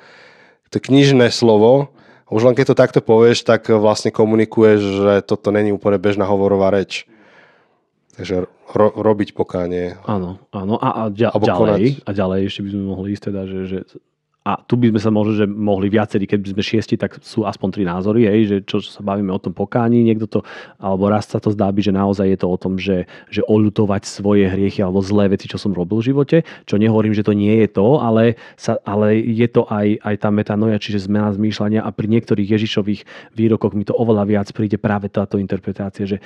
to 0.74 0.82
knižné 0.82 1.30
slovo. 1.32 1.94
Už 2.28 2.44
len 2.44 2.58
keď 2.58 2.74
to 2.74 2.76
takto 2.76 3.00
povieš, 3.00 3.48
tak 3.48 3.72
vlastne 3.72 4.12
komunikuješ, 4.12 4.80
že 4.84 5.14
toto 5.24 5.48
není 5.56 5.72
úplne 5.72 5.96
bežná 5.96 6.28
hovorová 6.28 6.74
reč. 6.74 7.08
Takže 8.18 8.50
ro- 8.74 8.96
robiť 8.98 9.38
pokánie. 9.38 9.94
Áno, 10.10 10.42
áno. 10.50 10.82
A, 10.82 11.06
a 11.06 11.14
ďa, 11.14 11.38
ďalej, 11.38 12.02
a 12.02 12.10
ďalej 12.12 12.40
ešte 12.50 12.66
by 12.66 12.70
sme 12.74 12.84
mohli 12.90 13.08
ísť 13.14 13.24
teda, 13.30 13.42
že, 13.46 13.60
že 13.70 13.80
a 14.48 14.64
tu 14.64 14.80
by 14.80 14.96
sme 14.96 15.02
sa 15.04 15.12
možno, 15.12 15.36
že 15.36 15.44
mohli 15.44 15.92
viacerí, 15.92 16.24
keď 16.24 16.40
by 16.40 16.50
sme 16.56 16.64
šiesti, 16.64 16.96
tak 16.96 17.20
sú 17.20 17.44
aspoň 17.44 17.68
tri 17.76 17.84
názory, 17.84 18.32
hej, 18.32 18.42
že 18.48 18.58
čo, 18.64 18.80
čo 18.80 18.96
sa 18.96 19.04
bavíme 19.04 19.28
o 19.28 19.44
tom 19.44 19.52
pokáni, 19.52 20.08
niekto 20.08 20.24
to, 20.24 20.40
alebo 20.80 21.12
raz 21.12 21.28
sa 21.28 21.44
to 21.44 21.52
zdá 21.52 21.68
byť, 21.68 21.92
že 21.92 21.94
naozaj 22.00 22.28
je 22.32 22.40
to 22.40 22.48
o 22.48 22.56
tom, 22.56 22.80
že, 22.80 23.12
že 23.28 23.44
oľutovať 23.44 24.08
svoje 24.08 24.48
hriechy 24.48 24.80
alebo 24.80 25.04
zlé 25.04 25.36
veci, 25.36 25.52
čo 25.52 25.60
som 25.60 25.76
robil 25.76 26.00
v 26.00 26.16
živote, 26.16 26.38
čo 26.64 26.80
nehovorím, 26.80 27.12
že 27.12 27.28
to 27.28 27.36
nie 27.36 27.60
je 27.60 27.68
to, 27.76 28.00
ale, 28.00 28.40
sa, 28.56 28.80
ale 28.88 29.20
je 29.20 29.48
to 29.52 29.68
aj, 29.68 30.00
aj 30.00 30.16
tá 30.16 30.30
metanoja, 30.32 30.80
čiže 30.80 31.12
zmena 31.12 31.36
zmýšľania 31.36 31.84
a 31.84 31.92
pri 31.92 32.08
niektorých 32.08 32.48
Ježišových 32.48 33.36
výrokoch 33.36 33.76
mi 33.76 33.84
to 33.84 34.00
oveľa 34.00 34.24
viac 34.32 34.48
príde 34.56 34.80
práve 34.80 35.12
táto 35.12 35.36
interpretácia, 35.36 36.08
že 36.08 36.24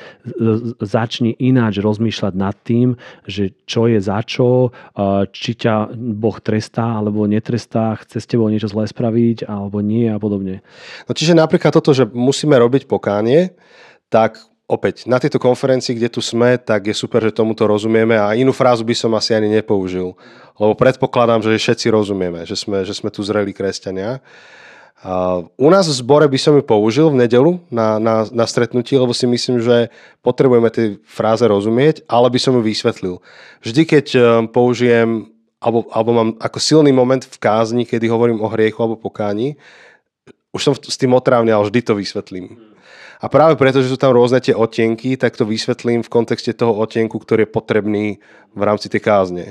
začni 0.77 1.33
ináč 1.41 1.81
rozmýšľať 1.81 2.33
nad 2.37 2.53
tým, 2.61 2.93
že 3.25 3.49
čo 3.65 3.89
je 3.89 3.97
za 3.97 4.21
čo, 4.21 4.69
či 5.33 5.57
ťa 5.57 5.97
Boh 5.97 6.37
trestá 6.37 7.01
alebo 7.01 7.25
netrestá, 7.25 7.97
chce 8.11 8.19
s 8.19 8.27
tebou 8.27 8.51
niečo 8.51 8.67
zlé 8.67 8.91
spraviť 8.91 9.47
alebo 9.47 9.79
nie 9.79 10.11
a 10.11 10.19
podobne. 10.19 10.59
No 11.07 11.15
čiže 11.15 11.31
napríklad 11.31 11.71
toto, 11.71 11.95
že 11.95 12.03
musíme 12.11 12.59
robiť 12.59 12.91
pokánie, 12.91 13.55
tak 14.11 14.43
opäť 14.67 15.07
na 15.07 15.19
tejto 15.19 15.39
konferencii, 15.39 15.95
kde 15.95 16.11
tu 16.11 16.19
sme, 16.19 16.59
tak 16.59 16.91
je 16.91 16.95
super, 16.95 17.23
že 17.23 17.35
tomuto 17.35 17.63
rozumieme 17.63 18.19
a 18.19 18.35
inú 18.35 18.51
frázu 18.51 18.83
by 18.83 18.95
som 18.95 19.11
asi 19.15 19.31
ani 19.31 19.47
nepoužil. 19.47 20.19
Lebo 20.59 20.75
predpokladám, 20.75 21.39
že 21.39 21.55
všetci 21.55 21.87
rozumieme, 21.91 22.43
že 22.43 22.59
sme, 22.59 22.83
že 22.83 22.91
sme 22.91 23.07
tu 23.07 23.23
zreli 23.23 23.55
kresťania. 23.55 24.19
A 25.01 25.41
u 25.57 25.67
nás 25.73 25.89
v 25.89 25.97
zbore 25.97 26.29
by 26.29 26.37
som 26.37 26.53
ju 26.53 26.61
použil 26.61 27.09
v 27.09 27.25
nedelu 27.25 27.57
na, 27.73 27.97
na, 27.97 28.21
na 28.29 28.45
stretnutí, 28.45 28.93
lebo 28.93 29.17
si 29.17 29.25
myslím, 29.25 29.57
že 29.57 29.89
potrebujeme 30.21 30.69
tej 30.69 31.01
fráze 31.01 31.41
rozumieť, 31.41 32.05
ale 32.05 32.29
by 32.29 32.37
som 32.37 32.53
ju 32.53 32.61
vysvetlil. 32.61 33.17
Vždy, 33.65 33.81
keď 33.89 34.05
eh, 34.13 34.23
použijem, 34.53 35.30
alebo, 35.61 35.85
alebo 35.93 36.11
mám 36.11 36.29
ako 36.41 36.57
silný 36.57 36.89
moment 36.89 37.21
v 37.21 37.37
kázni, 37.37 37.85
kedy 37.85 38.09
hovorím 38.09 38.41
o 38.41 38.49
hriechu 38.49 38.81
alebo 38.81 38.97
pokáni, 38.97 39.55
už 40.51 40.61
som 40.61 40.73
s 40.75 40.97
tým 40.99 41.13
otrávne, 41.13 41.53
ale 41.53 41.69
vždy 41.69 41.79
to 41.85 41.93
vysvetlím. 41.95 42.59
A 43.21 43.29
práve 43.29 43.53
preto, 43.53 43.79
že 43.79 43.93
sú 43.93 44.01
tam 44.01 44.17
rôzne 44.17 44.41
tie 44.41 44.57
otienky, 44.57 45.13
tak 45.13 45.37
to 45.37 45.45
vysvetlím 45.45 46.01
v 46.01 46.09
kontexte 46.09 46.57
toho 46.57 46.73
otienku, 46.73 47.21
ktorý 47.21 47.45
je 47.45 47.53
potrebný 47.53 48.05
v 48.57 48.61
rámci 48.65 48.89
tej 48.89 49.05
kázne. 49.05 49.45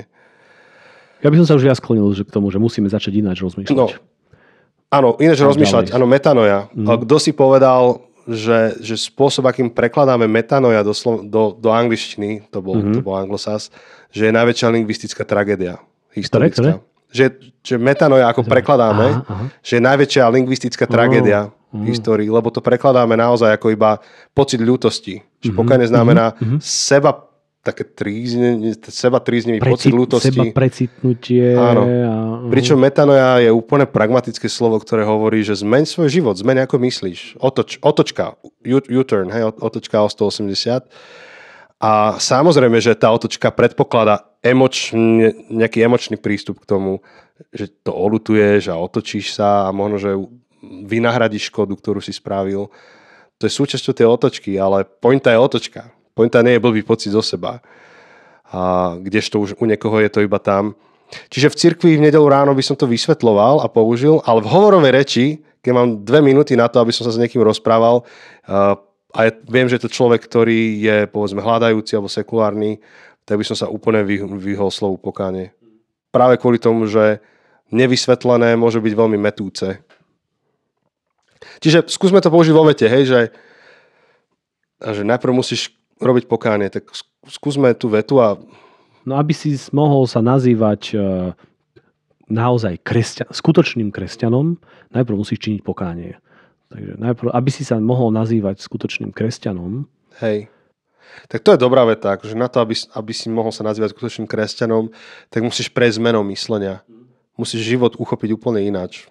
Ja 1.23 1.31
by 1.31 1.39
som 1.41 1.47
sa 1.47 1.55
už 1.55 1.63
viac 1.63 1.79
sklonil 1.79 2.11
že 2.11 2.27
k 2.27 2.35
tomu, 2.35 2.51
že 2.51 2.59
musíme 2.59 2.91
začať 2.91 3.23
ináč 3.23 3.39
rozmýšľať. 3.39 3.71
No, 3.73 3.87
áno, 4.91 5.15
ináč 5.23 5.39
rozmýšľať, 5.39 5.89
ďalej. 5.89 5.95
áno, 5.95 6.05
metanoja. 6.05 6.59
Mm. 6.75 7.07
Kto 7.07 7.15
si 7.17 7.31
povedal, 7.31 8.03
že, 8.27 8.77
že 8.83 8.99
spôsob, 8.99 9.47
akým 9.47 9.71
prekladáme 9.71 10.27
metanoja 10.27 10.83
do, 10.83 10.91
slo- 10.91 11.23
do, 11.23 11.55
do 11.55 11.69
angličtiny, 11.71 12.51
to 12.51 12.59
bol, 12.59 12.75
mm-hmm. 12.77 12.99
to 12.99 13.01
bol 13.01 13.15
anglosas, 13.17 13.71
že 14.11 14.29
je 14.29 14.35
najväčšia 14.35 14.67
lingvistická 14.67 15.23
tragédia. 15.23 15.79
Ktoré, 16.11 16.51
ktoré? 16.51 16.71
Historická. 16.77 16.89
Že, 17.11 17.25
že 17.59 17.75
metanoja, 17.75 18.31
ako 18.31 18.47
prekladáme, 18.47 19.07
Aha, 19.19 19.27
aha. 19.27 19.45
že 19.59 19.79
je 19.79 19.81
najväčšia 19.83 20.31
lingvistická 20.31 20.87
tragédia 20.87 21.51
v 21.71 21.91
histórii, 21.91 22.27
lebo 22.27 22.47
to 22.51 22.63
prekladáme 22.63 23.15
naozaj 23.19 23.51
ako 23.51 23.71
iba 23.71 23.99
pocit 24.31 24.63
ľútosti. 24.63 25.23
Že 25.43 25.51
pokajne 25.55 25.87
znamená 25.91 26.35
seba 26.63 27.31
také 27.61 27.85
trízne, 27.85 28.73
seba 28.89 29.21
tríznivý 29.21 29.61
pocit 29.61 29.93
ľútosti. 29.93 30.33
Seba 30.33 30.49
precitnutie. 30.49 31.53
Áno. 31.53 31.83
A, 31.85 32.49
Pričom 32.49 32.81
metanoja 32.81 33.37
je 33.37 33.53
úplne 33.53 33.85
pragmatické 33.85 34.49
slovo, 34.49 34.81
ktoré 34.81 35.05
hovorí, 35.05 35.45
že 35.45 35.61
zmeň 35.61 35.83
svoj 35.85 36.09
život, 36.09 36.35
zmeň 36.41 36.65
ako 36.65 36.81
myslíš. 36.81 37.37
Otoč, 37.37 37.77
otočka, 37.85 38.33
U-turn, 38.65 39.29
hej, 39.29 39.53
otočka 39.61 40.01
o 40.01 40.09
180. 40.09 40.89
A 41.81 42.17
samozrejme, 42.17 42.81
že 42.81 42.97
tá 42.97 43.13
otočka 43.13 43.53
predpokladá 43.53 44.30
emočne, 44.41 45.33
nejaký 45.49 45.85
emočný 45.85 46.17
prístup 46.17 46.61
k 46.61 46.69
tomu, 46.69 47.05
že 47.53 47.69
to 47.69 47.93
olutuješ 47.93 48.69
a 48.69 48.77
otočíš 48.77 49.37
sa 49.37 49.69
a 49.69 49.73
možno, 49.73 49.97
že 49.97 50.11
vynahradíš 50.61 51.49
škodu, 51.49 51.73
ktorú 51.73 52.01
si 52.01 52.13
spravil. 52.13 52.69
To 53.41 53.43
je 53.49 53.57
súčasťou 53.57 53.93
tej 53.97 54.05
otočky, 54.05 54.57
ale 54.61 54.85
pointa 54.85 55.33
je 55.33 55.41
otočka. 55.41 55.89
Pointa 56.13 56.45
nie 56.45 56.57
je 56.57 56.63
blbý 56.63 56.85
pocit 56.85 57.09
zo 57.09 57.25
seba. 57.25 57.61
A 58.51 58.93
kdežto 59.01 59.41
už 59.41 59.57
u 59.57 59.65
niekoho 59.65 59.97
je 59.97 60.09
to 60.11 60.21
iba 60.21 60.37
tam. 60.37 60.77
Čiže 61.33 61.49
v 61.49 61.57
cirkvi 61.57 61.91
v 61.97 62.05
nedelu 62.07 62.27
ráno 62.29 62.53
by 62.53 62.63
som 62.63 62.77
to 62.77 62.85
vysvetloval 62.85 63.65
a 63.65 63.67
použil, 63.67 64.21
ale 64.23 64.45
v 64.45 64.51
hovorovej 64.51 64.91
reči, 64.93 65.25
keď 65.65 65.71
mám 65.73 65.87
dve 66.05 66.21
minúty 66.21 66.53
na 66.55 66.69
to, 66.69 66.79
aby 66.79 66.93
som 66.93 67.03
sa 67.03 67.13
s 67.13 67.19
niekým 67.19 67.41
rozprával, 67.41 68.05
a 69.11 69.19
ja 69.27 69.31
viem, 69.51 69.67
že 69.67 69.81
to 69.81 69.91
človek, 69.91 70.23
ktorý 70.23 70.79
je 70.79 70.97
povedzme 71.11 71.43
hľadajúci 71.43 71.99
alebo 71.99 72.07
sekulárny, 72.07 72.79
tak 73.25 73.37
by 73.37 73.45
som 73.45 73.57
sa 73.57 73.71
úplne 73.71 74.01
vyhol 74.37 74.69
slovu 74.73 74.97
pokánie. 74.97 75.53
Práve 76.11 76.35
kvôli 76.41 76.59
tomu, 76.59 76.89
že 76.89 77.23
nevysvetlené 77.71 78.59
môže 78.59 78.83
byť 78.83 78.93
veľmi 78.93 79.15
metúce. 79.15 79.79
Čiže 81.63 81.89
skúsme 81.89 82.21
to 82.21 82.29
použiť 82.29 82.53
vo 82.53 82.67
vete, 82.67 82.85
hej, 82.85 83.03
že, 83.07 83.21
že 84.83 85.01
najprv 85.07 85.33
musíš 85.33 85.73
robiť 85.97 86.25
pokánie, 86.27 86.69
tak 86.69 86.89
skúsme 87.25 87.73
tú 87.77 87.89
vetu 87.89 88.17
a... 88.21 88.37
No 89.05 89.17
aby 89.17 89.33
si 89.33 89.57
mohol 89.73 90.05
sa 90.05 90.21
nazývať 90.21 90.93
e, 90.93 90.95
naozaj 92.29 92.81
kresťan, 92.85 93.29
skutočným 93.33 93.89
kresťanom, 93.89 94.57
najprv 94.93 95.15
musíš 95.17 95.41
činiť 95.41 95.61
pokánie. 95.65 96.17
Takže 96.69 97.01
najprv, 97.01 97.29
aby 97.33 97.49
si 97.49 97.65
sa 97.65 97.81
mohol 97.81 98.13
nazývať 98.13 98.61
skutočným 98.61 99.11
kresťanom. 99.11 99.89
Hej. 100.21 100.47
Tak 101.27 101.43
to 101.43 101.53
je 101.55 101.59
dobrá 101.59 101.83
veta, 101.87 102.15
akože 102.15 102.35
na 102.35 102.47
to, 102.47 102.63
aby, 102.63 102.75
aby 102.95 103.11
si 103.11 103.27
mohol 103.27 103.51
sa 103.53 103.63
nazývať 103.63 103.95
skutočným 103.95 104.27
kresťanom, 104.27 104.91
tak 105.31 105.41
musíš 105.43 105.71
prejsť 105.71 105.99
zmenou 105.99 106.23
myslenia. 106.31 106.83
Musíš 107.35 107.63
život 107.63 107.95
uchopiť 107.95 108.35
úplne 108.35 108.63
ináč. 108.63 109.07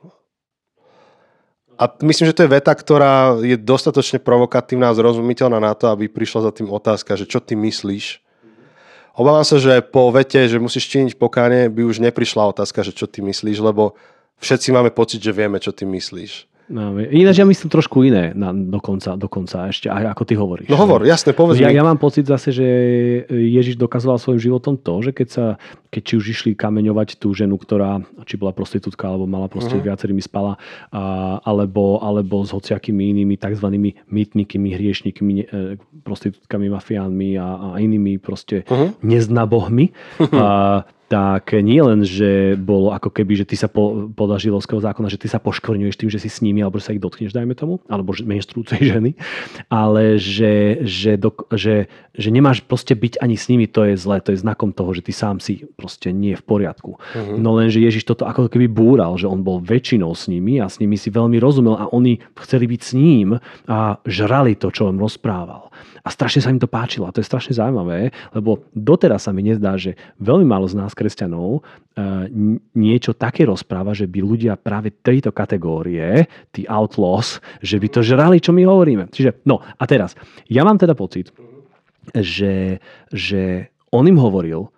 A 1.80 1.88
myslím, 2.04 2.28
že 2.28 2.36
to 2.36 2.44
je 2.44 2.52
veta, 2.52 2.76
ktorá 2.76 3.40
je 3.40 3.56
dostatočne 3.56 4.20
provokatívna 4.20 4.92
a 4.92 4.96
zrozumiteľná 4.96 5.56
na 5.56 5.72
to, 5.72 5.88
aby 5.88 6.12
prišla 6.12 6.48
za 6.48 6.52
tým 6.52 6.68
otázka, 6.68 7.16
že 7.16 7.24
čo 7.24 7.40
ty 7.40 7.56
myslíš. 7.56 8.20
Obávam 9.16 9.48
sa, 9.48 9.56
že 9.56 9.80
po 9.80 10.12
vete, 10.12 10.44
že 10.44 10.60
musíš 10.60 10.92
činiť 10.92 11.16
pokáne, 11.16 11.72
by 11.72 11.80
už 11.88 12.04
neprišla 12.04 12.52
otázka, 12.52 12.84
že 12.84 12.92
čo 12.92 13.08
ty 13.08 13.24
myslíš, 13.24 13.64
lebo 13.64 13.96
všetci 14.44 14.76
máme 14.76 14.92
pocit, 14.92 15.24
že 15.24 15.32
vieme, 15.32 15.56
čo 15.56 15.72
ty 15.72 15.88
myslíš. 15.88 16.49
No, 16.70 16.94
ináč 17.02 17.42
ja 17.42 17.46
myslím 17.46 17.66
trošku 17.66 18.06
iné 18.06 18.30
na, 18.30 18.54
dokonca, 18.54 19.18
dokonca 19.18 19.74
ešte, 19.74 19.90
ako 19.90 20.22
ty 20.22 20.38
hovoríš. 20.38 20.70
No 20.70 20.78
hovor, 20.78 21.02
jasne, 21.02 21.34
povedz 21.34 21.58
ja, 21.58 21.66
ja 21.66 21.82
mám 21.82 21.98
pocit 21.98 22.30
zase, 22.30 22.54
že 22.54 22.66
Ježiš 23.26 23.74
dokazoval 23.74 24.22
svojim 24.22 24.38
životom 24.38 24.78
to, 24.78 25.02
že 25.02 25.10
keď 25.10 25.28
sa, 25.34 25.46
keď 25.90 26.02
či 26.06 26.12
už 26.22 26.24
išli 26.30 26.50
kameňovať 26.54 27.18
tú 27.18 27.34
ženu, 27.34 27.58
ktorá, 27.58 28.06
či 28.22 28.38
bola 28.38 28.54
prostitútka, 28.54 29.10
alebo 29.10 29.26
mala 29.26 29.50
proste 29.50 29.82
uh-huh. 29.82 29.90
viacerými 29.90 30.22
spala, 30.22 30.62
a, 30.94 31.42
alebo, 31.42 31.98
alebo 32.06 32.46
s 32.46 32.54
hociakými 32.54 33.18
inými 33.18 33.34
tzv. 33.34 33.66
mýtnikmi, 34.06 34.68
hriešnikmi, 34.70 35.34
e, 35.42 35.46
prostitútkami, 36.06 36.70
mafiánmi 36.70 37.34
a, 37.34 37.74
a 37.74 37.82
inými 37.82 38.22
proste 38.22 38.62
uh-huh. 38.62 38.94
neznabohmi. 39.02 39.90
A, 40.30 40.86
tak 41.10 41.58
nie 41.58 41.82
len, 41.82 42.06
že 42.06 42.54
bolo 42.54 42.94
ako 42.94 43.10
keby, 43.10 43.42
že 43.42 43.48
ty 43.50 43.58
sa 43.58 43.66
po, 43.66 44.06
podľa 44.14 44.46
židovského 44.46 44.78
zákona, 44.78 45.10
že 45.10 45.18
ty 45.18 45.26
sa 45.26 45.42
poškvrňuješ 45.42 45.98
tým, 45.98 46.06
že 46.06 46.22
si 46.22 46.30
s 46.30 46.38
nimi, 46.38 46.62
alebo 46.62 46.78
že 46.78 46.86
sa 46.86 46.94
ich 46.94 47.02
dotkneš, 47.02 47.34
dajme 47.34 47.58
tomu, 47.58 47.82
alebo 47.90 48.14
že 48.14 48.22
menštrujúcej 48.22 48.78
ženy, 48.94 49.18
ale 49.66 50.22
že, 50.22 50.86
že, 50.86 51.18
do, 51.18 51.34
že, 51.50 51.90
že 52.14 52.28
nemáš 52.30 52.62
proste 52.62 52.94
byť 52.94 53.18
ani 53.18 53.34
s 53.34 53.50
nimi, 53.50 53.66
to 53.66 53.90
je 53.90 53.98
zlé, 53.98 54.22
to 54.22 54.30
je 54.30 54.38
znakom 54.38 54.70
toho, 54.70 54.94
že 54.94 55.02
ty 55.02 55.10
sám 55.10 55.42
si 55.42 55.66
proste 55.74 56.14
nie 56.14 56.38
v 56.38 56.46
poriadku. 56.46 57.02
Uh-huh. 57.02 57.34
No 57.42 57.58
len, 57.58 57.74
že 57.74 57.82
Ježiš 57.82 58.06
toto 58.06 58.30
ako 58.30 58.46
keby 58.46 58.70
búral, 58.70 59.18
že 59.18 59.26
on 59.26 59.42
bol 59.42 59.58
väčšinou 59.58 60.14
s 60.14 60.30
nimi 60.30 60.62
a 60.62 60.70
s 60.70 60.78
nimi 60.78 60.94
si 60.94 61.10
veľmi 61.10 61.42
rozumel 61.42 61.74
a 61.74 61.90
oni 61.90 62.22
chceli 62.46 62.70
byť 62.70 62.80
s 62.86 62.92
ním 62.94 63.42
a 63.66 63.98
žrali 64.06 64.54
to, 64.54 64.70
čo 64.70 64.86
on 64.86 65.02
rozprával. 65.02 65.74
A 66.00 66.08
strašne 66.08 66.40
sa 66.40 66.52
im 66.52 66.60
to 66.60 66.70
páčilo. 66.70 67.08
A 67.08 67.12
to 67.12 67.20
je 67.20 67.28
strašne 67.28 67.56
zaujímavé, 67.56 68.12
lebo 68.32 68.64
doteraz 68.72 69.28
sa 69.28 69.32
mi 69.32 69.44
nezdá, 69.44 69.76
že 69.76 69.96
veľmi 70.20 70.46
málo 70.46 70.68
z 70.68 70.78
nás 70.78 70.96
kresťanov 70.96 71.60
e, 71.60 72.30
niečo 72.76 73.12
také 73.16 73.44
rozpráva, 73.44 73.92
že 73.92 74.08
by 74.08 74.20
ľudia 74.22 74.54
práve 74.56 74.94
tejto 74.94 75.34
kategórie, 75.34 76.28
tí 76.54 76.64
outlaws, 76.68 77.42
že 77.60 77.76
by 77.76 77.88
to 77.88 78.00
žrali, 78.00 78.38
čo 78.40 78.52
my 78.52 78.62
hovoríme. 78.64 79.04
Čiže, 79.12 79.44
no 79.44 79.60
a 79.60 79.84
teraz, 79.84 80.16
ja 80.48 80.64
mám 80.64 80.80
teda 80.80 80.96
pocit, 80.96 81.32
že, 82.16 82.80
že 83.12 83.72
on 83.92 84.06
im 84.06 84.18
hovoril, 84.18 84.70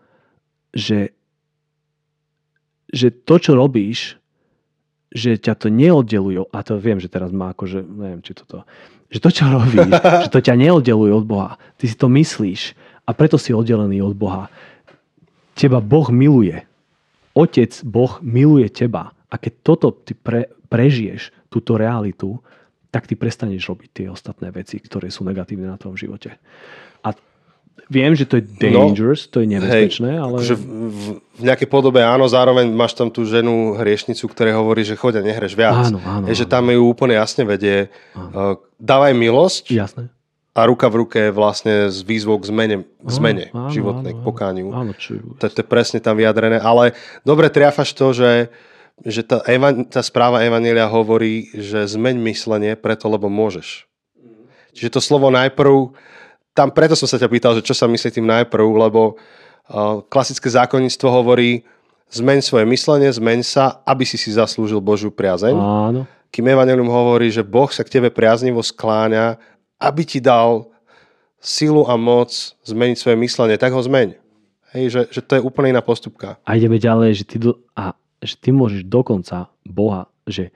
že, 0.73 1.12
že 2.89 3.12
to, 3.12 3.37
čo 3.37 3.53
robíš, 3.53 4.22
že 5.12 5.36
ťa 5.36 5.54
to 5.56 5.68
neoddelujú, 5.68 6.48
a 6.48 6.58
to 6.64 6.80
viem, 6.80 6.98
že 6.98 7.12
teraz 7.12 7.28
má 7.30 7.52
akože, 7.52 7.84
neviem, 7.84 8.20
či 8.24 8.32
toto, 8.32 8.64
že 9.12 9.20
to, 9.20 9.28
čo 9.28 9.44
robíš, 9.52 9.92
že 10.26 10.30
to 10.32 10.40
ťa 10.40 10.56
neoddeluje 10.56 11.12
od 11.12 11.24
Boha. 11.28 11.60
Ty 11.76 11.84
si 11.84 11.96
to 11.96 12.08
myslíš 12.08 12.72
a 13.04 13.10
preto 13.12 13.36
si 13.36 13.52
oddelený 13.52 14.00
od 14.00 14.16
Boha. 14.16 14.48
Teba 15.52 15.84
Boh 15.84 16.08
miluje. 16.08 16.64
Otec 17.36 17.72
Boh 17.84 18.20
miluje 18.24 18.72
teba. 18.72 19.12
A 19.28 19.34
keď 19.36 19.52
toto 19.64 19.92
ty 19.92 20.16
pre, 20.16 20.48
prežiješ, 20.72 21.32
túto 21.52 21.76
realitu, 21.76 22.40
tak 22.92 23.08
ty 23.08 23.16
prestaneš 23.16 23.72
robiť 23.72 23.88
tie 23.92 24.06
ostatné 24.08 24.52
veci, 24.52 24.76
ktoré 24.80 25.08
sú 25.08 25.24
negatívne 25.24 25.68
na 25.68 25.80
tvojom 25.80 25.96
živote. 25.96 26.36
A 27.04 27.12
Viem, 27.93 28.16
že 28.16 28.25
to 28.25 28.41
je 28.41 28.45
no, 28.73 28.89
dangerous, 28.89 29.29
no, 29.29 29.31
to 29.33 29.39
je 29.45 29.47
nebezpečné, 29.53 30.11
hej, 30.16 30.20
ale... 30.20 30.37
Akože 30.41 30.57
v, 30.57 30.64
v, 30.64 31.05
v 31.20 31.43
nejakej 31.45 31.68
podobe 31.68 32.01
áno, 32.01 32.25
zároveň 32.25 32.73
máš 32.73 32.97
tam 32.97 33.12
tú 33.12 33.29
ženu 33.29 33.77
hriešnicu, 33.77 34.25
ktorá 34.33 34.57
hovorí, 34.57 34.81
že 34.81 34.97
choď 34.97 35.20
a 35.20 35.23
nehreš 35.29 35.53
viac. 35.53 35.93
Áno, 35.93 36.01
áno, 36.01 36.25
je, 36.25 36.41
že 36.41 36.49
tam 36.49 36.73
ju 36.73 36.81
úplne 36.89 37.20
jasne 37.20 37.45
vedie. 37.45 37.93
Uh, 38.16 38.57
dávaj 38.81 39.12
milosť. 39.12 39.64
Jasné. 39.77 40.09
A 40.53 40.68
ruka 40.68 40.89
v 40.93 41.05
ruke 41.05 41.20
vlastne 41.33 41.89
s 41.89 42.05
výzvou 42.05 42.37
k 42.37 42.53
zmene, 42.53 42.77
k 42.85 43.11
zmene 43.12 43.49
áno, 43.57 43.73
životnej, 43.73 44.12
áno, 44.12 44.20
k 44.20 44.25
pokániu. 44.25 44.68
Áno, 44.73 44.93
čo 44.93 45.16
to, 45.41 45.49
to 45.49 45.61
je 45.61 45.66
presne 45.68 45.97
tam 46.01 46.16
vyjadrené. 46.20 46.61
Ale 46.61 46.93
dobre 47.25 47.49
triafaš 47.49 47.97
to, 47.97 48.12
že, 48.12 48.33
že 49.01 49.25
tá, 49.25 49.41
evan, 49.49 49.89
tá 49.89 50.05
správa 50.05 50.45
Evanília 50.45 50.85
hovorí, 50.93 51.49
že 51.57 51.89
zmeň 51.89 52.20
myslenie 52.29 52.73
preto, 52.77 53.09
lebo 53.09 53.33
môžeš. 53.33 53.89
Čiže 54.77 54.93
to 54.93 55.01
slovo 55.01 55.33
najprv 55.33 55.97
tam 56.53 56.68
preto 56.72 56.92
som 56.92 57.09
sa 57.09 57.16
ťa 57.16 57.28
pýtal, 57.28 57.53
že 57.57 57.64
čo 57.64 57.72
sa 57.72 57.88
myslí 57.88 58.09
tým 58.12 58.28
najprv, 58.28 58.66
lebo 58.88 59.16
uh, 59.16 60.05
klasické 60.09 60.48
zákonníctvo 60.53 61.09
hovorí, 61.09 61.64
zmeň 62.12 62.38
svoje 62.44 62.64
myslenie, 62.68 63.09
zmeň 63.09 63.40
sa, 63.40 63.80
aby 63.88 64.05
si 64.05 64.20
si 64.20 64.28
zaslúžil 64.36 64.84
Božiu 64.84 65.09
priazeň. 65.09 65.57
Áno. 65.57 66.05
Kým 66.28 66.48
Evangelium 66.48 66.88
hovorí, 66.92 67.32
že 67.32 67.44
Boh 67.44 67.68
sa 67.72 67.84
k 67.84 68.00
tebe 68.00 68.12
priaznivo 68.12 68.61
skláňa, 68.61 69.40
aby 69.80 70.03
ti 70.05 70.20
dal 70.20 70.68
silu 71.40 71.88
a 71.88 71.96
moc 71.96 72.30
zmeniť 72.62 72.96
svoje 72.96 73.16
myslenie, 73.20 73.57
tak 73.57 73.72
ho 73.72 73.80
zmeň. 73.80 74.16
Hej, 74.72 74.84
že, 74.88 75.00
že 75.12 75.20
to 75.20 75.36
je 75.36 75.44
úplne 75.44 75.76
iná 75.76 75.84
postupka. 75.84 76.40
A 76.48 76.57
ideme 76.57 76.80
ďalej, 76.80 77.11
že 77.20 77.24
ty, 77.28 77.36
do, 77.36 77.61
a, 77.76 77.92
že 78.24 78.40
ty 78.40 78.55
môžeš 78.55 78.88
dokonca 78.88 79.53
Boha, 79.68 80.09
že 80.24 80.48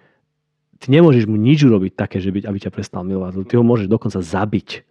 ty 0.81 0.89
nemôžeš 0.89 1.29
mu 1.29 1.37
nič 1.37 1.67
urobiť 1.67 1.93
také, 1.93 2.23
že 2.23 2.33
by, 2.33 2.49
aby 2.49 2.59
ťa 2.63 2.73
prestal 2.73 3.05
milovať. 3.05 3.45
Ty 3.45 3.61
ho 3.61 3.65
môžeš 3.67 3.91
dokonca 3.91 4.17
zabiť 4.23 4.86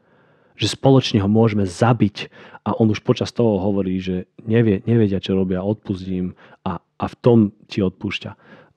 že 0.55 0.71
spoločne 0.71 1.19
ho 1.19 1.29
môžeme 1.29 1.67
zabiť 1.67 2.31
a 2.65 2.73
on 2.79 2.89
už 2.89 3.03
počas 3.05 3.29
toho 3.29 3.61
hovorí, 3.61 4.01
že 4.01 4.25
nevie, 4.43 4.81
nevedia, 4.89 5.21
čo 5.21 5.37
robia, 5.37 5.61
odpustím 5.61 6.33
a, 6.65 6.81
a 6.81 7.05
v 7.05 7.15
tom 7.21 7.39
ti 7.69 7.83
odpúšťa. 7.83 8.31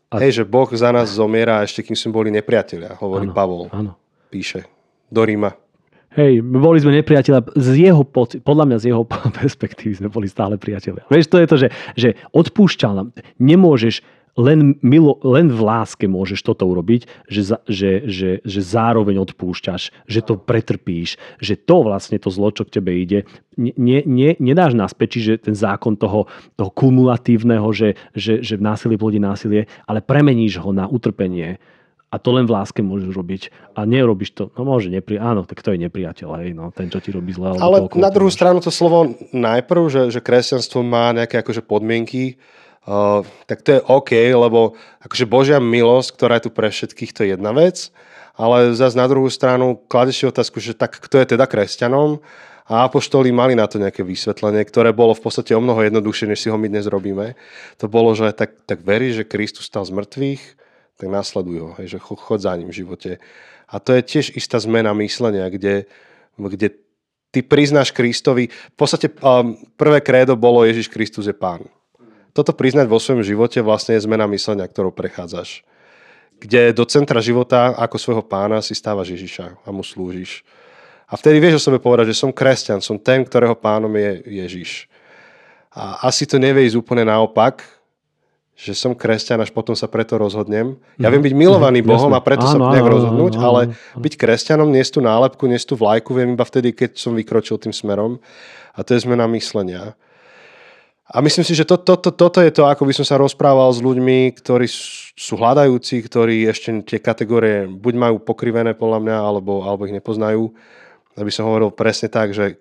A... 0.08 0.14
Hej, 0.20 0.42
že 0.42 0.44
Boh 0.44 0.68
za 0.68 0.92
nás 0.92 1.12
zomiera 1.12 1.60
ešte 1.64 1.84
kým 1.84 1.96
sme 1.96 2.10
boli 2.12 2.28
nepriatelia, 2.32 2.96
hovorí 2.96 3.28
áno, 3.28 3.36
Pavol. 3.36 3.64
Áno. 3.72 3.92
Píše 4.28 4.68
do 5.08 5.24
Ríma. 5.24 5.56
Hej, 6.16 6.40
boli 6.40 6.80
sme 6.80 6.96
nepriatelia, 6.96 7.44
z 7.52 7.92
jeho, 7.92 8.00
podľa 8.42 8.64
mňa 8.64 8.78
z 8.80 8.84
jeho 8.92 9.04
perspektívy 9.40 10.00
sme 10.00 10.08
boli 10.08 10.26
stále 10.26 10.56
priatelia. 10.56 11.04
Vieš, 11.12 11.28
to 11.28 11.36
je 11.38 11.46
to, 11.46 11.56
že, 11.60 11.68
že 11.94 12.08
odpúšťal 12.32 12.92
nám. 12.96 13.08
Nemôžeš, 13.36 14.00
len, 14.38 14.78
milo, 14.80 15.18
len 15.26 15.50
v 15.50 15.60
láske 15.60 16.06
môžeš 16.06 16.46
toto 16.46 16.64
urobiť, 16.70 17.10
že, 17.26 17.42
za, 17.42 17.58
že, 17.66 18.06
že, 18.06 18.30
že 18.46 18.60
zároveň 18.62 19.18
odpúšťaš, 19.26 19.90
že 20.06 20.20
to 20.22 20.38
pretrpíš, 20.38 21.18
že 21.42 21.58
to 21.58 21.82
vlastne 21.82 22.16
to 22.22 22.30
zlo, 22.30 22.54
čo 22.54 22.62
k 22.62 22.78
tebe 22.78 22.94
ide, 22.94 23.26
ne, 23.58 24.00
ne, 24.06 24.38
nedáš 24.38 24.78
naspäť, 24.78 25.18
čiže 25.18 25.32
ten 25.50 25.54
zákon 25.58 25.98
toho, 25.98 26.30
toho 26.54 26.70
kumulatívneho, 26.70 27.66
že, 27.74 27.98
že, 28.14 28.38
že 28.40 28.54
v 28.54 28.62
násilí 28.62 28.94
plodí 28.94 29.18
násilie, 29.18 29.66
ale 29.90 29.98
premeníš 29.98 30.62
ho 30.62 30.70
na 30.70 30.86
utrpenie. 30.86 31.58
A 32.08 32.16
to 32.16 32.32
len 32.32 32.48
v 32.48 32.56
láske 32.56 32.80
môžeš 32.80 33.12
robiť. 33.12 33.42
A 33.76 33.84
nerobíš 33.84 34.32
to, 34.32 34.48
no 34.56 34.64
môže, 34.64 34.88
nepri... 34.88 35.20
áno, 35.20 35.44
tak 35.44 35.60
to 35.60 35.76
je 35.76 35.82
nepriateľ, 35.84 36.40
hej, 36.40 36.56
no, 36.56 36.72
ten, 36.72 36.88
čo 36.88 37.04
ti 37.04 37.12
robí 37.12 37.36
zle. 37.36 37.60
Ale 37.60 37.84
na 38.00 38.08
druhú 38.08 38.32
stranu 38.32 38.64
to 38.64 38.72
slovo 38.72 39.12
najprv, 39.36 39.82
že, 39.92 40.02
že 40.08 40.24
kresťanstvo 40.24 40.80
má 40.80 41.12
nejaké 41.12 41.44
akože 41.44 41.60
podmienky, 41.60 42.40
Tak 43.44 43.58
to 43.60 43.68
je 43.76 43.80
OK, 43.84 44.16
lebo 44.16 44.72
akože 45.04 45.28
Božia 45.28 45.60
milosť, 45.60 46.08
ktorá 46.16 46.40
je 46.40 46.48
tu 46.48 46.50
pre 46.50 46.72
všetkých, 46.72 47.12
to 47.12 47.20
je 47.24 47.28
jedna 47.36 47.52
vec, 47.52 47.92
ale 48.32 48.72
zase 48.72 48.96
na 48.96 49.04
druhú 49.04 49.28
stranu 49.28 49.76
kladeš 49.92 50.22
si 50.22 50.24
otázku, 50.24 50.56
že 50.56 50.72
tak 50.72 50.96
kto 50.96 51.20
je 51.20 51.36
teda 51.36 51.44
kresťanom 51.44 52.24
a 52.64 52.88
apoštoli 52.88 53.28
mali 53.28 53.52
na 53.52 53.68
to 53.68 53.76
nejaké 53.76 54.00
vysvetlenie, 54.00 54.64
ktoré 54.64 54.96
bolo 54.96 55.12
v 55.12 55.20
podstate 55.20 55.52
o 55.52 55.60
mnoho 55.60 55.84
jednoduchšie, 55.84 56.32
než 56.32 56.38
si 56.44 56.48
ho 56.48 56.56
my 56.56 56.68
dnes 56.68 56.88
robíme. 56.88 57.36
To 57.76 57.92
bolo, 57.92 58.16
že 58.16 58.32
tak, 58.32 58.56
tak 58.64 58.80
veríš, 58.80 59.24
že 59.24 59.28
Kristus 59.28 59.68
stal 59.68 59.84
z 59.84 59.92
mŕtvych, 59.92 60.42
tak 60.96 61.08
nasleduj 61.12 61.56
ho, 61.60 61.70
hej, 61.80 61.96
že 61.96 61.98
chod 62.00 62.40
za 62.40 62.56
ním 62.56 62.72
v 62.72 62.78
živote. 62.84 63.10
A 63.68 63.80
to 63.80 63.92
je 63.96 64.00
tiež 64.00 64.32
istá 64.32 64.56
zmena 64.60 64.96
myslenia, 64.96 65.48
kde, 65.52 65.84
kde 66.40 66.68
ty 67.32 67.40
priznáš 67.44 67.92
Kristovi. 67.92 68.48
V 68.48 68.76
podstate 68.76 69.12
um, 69.20 69.60
prvé 69.76 70.00
krédo 70.00 70.36
bolo 70.40 70.64
Ježiš 70.64 70.88
Kristus 70.88 71.28
je 71.28 71.36
pán. 71.36 71.68
Toto 72.38 72.54
priznať 72.54 72.86
vo 72.86 73.02
svojom 73.02 73.26
živote 73.26 73.58
vlastne 73.66 73.98
je 73.98 74.06
zmena 74.06 74.30
myslenia, 74.30 74.70
ktorou 74.70 74.94
prechádzaš. 74.94 75.66
Kde 76.38 76.70
do 76.70 76.86
centra 76.86 77.18
života 77.18 77.74
ako 77.74 77.98
svojho 77.98 78.22
pána 78.22 78.62
si 78.62 78.78
stávaš 78.78 79.18
Ježiša 79.18 79.66
a 79.66 79.68
mu 79.74 79.82
slúžiš. 79.82 80.46
A 81.10 81.18
vtedy 81.18 81.42
vieš 81.42 81.58
o 81.58 81.64
sebe 81.66 81.82
povedať, 81.82 82.14
že 82.14 82.20
som 82.22 82.30
kresťan, 82.30 82.78
som 82.78 82.94
ten, 82.94 83.26
ktorého 83.26 83.58
pánom 83.58 83.90
je 83.90 84.22
Ježiš. 84.38 84.86
A 85.74 86.06
asi 86.06 86.30
to 86.30 86.38
nevie 86.38 86.62
ísť 86.62 86.78
úplne 86.78 87.10
naopak, 87.10 87.66
že 88.58 88.74
som 88.74 88.94
kresťan, 88.94 89.42
až 89.42 89.50
potom 89.50 89.74
sa 89.74 89.90
preto 89.90 90.14
rozhodnem. 90.14 90.78
Ja 90.94 91.10
mhm. 91.10 91.12
viem 91.18 91.24
byť 91.30 91.34
milovaný 91.34 91.78
mm-hmm. 91.82 91.90
Bohom 91.90 92.12
Jasne. 92.14 92.22
a 92.22 92.26
preto 92.26 92.44
áno, 92.46 92.52
sa 92.54 92.58
nejak 92.70 92.86
áno, 92.86 92.94
rozhodnúť, 92.94 93.32
áno, 93.34 93.42
áno, 93.42 93.46
ale 93.50 93.62
byť 93.98 94.14
kresťanom, 94.14 94.68
niesť 94.70 94.98
tú 94.98 95.00
nálepku, 95.02 95.42
niesť 95.46 95.66
tú 95.70 95.74
vlajku, 95.74 96.10
viem 96.14 96.38
iba 96.38 96.46
vtedy, 96.46 96.70
keď 96.70 96.98
som 96.98 97.18
vykročil 97.18 97.58
tým 97.58 97.74
smerom. 97.74 98.22
A 98.78 98.86
to 98.86 98.94
je 98.94 99.02
zmena 99.02 99.26
myslenia. 99.34 99.98
A 101.08 101.24
myslím 101.24 101.40
si, 101.40 101.56
že 101.56 101.64
to, 101.64 101.80
to, 101.80 101.96
to, 101.96 102.12
toto 102.12 102.44
je 102.44 102.52
to, 102.52 102.68
ako 102.68 102.84
by 102.84 102.92
som 102.92 103.06
sa 103.08 103.16
rozprával 103.16 103.72
s 103.72 103.80
ľuďmi, 103.80 104.36
ktorí 104.36 104.68
sú 105.16 105.40
hľadajúci, 105.40 106.04
ktorí 106.04 106.44
ešte 106.44 106.84
tie 106.84 107.00
kategórie 107.00 107.64
buď 107.64 107.94
majú 107.96 108.16
pokrivené 108.20 108.76
podľa 108.76 109.00
mňa, 109.00 109.16
alebo, 109.16 109.64
alebo 109.64 109.88
ich 109.88 109.96
nepoznajú. 109.96 110.52
Aby 111.16 111.32
som 111.32 111.48
hovoril 111.48 111.72
presne 111.72 112.12
tak, 112.12 112.36
že 112.36 112.60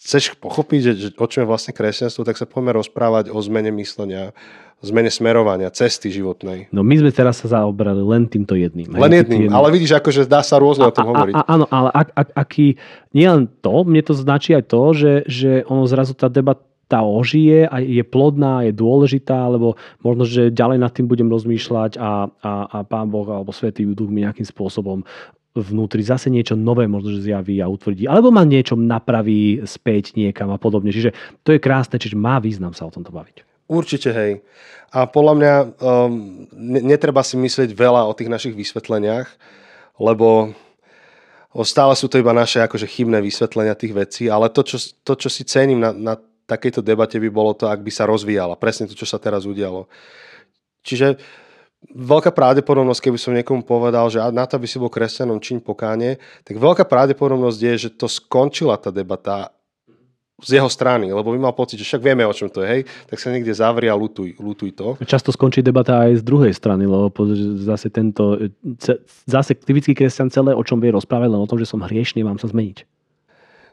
chceš 0.00 0.40
pochopiť, 0.40 0.80
že, 0.80 0.92
že 0.96 1.08
o 1.20 1.26
čom 1.28 1.44
je 1.44 1.50
vlastne 1.52 1.76
kresťanstvo, 1.76 2.24
tak 2.24 2.40
sa 2.40 2.48
poďme 2.48 2.80
rozprávať 2.80 3.28
o 3.28 3.38
zmene 3.44 3.72
myslenia, 3.76 4.32
zmene 4.80 5.12
smerovania, 5.12 5.68
cesty 5.68 6.08
životnej. 6.08 6.72
No 6.72 6.80
my 6.80 6.96
sme 7.00 7.12
teraz 7.12 7.44
sa 7.44 7.60
zaoberali 7.60 8.00
len 8.04 8.24
týmto 8.24 8.56
jedným. 8.56 8.88
Len 8.88 9.20
jedným, 9.20 9.48
jedným. 9.48 9.56
ale 9.56 9.68
vidíš, 9.68 10.00
akože 10.00 10.24
dá 10.28 10.40
sa 10.40 10.56
rôzne 10.56 10.84
a, 10.84 10.92
o 10.92 10.96
tom 10.96 11.12
hovoriť. 11.12 11.34
A, 11.36 11.44
a, 11.44 11.48
áno, 11.56 11.64
ale 11.68 11.88
ak, 11.92 12.08
ak, 12.16 12.28
aký, 12.36 12.80
nie 13.12 13.28
len 13.28 13.48
to, 13.60 13.84
mne 13.84 14.00
to 14.00 14.16
značí 14.16 14.56
aj 14.56 14.64
to, 14.68 14.82
že, 14.96 15.12
že 15.28 15.50
ono 15.68 15.84
zrazu 15.84 16.16
tá 16.16 16.32
debata 16.32 16.72
ožije 16.92 17.66
a 17.66 17.80
je 17.80 18.04
plodná, 18.04 18.62
je 18.68 18.72
dôležitá, 18.76 19.48
lebo 19.48 19.78
možno, 20.04 20.28
že 20.28 20.52
ďalej 20.52 20.78
nad 20.78 20.92
tým 20.92 21.08
budem 21.08 21.28
rozmýšľať 21.32 21.96
a, 21.96 22.28
a, 22.28 22.52
a 22.68 22.78
Pán 22.84 23.08
Boh 23.08 23.26
alebo 23.26 23.50
Svetý 23.50 23.88
Duch 23.88 24.12
mi 24.12 24.22
nejakým 24.22 24.44
spôsobom 24.44 25.02
vnútri 25.54 26.02
zase 26.02 26.34
niečo 26.34 26.58
nové 26.58 26.90
možno, 26.90 27.14
že 27.14 27.30
zjaví 27.30 27.62
a 27.62 27.70
utvrdí. 27.70 28.10
Alebo 28.10 28.34
ma 28.34 28.42
niečo 28.42 28.74
napraví 28.74 29.62
späť 29.62 30.18
niekam 30.18 30.50
a 30.50 30.58
podobne. 30.58 30.90
Čiže 30.90 31.14
to 31.46 31.54
je 31.54 31.62
krásne, 31.62 31.94
čiže 31.94 32.18
má 32.18 32.42
význam 32.42 32.74
sa 32.74 32.90
o 32.90 32.94
tomto 32.94 33.14
baviť. 33.14 33.46
Určite, 33.70 34.10
hej. 34.10 34.32
A 34.90 35.06
podľa 35.06 35.34
mňa 35.38 35.54
um, 35.62 35.66
netreba 36.84 37.22
si 37.22 37.38
myslieť 37.38 37.70
veľa 37.70 38.04
o 38.06 38.12
tých 38.12 38.28
našich 38.28 38.54
vysvetleniach, 38.54 39.30
lebo 40.02 40.52
stále 41.62 41.94
sú 41.94 42.10
to 42.10 42.18
iba 42.18 42.34
naše 42.34 42.58
akože 42.58 42.90
chybné 42.90 43.22
vysvetlenia 43.22 43.78
tých 43.78 43.94
vecí, 43.94 44.24
ale 44.26 44.50
to, 44.50 44.66
čo, 44.66 44.82
to, 45.06 45.14
čo 45.14 45.30
si 45.30 45.46
cením 45.46 45.78
na, 45.78 45.94
na 45.94 46.14
takejto 46.44 46.84
debate 46.84 47.16
by 47.20 47.30
bolo 47.32 47.52
to, 47.56 47.68
ak 47.68 47.80
by 47.80 47.92
sa 47.92 48.04
rozvíjala. 48.04 48.56
Presne 48.60 48.88
to, 48.88 48.94
čo 48.94 49.08
sa 49.08 49.20
teraz 49.20 49.48
udialo. 49.48 49.88
Čiže 50.84 51.16
veľká 51.92 52.32
pravdepodobnosť, 52.32 53.00
keby 53.00 53.18
som 53.20 53.36
niekomu 53.36 53.64
povedal, 53.64 54.08
že 54.08 54.20
na 54.32 54.44
to, 54.48 54.56
aby 54.56 54.68
si 54.68 54.80
bol 54.80 54.92
kresťanom, 54.92 55.40
čiň 55.40 55.60
pokáne, 55.60 56.16
tak 56.44 56.56
veľká 56.56 56.88
pravdepodobnosť 56.88 57.58
je, 57.60 57.72
že 57.88 57.90
to 57.92 58.08
skončila 58.08 58.80
tá 58.80 58.88
debata 58.88 59.52
z 60.42 60.58
jeho 60.58 60.66
strany, 60.66 61.14
lebo 61.14 61.30
by 61.30 61.38
mal 61.38 61.54
pocit, 61.54 61.78
že 61.78 61.86
však 61.86 62.02
vieme, 62.02 62.26
o 62.26 62.34
čom 62.34 62.50
to 62.50 62.66
je, 62.66 62.68
hej, 62.68 62.82
tak 63.06 63.22
sa 63.22 63.30
niekde 63.30 63.54
zavrie 63.54 63.86
a 63.86 63.94
lutuj, 63.94 64.34
lutuj 64.36 64.74
to. 64.74 64.98
Často 65.06 65.30
skončí 65.30 65.62
debata 65.62 66.10
aj 66.10 66.20
z 66.20 66.22
druhej 66.26 66.50
strany, 66.50 66.90
lebo 66.90 67.08
zase 67.62 67.86
tento, 67.88 68.36
zase 69.24 69.54
typický 69.54 69.94
kresťan 69.94 70.34
celé, 70.34 70.50
o 70.50 70.60
čom 70.66 70.82
vie 70.82 70.90
rozprávať, 70.90 71.30
len 71.30 71.38
o 71.38 71.46
tom, 71.46 71.62
že 71.62 71.70
som 71.70 71.78
hriešný, 71.80 72.26
mám 72.26 72.42
sa 72.42 72.50
zmeniť. 72.50 72.82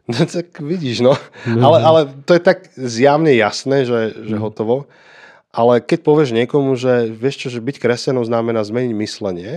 No 0.10 0.26
tak 0.26 0.58
vidíš, 0.58 1.06
no. 1.06 1.14
no. 1.46 1.62
Ale, 1.72 1.78
ale 1.86 2.00
to 2.26 2.34
je 2.34 2.42
tak 2.42 2.74
zjavne 2.74 3.32
jasné, 3.38 3.86
že, 3.86 4.18
že 4.18 4.36
mm. 4.36 4.42
hotovo. 4.42 4.90
Ale 5.52 5.84
keď 5.84 6.00
povieš 6.02 6.32
niekomu, 6.32 6.74
že 6.80 7.12
vieš 7.12 7.46
čo, 7.46 7.48
že 7.52 7.60
byť 7.60 7.78
kresťanom 7.78 8.24
znamená 8.24 8.64
zmeniť 8.64 8.92
myslenie, 8.98 9.52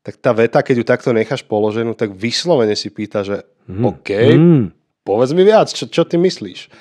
tak 0.00 0.16
tá 0.16 0.32
veta, 0.32 0.64
keď 0.64 0.74
ju 0.80 0.84
takto 0.84 1.10
necháš 1.12 1.44
položenú, 1.44 1.92
tak 1.92 2.16
vyslovene 2.16 2.72
si 2.76 2.88
pýta, 2.88 3.20
že 3.26 3.44
mm. 3.68 3.84
OK, 3.84 4.10
mm. 4.12 4.64
povedz 5.04 5.32
mi 5.36 5.44
viac, 5.44 5.68
čo, 5.72 5.88
čo 5.88 6.06
ty 6.08 6.16
myslíš. 6.16 6.72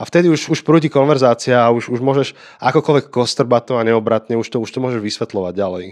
A 0.00 0.08
vtedy 0.08 0.32
už, 0.32 0.48
už 0.48 0.64
prúdi 0.64 0.88
konverzácia 0.88 1.60
a 1.60 1.68
už, 1.68 1.92
už 1.92 2.00
môžeš 2.00 2.32
akokoľvek 2.64 3.12
kostrbato 3.12 3.76
a 3.76 3.84
neobratne, 3.84 4.40
už 4.40 4.48
to, 4.48 4.56
už 4.56 4.72
to 4.72 4.80
môžeš 4.80 5.04
vysvetľovať 5.04 5.52
ďalej. 5.52 5.86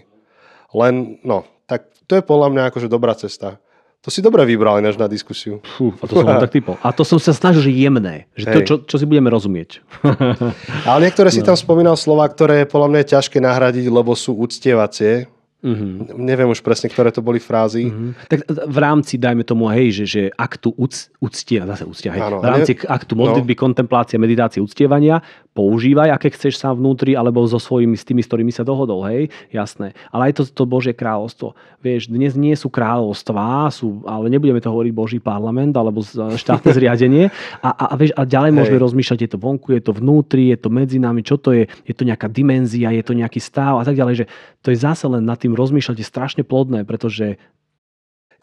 Len, 0.73 0.95
no, 1.21 1.45
tak 1.69 1.93
to 2.09 2.17
je 2.17 2.25
podľa 2.25 2.49
mňa 2.49 2.63
akože 2.73 2.89
dobrá 2.89 3.13
cesta. 3.13 3.61
To 4.01 4.09
si 4.09 4.25
dobre 4.25 4.41
vybral 4.49 4.81
než 4.81 4.97
na 4.97 5.05
diskusiu. 5.05 5.61
Fú, 5.77 5.93
a 6.01 6.09
to 6.09 6.17
som 6.17 6.41
tak 6.49 6.57
typol. 6.57 6.81
A 6.81 6.89
to 6.89 7.05
som 7.05 7.21
sa 7.21 7.37
snažil, 7.37 7.69
že 7.69 7.73
jemné. 7.73 8.25
Že 8.33 8.45
to, 8.49 8.61
čo, 8.65 8.75
čo 8.89 8.97
si 8.97 9.05
budeme 9.05 9.29
rozumieť. 9.29 9.85
Ale 10.89 11.05
niektoré 11.05 11.29
no. 11.29 11.37
si 11.37 11.45
tam 11.45 11.53
spomínal 11.53 12.01
slova, 12.01 12.25
ktoré 12.25 12.65
podľa 12.65 12.89
mňa 12.89 13.01
je 13.05 13.09
ťažké 13.13 13.39
nahradiť, 13.45 13.87
lebo 13.93 14.17
sú 14.17 14.41
úctievacie. 14.41 15.29
Mm-hmm. 15.61 16.17
Neviem 16.17 16.49
už 16.49 16.65
presne, 16.65 16.89
ktoré 16.89 17.13
to 17.13 17.21
boli 17.21 17.37
frázy. 17.37 17.93
Mm-hmm. 17.93 18.11
Tak 18.33 18.39
v 18.49 18.79
rámci, 18.81 19.21
dajme 19.21 19.45
tomu, 19.45 19.69
hej, 19.69 19.93
že, 19.93 20.05
že 20.09 20.23
aktu 20.33 20.73
uctia, 21.21 21.69
zase 21.69 21.85
uctia, 21.85 22.17
hej, 22.17 22.25
Áno, 22.25 22.41
v 22.41 22.49
rámci 22.49 22.73
ne... 22.81 22.89
aktu 22.89 23.13
modlitby, 23.13 23.53
no. 23.53 23.61
kontemplácie, 23.69 24.17
meditácie, 24.17 24.65
uctievania, 24.65 25.21
používaj, 25.61 26.17
aké 26.17 26.33
chceš 26.33 26.57
sa 26.57 26.73
vnútri, 26.73 27.13
alebo 27.13 27.45
so 27.45 27.61
svojimi, 27.61 27.93
s 27.93 28.09
tými, 28.09 28.25
s 28.25 28.29
ktorými 28.33 28.49
sa 28.49 28.65
dohodol, 28.65 29.05
hej, 29.13 29.29
jasné. 29.53 29.93
Ale 30.09 30.33
aj 30.33 30.41
to, 30.41 30.43
to 30.49 30.65
Božie 30.65 30.97
kráľovstvo. 30.97 31.53
Vieš, 31.85 32.09
dnes 32.09 32.33
nie 32.33 32.57
sú 32.57 32.73
kráľovstvá, 32.73 33.69
sú, 33.69 34.01
ale 34.09 34.33
nebudeme 34.33 34.57
to 34.65 34.73
hovoriť 34.73 34.93
Boží 34.97 35.19
parlament, 35.21 35.77
alebo 35.77 36.01
štátne 36.41 36.73
zriadenie. 36.81 37.29
A, 37.61 37.69
a, 37.77 37.85
a, 37.93 37.95
vieš, 38.01 38.17
a 38.17 38.25
ďalej 38.25 38.57
hej. 38.57 38.57
môžeme 38.57 38.79
rozmýšľať, 38.81 39.19
je 39.21 39.31
to 39.37 39.39
vonku, 39.39 39.77
je 39.77 39.85
to 39.85 39.93
vnútri, 39.93 40.49
je 40.49 40.59
to 40.65 40.73
medzi 40.73 40.97
nami, 40.97 41.21
čo 41.21 41.37
to 41.37 41.53
je, 41.53 41.69
je 41.85 41.93
to 41.93 42.09
nejaká 42.09 42.33
dimenzia, 42.33 42.97
je 42.97 43.05
to 43.05 43.13
nejaký 43.13 43.37
stav 43.37 43.77
a 43.77 43.85
tak 43.85 44.01
ďalej, 44.01 44.25
že 44.25 44.27
to 44.65 44.73
je 44.73 44.81
zase 44.81 45.05
len 45.13 45.29
nad 45.29 45.37
tým 45.37 45.53
rozmýšľať, 45.53 46.01
je 46.01 46.09
strašne 46.09 46.43
plodné, 46.43 46.89
pretože 46.89 47.37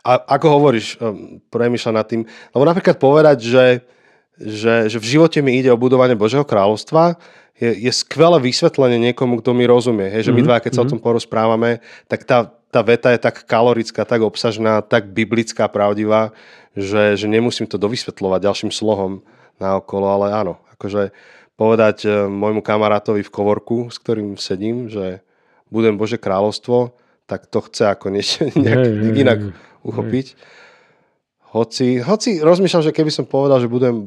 a 0.07 0.39
ako 0.39 0.47
hovoríš, 0.55 0.95
um, 1.03 1.43
premýšľa 1.51 1.91
nad 1.91 2.07
tým, 2.07 2.23
lebo 2.55 2.63
napríklad 2.63 2.95
povedať, 2.95 3.37
že 3.43 3.63
že, 4.37 4.87
že 4.89 4.97
v 5.01 5.09
živote 5.17 5.39
mi 5.41 5.57
ide 5.57 5.73
o 5.73 5.77
budovanie 5.77 6.13
Božieho 6.13 6.45
kráľovstva, 6.45 7.17
je, 7.57 7.73
je 7.73 7.91
skvelé 7.91 8.37
vysvetlenie 8.37 9.01
niekomu, 9.11 9.41
kto 9.41 9.57
mi 9.57 9.65
rozumie. 9.65 10.13
Hej, 10.13 10.29
že 10.29 10.33
my 10.33 10.41
mhm, 10.45 10.47
dva, 10.47 10.57
keď 10.61 10.71
sa 10.71 10.85
mm-hmm. 10.85 10.89
o 10.89 10.91
tom 10.93 11.01
porozprávame, 11.01 11.81
tak 12.05 12.21
tá, 12.23 12.53
tá 12.69 12.85
veta 12.85 13.09
je 13.09 13.19
tak 13.19 13.49
kalorická, 13.49 14.05
tak 14.05 14.21
obsažná, 14.21 14.85
tak 14.85 15.09
biblická, 15.09 15.65
pravdivá, 15.65 16.37
že, 16.77 17.17
že 17.17 17.25
nemusím 17.25 17.65
to 17.65 17.81
dovysvetľovať 17.81 18.39
ďalším 18.45 18.69
slohom 18.69 19.25
naokolo, 19.57 20.05
ale 20.05 20.29
áno, 20.29 20.61
akože 20.77 21.09
povedať 21.57 22.05
e, 22.05 22.29
môjmu 22.29 22.61
kamarátovi 22.61 23.25
v 23.25 23.33
kovorku, 23.33 23.89
s 23.89 23.97
ktorým 23.97 24.37
sedím, 24.37 24.85
že 24.85 25.25
budem 25.73 25.97
Bože 25.97 26.21
kráľovstvo, 26.21 26.93
tak 27.25 27.49
to 27.49 27.65
chce 27.65 27.89
ako 27.89 28.13
niečo 28.13 28.45
nejak 28.53 28.85
hey, 28.85 29.17
inak 29.17 29.39
hey, 29.41 29.53
uchopiť. 29.81 30.27
Hey. 30.37 30.65
Hoci, 31.57 31.97
hoci 31.97 32.37
rozmýšľam, 32.37 32.85
že 32.85 32.93
keby 32.93 33.09
som 33.09 33.25
povedal, 33.25 33.57
že, 33.57 33.65
budem, 33.65 34.05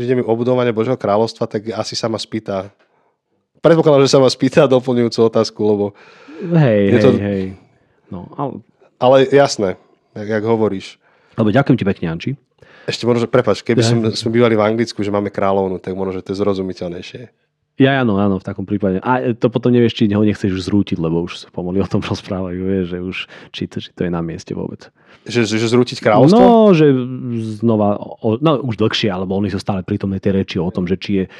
že 0.00 0.08
idem 0.08 0.24
o 0.24 0.32
budovanie 0.32 0.72
Božieho 0.72 0.96
kráľovstva, 0.96 1.44
tak 1.44 1.68
asi 1.76 1.92
sa 1.92 2.08
ma 2.08 2.16
spýta. 2.16 2.72
Predpokladám, 3.60 4.08
že 4.08 4.12
sa 4.16 4.20
ma 4.22 4.32
spýta 4.32 4.64
doplňujúcu 4.72 5.18
otázku, 5.28 5.60
lebo... 5.60 5.84
Hej, 6.40 6.80
hej, 6.96 7.02
to... 7.04 7.08
hej. 7.20 7.42
No, 8.08 8.28
ale... 8.36 8.52
ale 8.96 9.16
jasné, 9.28 9.76
jak, 10.16 10.28
jak 10.40 10.44
hovoríš. 10.44 10.96
Lebo 11.36 11.52
ďakujem 11.52 11.76
ti 11.76 11.84
pekne, 11.84 12.06
Anči. 12.16 12.30
Ešte 12.88 13.04
možno, 13.04 13.26
že 13.26 13.28
prepač, 13.28 13.60
keby 13.66 13.82
ja. 13.82 13.88
som, 13.92 13.98
sme 14.14 14.30
bývali 14.40 14.54
v 14.54 14.62
Anglicku, 14.62 15.02
že 15.02 15.10
máme 15.10 15.28
kráľovnu, 15.28 15.82
tak 15.82 15.92
možno, 15.98 16.16
že 16.16 16.22
to 16.22 16.32
je 16.32 16.40
zrozumiteľnejšie. 16.40 17.45
Ja 17.76 18.00
áno, 18.00 18.16
áno, 18.16 18.40
v 18.40 18.46
takom 18.48 18.64
prípade. 18.64 19.04
A 19.04 19.36
to 19.36 19.52
potom 19.52 19.68
nevieš, 19.68 20.00
či 20.00 20.08
ho 20.08 20.24
nechceš 20.24 20.48
už 20.48 20.62
zrútiť, 20.72 20.96
lebo 20.96 21.28
už 21.28 21.52
pomaly 21.52 21.84
o 21.84 21.88
tom 21.88 22.00
rozprávajú, 22.08 22.60
vieš, 22.64 22.86
že 22.96 22.98
už 23.04 23.16
či 23.52 23.62
to, 23.68 23.84
či 23.84 23.92
to 23.92 24.08
je 24.08 24.10
na 24.12 24.24
mieste 24.24 24.56
vôbec. 24.56 24.88
Že, 25.28 25.44
že, 25.44 25.56
že 25.60 25.68
zrútiť 25.76 26.00
kráľovstvo? 26.00 26.40
No, 26.40 26.72
že 26.72 26.88
znova, 27.60 28.00
no 28.40 28.50
už 28.64 28.80
dlhšie, 28.80 29.12
alebo 29.12 29.36
oni 29.36 29.52
sú 29.52 29.60
stále 29.60 29.84
prítomné 29.84 30.22
tie 30.22 30.32
reči 30.32 30.56
o 30.56 30.72
tom, 30.72 30.88
že 30.88 30.96
či 30.96 31.10
je 31.20 31.24
e, 31.26 31.30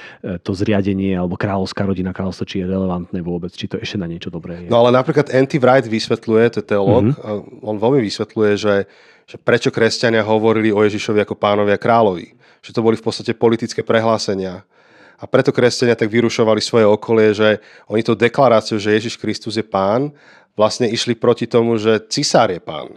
to 0.43 0.53
zriadenie 0.53 1.17
alebo 1.17 1.41
kráľovská 1.41 1.89
rodina 1.89 2.13
kráľovstva, 2.13 2.45
či 2.45 2.61
je 2.61 2.67
relevantné 2.69 3.25
vôbec, 3.25 3.55
či 3.55 3.71
to 3.71 3.81
ešte 3.81 3.97
na 3.97 4.05
niečo 4.11 4.29
dobré 4.29 4.67
je. 4.67 4.69
No 4.69 4.85
ale 4.85 4.93
napríklad 4.93 5.33
Anti 5.33 5.57
Wright 5.57 5.89
vysvetľuje, 5.89 6.45
to 6.53 6.59
je 6.61 6.67
teológ, 6.67 7.17
mm-hmm. 7.17 7.65
on 7.65 7.77
veľmi 7.81 8.03
vysvetľuje, 8.05 8.53
že, 8.59 8.75
že 9.25 9.37
prečo 9.41 9.73
kresťania 9.73 10.21
hovorili 10.27 10.69
o 10.75 10.85
Ježišovi 10.85 11.23
ako 11.23 11.39
pánovi 11.39 11.73
a 11.73 11.81
kráľovi. 11.81 12.37
Že 12.61 12.75
to 12.75 12.81
boli 12.83 12.99
v 12.99 13.05
podstate 13.07 13.33
politické 13.39 13.87
prehlásenia 13.87 14.67
a 15.17 15.25
preto 15.25 15.53
kresťania 15.53 15.97
tak 15.97 16.13
vyrušovali 16.13 16.61
svoje 16.61 16.85
okolie, 16.85 17.33
že 17.33 17.49
oni 17.89 18.05
to 18.05 18.13
deklaráciu, 18.13 18.77
že 18.77 18.93
Ježiš 18.93 19.17
Kristus 19.17 19.57
je 19.57 19.65
pán, 19.65 20.13
vlastne 20.57 20.89
išli 20.89 21.17
proti 21.17 21.49
tomu, 21.49 21.81
že 21.81 22.05
cisár 22.09 22.53
je 22.53 22.61
pán. 22.61 22.97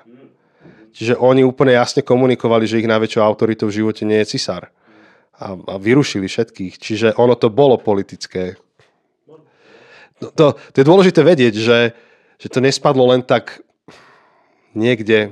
Čiže 0.92 1.16
oni 1.16 1.48
úplne 1.48 1.80
jasne 1.80 2.04
komunikovali, 2.04 2.68
že 2.68 2.84
ich 2.84 2.90
najväčšou 2.90 3.24
autoritou 3.24 3.72
v 3.72 3.84
živote 3.84 4.04
nie 4.04 4.20
je 4.26 4.36
cisár. 4.36 4.68
A, 5.40 5.56
a 5.56 5.76
vyrušili 5.80 6.28
všetkých. 6.28 6.76
Čiže 6.76 7.08
ono 7.16 7.40
to 7.40 7.48
bolo 7.48 7.80
politické. 7.80 8.60
No, 10.20 10.28
to, 10.36 10.60
to 10.60 10.76
je 10.76 10.90
dôležité 10.90 11.24
vedieť, 11.24 11.56
že, 11.56 11.80
že 12.36 12.48
to 12.52 12.60
nespadlo 12.60 13.16
len 13.16 13.24
tak 13.24 13.64
niekde 14.76 15.32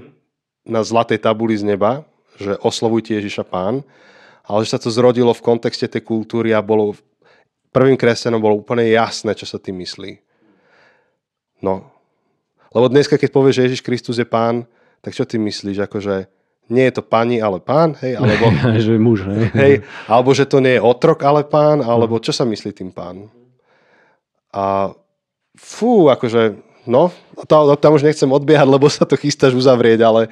na 0.64 0.84
zlatej 0.84 1.20
tabuli 1.20 1.60
z 1.60 1.68
neba, 1.68 2.08
že 2.40 2.56
oslovujte 2.64 3.20
Ježiša 3.20 3.44
pán, 3.44 3.84
ale 4.48 4.64
že 4.64 4.74
sa 4.74 4.80
to 4.80 4.88
zrodilo 4.88 5.36
v 5.36 5.44
kontexte 5.44 5.92
tej 5.92 6.08
kultúry 6.08 6.56
a 6.56 6.64
bolo 6.64 6.96
prvým 7.76 8.00
kresťanom 8.00 8.40
bolo 8.40 8.64
úplne 8.64 8.88
jasné, 8.88 9.36
čo 9.36 9.44
sa 9.44 9.60
tým 9.60 9.84
myslí. 9.84 10.18
No. 11.60 11.92
Lebo 12.72 12.88
dneska, 12.88 13.20
keď 13.20 13.30
povieš, 13.30 13.56
že 13.60 13.66
Ježiš 13.70 13.82
Kristus 13.84 14.18
je 14.18 14.28
pán, 14.28 14.64
tak 15.04 15.14
čo 15.14 15.28
ty 15.28 15.36
myslíš? 15.38 15.84
Akože 15.84 16.32
nie 16.68 16.84
je 16.88 16.94
to 17.00 17.04
pani, 17.04 17.40
ale 17.40 17.64
pán, 17.64 17.96
hej? 18.04 18.20
Alebo, 18.20 18.52
že 18.86 18.96
muž, 19.00 19.28
hej. 19.28 19.44
hej? 19.56 19.74
Alebo 20.08 20.32
že 20.32 20.48
to 20.48 20.64
nie 20.64 20.80
je 20.80 20.84
otrok, 20.84 21.24
ale 21.28 21.44
pán, 21.48 21.84
alebo 21.84 22.20
čo 22.20 22.32
sa 22.32 22.48
myslí 22.48 22.72
tým 22.76 22.92
pán? 22.92 23.28
A 24.52 24.96
fú, 25.56 26.08
akože 26.08 26.67
No, 26.88 27.12
to, 27.46 27.78
tam 27.78 27.94
už 27.94 28.02
nechcem 28.02 28.26
odbiehať, 28.26 28.66
lebo 28.66 28.90
sa 28.90 29.06
to 29.06 29.14
chystáš 29.14 29.54
uzavrieť, 29.54 30.02
ale... 30.02 30.26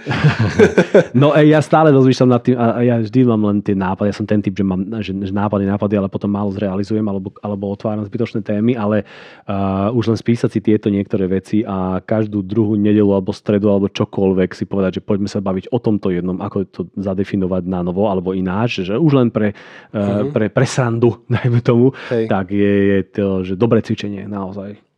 no 1.22 1.38
ej, 1.38 1.54
ja 1.54 1.62
stále 1.62 1.94
rozmýšľam 1.94 2.30
nad 2.34 2.42
tým 2.42 2.58
a 2.58 2.82
ja 2.82 2.96
vždy 2.98 3.20
mám 3.30 3.46
len 3.46 3.58
tie 3.62 3.78
nápady. 3.78 4.10
Ja 4.10 4.18
som 4.18 4.26
ten 4.26 4.42
typ, 4.42 4.58
že 4.58 4.66
mám 4.66 4.82
že, 5.06 5.14
nápady, 5.14 5.70
nápady, 5.70 6.02
ale 6.02 6.10
potom 6.10 6.34
málo 6.34 6.50
zrealizujem 6.56 7.06
alebo, 7.06 7.30
alebo 7.46 7.70
otváram 7.70 8.02
zbytočné 8.10 8.42
témy, 8.42 8.74
ale 8.74 9.06
uh, 9.46 9.94
už 9.94 10.16
len 10.16 10.18
spísať 10.18 10.50
si 10.50 10.60
tieto 10.66 10.90
niektoré 10.90 11.30
veci 11.30 11.62
a 11.62 12.02
každú 12.02 12.42
druhú 12.42 12.74
nedelu 12.74 13.14
alebo 13.14 13.30
stredu 13.30 13.70
alebo 13.70 13.86
čokoľvek 13.86 14.50
si 14.58 14.66
povedať, 14.66 14.98
že 14.98 15.06
poďme 15.06 15.30
sa 15.30 15.46
baviť 15.46 15.70
o 15.70 15.78
tomto 15.78 16.10
jednom, 16.10 16.42
ako 16.42 16.58
to 16.66 16.82
zadefinovať 16.98 17.70
na 17.70 17.86
novo 17.86 18.10
alebo 18.10 18.34
ináč, 18.34 18.82
že 18.82 18.98
už 18.98 19.12
len 19.14 19.30
pre, 19.30 19.54
uh, 19.54 19.94
mm-hmm. 19.94 20.34
pre, 20.34 20.50
pre 20.50 20.66
srandu, 20.66 21.22
dajme 21.36 21.62
tomu, 21.62 21.94
Hej. 22.10 22.26
tak 22.34 22.50
je, 22.50 22.74
je 22.98 23.00
to 23.14 23.26
že 23.46 23.54
dobré 23.54 23.86
cvičenie 23.86 24.26
naozaj. 24.26 24.95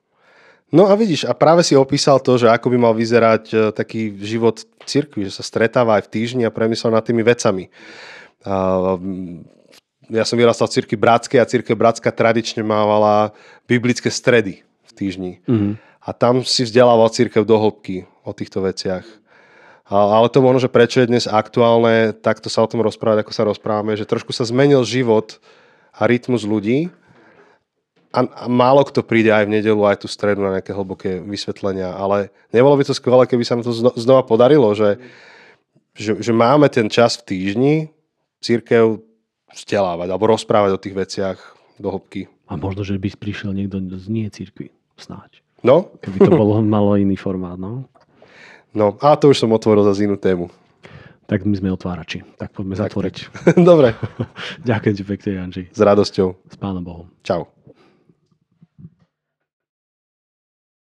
No 0.68 0.91
a 0.91 0.93
vidíš, 0.99 1.24
a 1.24 1.32
práve 1.32 1.63
si 1.63 1.80
opísal 1.80 2.20
to, 2.20 2.36
že 2.36 2.51
ako 2.51 2.76
by 2.76 2.78
mal 2.78 2.91
vyzerať 2.91 3.43
e, 3.55 3.55
taký 3.72 4.11
život 4.20 4.68
cirkvi, 4.84 5.24
že 5.32 5.39
sa 5.39 5.43
stretáva 5.43 5.95
aj 5.95 6.11
v 6.11 6.11
týždni 6.11 6.43
a 6.43 6.51
premyslel 6.51 6.91
nad 6.91 7.03
tými 7.07 7.24
vecami. 7.24 7.72
Ja 10.07 10.24
som 10.24 10.39
vyrastal 10.39 10.72
v 10.72 10.76
cirkvi 10.80 10.95
Bratskej 10.95 11.39
a 11.43 11.49
cirkev 11.49 11.76
Bratská 11.76 12.15
tradične 12.15 12.63
mávala 12.63 13.36
biblické 13.68 14.07
stredy 14.07 14.63
v 14.88 14.91
týždni. 14.95 15.43
Mm-hmm. 15.43 15.74
A 16.07 16.09
tam 16.15 16.47
si 16.47 16.63
vzdelával 16.63 17.11
cirkev 17.11 17.43
do 17.43 17.59
hĺbky 17.59 18.07
o 18.24 18.32
týchto 18.32 18.63
veciach. 18.63 19.03
Ale 19.88 20.28
to 20.32 20.43
možno, 20.43 20.63
že 20.63 20.72
prečo 20.72 21.03
je 21.03 21.11
dnes 21.11 21.28
aktuálne, 21.28 22.11
takto 22.15 22.51
sa 22.51 22.63
o 22.63 22.68
tom 22.72 22.84
rozprávať, 22.84 23.24
ako 23.24 23.32
sa 23.36 23.47
rozprávame, 23.47 23.95
že 23.99 24.07
trošku 24.07 24.32
sa 24.32 24.47
zmenil 24.47 24.84
život 24.84 25.39
a 25.95 26.07
rytmus 26.07 26.43
ľudí 26.47 26.91
a, 28.18 28.26
a 28.26 28.45
málo 28.49 28.82
kto 28.82 29.05
príde 29.05 29.30
aj 29.30 29.45
v 29.45 29.61
nedelu, 29.61 29.78
aj 29.86 30.01
tú 30.01 30.07
stredu 30.09 30.41
na 30.41 30.57
nejaké 30.57 30.74
hlboké 30.74 31.22
vysvetlenia, 31.22 31.93
ale 31.93 32.34
nebolo 32.49 32.74
by 32.74 32.89
to 32.89 32.97
skvelé, 32.97 33.30
keby 33.30 33.45
sa 33.45 33.53
nám 33.53 33.70
to 33.70 33.74
znova 33.93 34.26
podarilo, 34.26 34.74
že, 34.74 34.97
že, 35.93 36.18
že 36.18 36.34
máme 36.34 36.65
ten 36.74 36.89
čas 36.89 37.22
v 37.22 37.26
týždni 37.30 37.76
církev 38.41 39.05
vzdelávať 39.53 40.07
alebo 40.09 40.34
rozprávať 40.34 40.72
o 40.74 40.82
tých 40.82 40.95
veciach 40.97 41.38
do 41.78 41.93
hĺbky. 41.93 42.26
A 42.49 42.57
možno, 42.57 42.82
že 42.82 42.97
by 42.97 43.13
prišiel 43.13 43.53
niekto 43.53 43.78
z 44.01 44.07
nie 44.09 44.26
církvy, 44.34 44.74
snáď. 44.97 45.45
No? 45.61 45.93
Keby 46.01 46.18
to 46.26 46.32
bolo 46.34 46.57
malo 46.76 46.97
iný 46.97 47.13
formát, 47.20 47.59
no. 47.59 47.86
No, 48.74 48.93
a 49.01 49.18
to 49.18 49.34
už 49.34 49.41
som 49.41 49.53
otvoril 49.53 49.86
za 49.86 49.97
inú 50.01 50.18
tému. 50.18 50.49
Tak 51.28 51.43
my 51.43 51.59
sme 51.59 51.76
otvárači. 51.76 52.24
Tak 52.39 52.55
poďme 52.55 52.80
tak. 52.80 52.88
zatvoriť. 52.88 53.15
Dobre. 53.70 53.99
Ďakujem 54.70 54.95
ti 54.95 55.03
pekne, 55.03 55.30
Janži. 55.43 55.63
S 55.76 55.80
radosťou. 55.84 56.28
S 56.47 56.55
pánom 56.55 56.86
Bohom. 56.86 57.11
Čau. 57.20 57.57